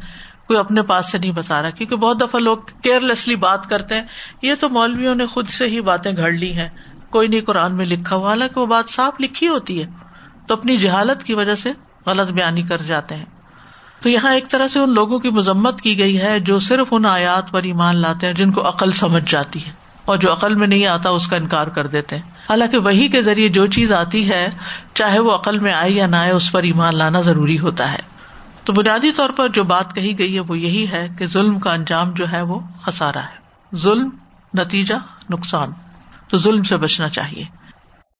کوئی 0.47 0.59
اپنے 0.59 0.81
پاس 0.81 1.11
سے 1.11 1.17
نہیں 1.17 1.31
بتا 1.31 1.61
رہا، 1.61 1.69
کیونکہ 1.69 1.95
بہت 1.95 2.21
دفعہ 2.21 2.39
لوگ 2.39 2.57
کیئر 2.83 2.99
لیسلی 2.99 3.35
بات 3.35 3.69
کرتے 3.69 3.95
ہیں۔ 3.95 4.03
یہ 4.41 4.53
تو 4.59 4.69
مولویوں 4.69 5.15
نے 5.15 5.27
خود 5.27 5.47
سے 5.47 5.67
ہی 5.67 5.81
باتیں 5.81 6.11
گھڑ 6.17 6.31
لی 6.31 6.53
ہیں۔ 6.53 6.69
کوئی 7.09 7.27
نہیں 7.27 7.41
قرآن 7.41 7.75
میں 7.75 7.85
لکھا 7.85 8.15
ہوا، 8.15 8.29
حالانکہ 8.29 8.59
وہ 8.59 8.65
بات 8.65 8.89
صاف 8.89 9.13
لکھی 9.19 9.47
ہوتی 9.47 9.83
ہے۔ 9.83 9.89
تو 10.47 10.53
اپنی 10.53 10.77
جہالت 10.77 11.23
کی 11.23 11.33
وجہ 11.33 11.55
سے 11.55 11.71
غلط 12.05 12.31
بیانی 12.31 12.61
کر 12.61 12.81
جاتے 12.81 13.15
ہیں۔ 13.15 13.25
تو 14.01 14.09
یہاں 14.09 14.33
ایک 14.33 14.49
طرح 14.49 14.67
سے 14.67 14.79
ان 14.79 14.93
لوگوں 14.93 15.19
کی 15.19 15.29
مذمت 15.29 15.81
کی 15.81 15.99
گئی 15.99 16.21
ہے 16.21 16.39
جو 16.39 16.59
صرف 16.59 16.87
ان 16.91 17.05
آیات 17.05 17.51
پر 17.51 17.63
ایمان 17.63 17.95
لاتے 17.95 18.27
ہیں 18.27 18.33
جن 18.33 18.51
کو 18.51 18.69
عقل 18.69 18.91
سمجھ 18.91 19.31
جاتی 19.31 19.65
ہے۔ 19.65 19.86
اور 20.07 20.17
جو 20.17 20.33
عقل 20.33 20.55
میں 20.55 20.67
نہیں 20.67 20.85
آتا 20.85 21.09
اس 21.09 21.27
کا 21.27 21.35
انکار 21.35 21.67
کر 21.67 21.87
دیتے 21.87 22.15
ہیں۔ 22.15 22.23
حالانکہ 22.49 22.77
وہی 22.77 23.07
کے 23.07 23.21
ذریعے 23.21 23.49
جو 23.49 23.67
چیز 23.67 23.91
آتی 23.91 24.29
ہے، 24.29 24.49
چاہے 24.93 25.19
وہ 25.19 25.35
عقل 25.35 25.59
میں 25.59 25.73
آئے 25.73 25.91
یا 25.91 26.07
نہ 26.07 26.15
آئے، 26.15 26.31
اس 26.31 26.51
پر 26.51 26.63
ایمان 26.63 26.95
لانا 26.95 27.21
ضروری 27.21 27.59
ہوتا 27.59 27.91
ہے۔ 27.91 27.99
تو 28.63 28.73
بنیادی 28.73 29.11
طور 29.11 29.29
پر 29.29 29.49
جو 29.49 29.63
بات 29.63 29.95
کہی 29.95 30.19
گئی 30.19 30.35
ہے، 30.35 30.39
وہ 30.39 30.59
یہی 30.59 30.87
ہے 30.91 31.07
کہ 31.17 31.25
ظلم 31.25 31.59
کا 31.59 31.73
انجام 31.73 32.11
جو 32.11 32.31
ہے، 32.31 32.41
وہ 32.41 32.59
خسارا 32.81 33.23
ہے۔ 33.23 33.37
ظلم، 33.75 34.09
نتیجہ، 34.57 34.95
نقصان۔ 35.29 35.71
تو 36.27 36.37
ظلم 36.37 36.63
سے 36.63 36.77
بچنا 36.77 37.09
چاہیے۔ 37.09 37.66